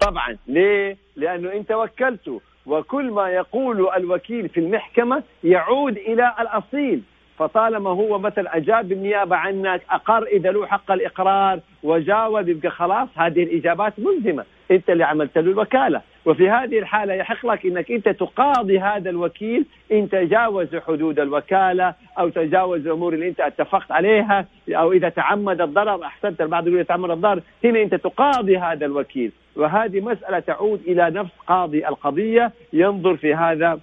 طبعا. 0.00 0.36
ليه؟ 0.48 0.96
لأنه 1.16 1.52
أنت 1.52 1.72
وكلته 1.72 2.40
وكل 2.66 3.10
ما 3.10 3.28
يقول 3.28 3.88
الوكيل 3.96 4.48
في 4.48 4.60
المحكمة 4.60 5.22
يعود 5.44 5.96
إلى 5.96 6.34
الأصيل. 6.40 7.02
فطالما 7.38 7.90
هو 7.90 8.18
مثلا 8.18 8.56
أجاب 8.56 8.88
بالنيابه 8.88 9.36
عنك 9.36 9.82
أقر 9.90 10.22
إذا 10.22 10.50
له 10.50 10.66
حق 10.66 10.92
الإقرار 10.92 11.60
وجاوب 11.82 12.48
يبقى 12.48 12.70
خلاص 12.70 13.08
هذه 13.16 13.42
الإجابات 13.42 13.92
ملزمة. 13.98 14.44
أنت 14.70 14.90
اللي 14.90 15.04
عملت 15.04 15.38
له 15.38 15.52
الوكالة. 15.52 16.00
وفي 16.26 16.50
هذه 16.50 16.78
الحالة 16.78 17.14
يحق 17.14 17.46
لك 17.46 17.66
إنك 17.66 17.90
أنت 17.90 18.08
تقاضي 18.08 18.78
هذا 18.80 19.10
الوكيل 19.10 19.66
إن 19.92 20.08
تجاوز 20.08 20.76
حدود 20.76 21.20
الوكالة 21.20 21.94
أو 22.18 22.28
تجاوز 22.28 22.86
الأمور 22.86 23.14
اللي 23.14 23.28
أنت 23.28 23.40
اتفقت 23.40 23.92
عليها 23.92 24.46
أو 24.68 24.92
إذا 24.92 25.08
تعمد 25.08 25.60
الضرر 25.60 26.04
أحسنت 26.04 26.40
البعض 26.40 26.68
يقول 26.68 26.84
تعمد 26.84 27.10
الضرر 27.10 27.40
هنا 27.64 27.82
أنت 27.82 27.94
تقاضي 27.94 28.58
هذا 28.58 28.86
الوكيل. 28.86 29.32
وهذه 29.56 30.00
مسألة 30.00 30.38
تعود 30.38 30.80
إلى 30.86 31.10
نفس 31.10 31.32
قاضي 31.46 31.88
القضية 31.88 32.52
ينظر 32.72 33.16
في 33.16 33.34
هذا 33.34 33.80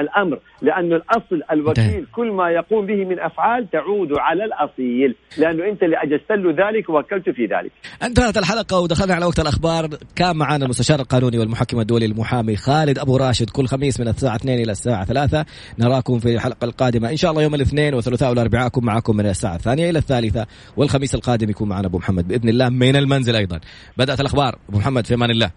الأمر 0.00 0.38
لأنه 0.62 0.96
الأصل 0.96 1.42
الوكيل 1.52 2.06
كل 2.12 2.32
ما 2.32 2.50
يقوم 2.50 2.86
به 2.86 3.04
من 3.04 3.20
أفعال 3.20 3.70
تعود 3.70 4.08
على 4.18 4.44
الأصيل 4.44 5.14
لأنه 5.38 5.68
أنت 5.68 5.82
اللي 5.82 5.96
أجزت 5.96 6.30
له 6.32 6.68
ذلك 6.68 6.88
ووكلته 6.88 7.32
في 7.32 7.42
ذلك. 7.46 7.72
انتهت 8.02 8.36
الحلقة 8.38 8.80
ودخلنا 8.80 9.14
على 9.14 9.24
وقت 9.24 9.38
الأخبار 9.38 9.88
كان 10.16 10.36
معنا 10.36 10.64
المستشار 10.64 11.00
القانوني 11.00 11.38
والمحكم 11.38 11.80
الدولي 11.80 12.06
المحامي 12.06 12.56
خالد 12.56 12.98
أبو 12.98 13.16
راشد 13.16 13.50
كل 13.50 13.66
خميس 13.66 14.00
من 14.00 14.08
الساعة 14.08 14.36
2 14.36 14.58
إلى 14.58 14.72
الساعة 14.72 15.04
3 15.04 15.44
نراكم 15.78 16.18
في 16.18 16.34
الحلقة 16.34 16.64
القادمة 16.64 17.10
إن 17.10 17.16
شاء 17.16 17.30
الله 17.30 17.42
يوم 17.42 17.54
الاثنين 17.54 17.94
والثلاثاء 17.94 18.30
والأربعاء 18.30 18.66
اكون 18.66 18.84
معكم 18.84 19.16
من 19.16 19.26
الساعة 19.26 19.54
الثانية 19.54 19.90
إلى 19.90 19.98
الثالثة 19.98 20.46
والخميس 20.76 21.14
القادم 21.14 21.50
يكون 21.50 21.68
معنا 21.68 21.86
أبو 21.86 21.98
محمد 21.98 22.28
بإذن 22.28 22.48
الله 22.48 22.68
من 22.68 22.96
المنزل 22.96 23.36
أيضا. 23.36 23.60
بدأت 23.96 24.20
الأخبار 24.20 24.58
أبو 24.68 24.78
محمد 24.78 25.06
في 25.06 25.14
أمان 25.14 25.30
الله. 25.30 25.50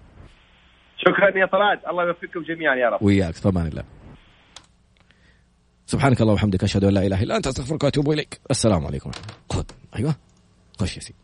شكرا 0.98 1.38
يا 1.38 1.46
طلال 1.46 1.80
الله 1.90 2.04
يوفقكم 2.08 2.42
جميعا 2.42 2.76
يا 2.76 2.90
رب. 2.90 3.04
وياك 3.04 3.34
في 3.34 3.50
أمان 3.50 3.68
الله. 3.68 3.99
سبحانك 5.90 6.22
اللهم 6.22 6.34
وبحمدك 6.34 6.64
أشهد 6.64 6.84
أن 6.84 6.94
لا 6.94 7.06
إله 7.06 7.24
إلا 7.24 7.38
أنت 7.38 7.48
أستغفرك 7.48 7.84
وأتوب 7.84 8.12
إليك. 8.12 8.40
السلام 8.52 8.86
عليكم 8.86 9.12
خذ 9.52 9.64
أيوه 9.96 10.16
خش 10.80 10.98
يا 10.98 11.02
سيدي. 11.02 11.20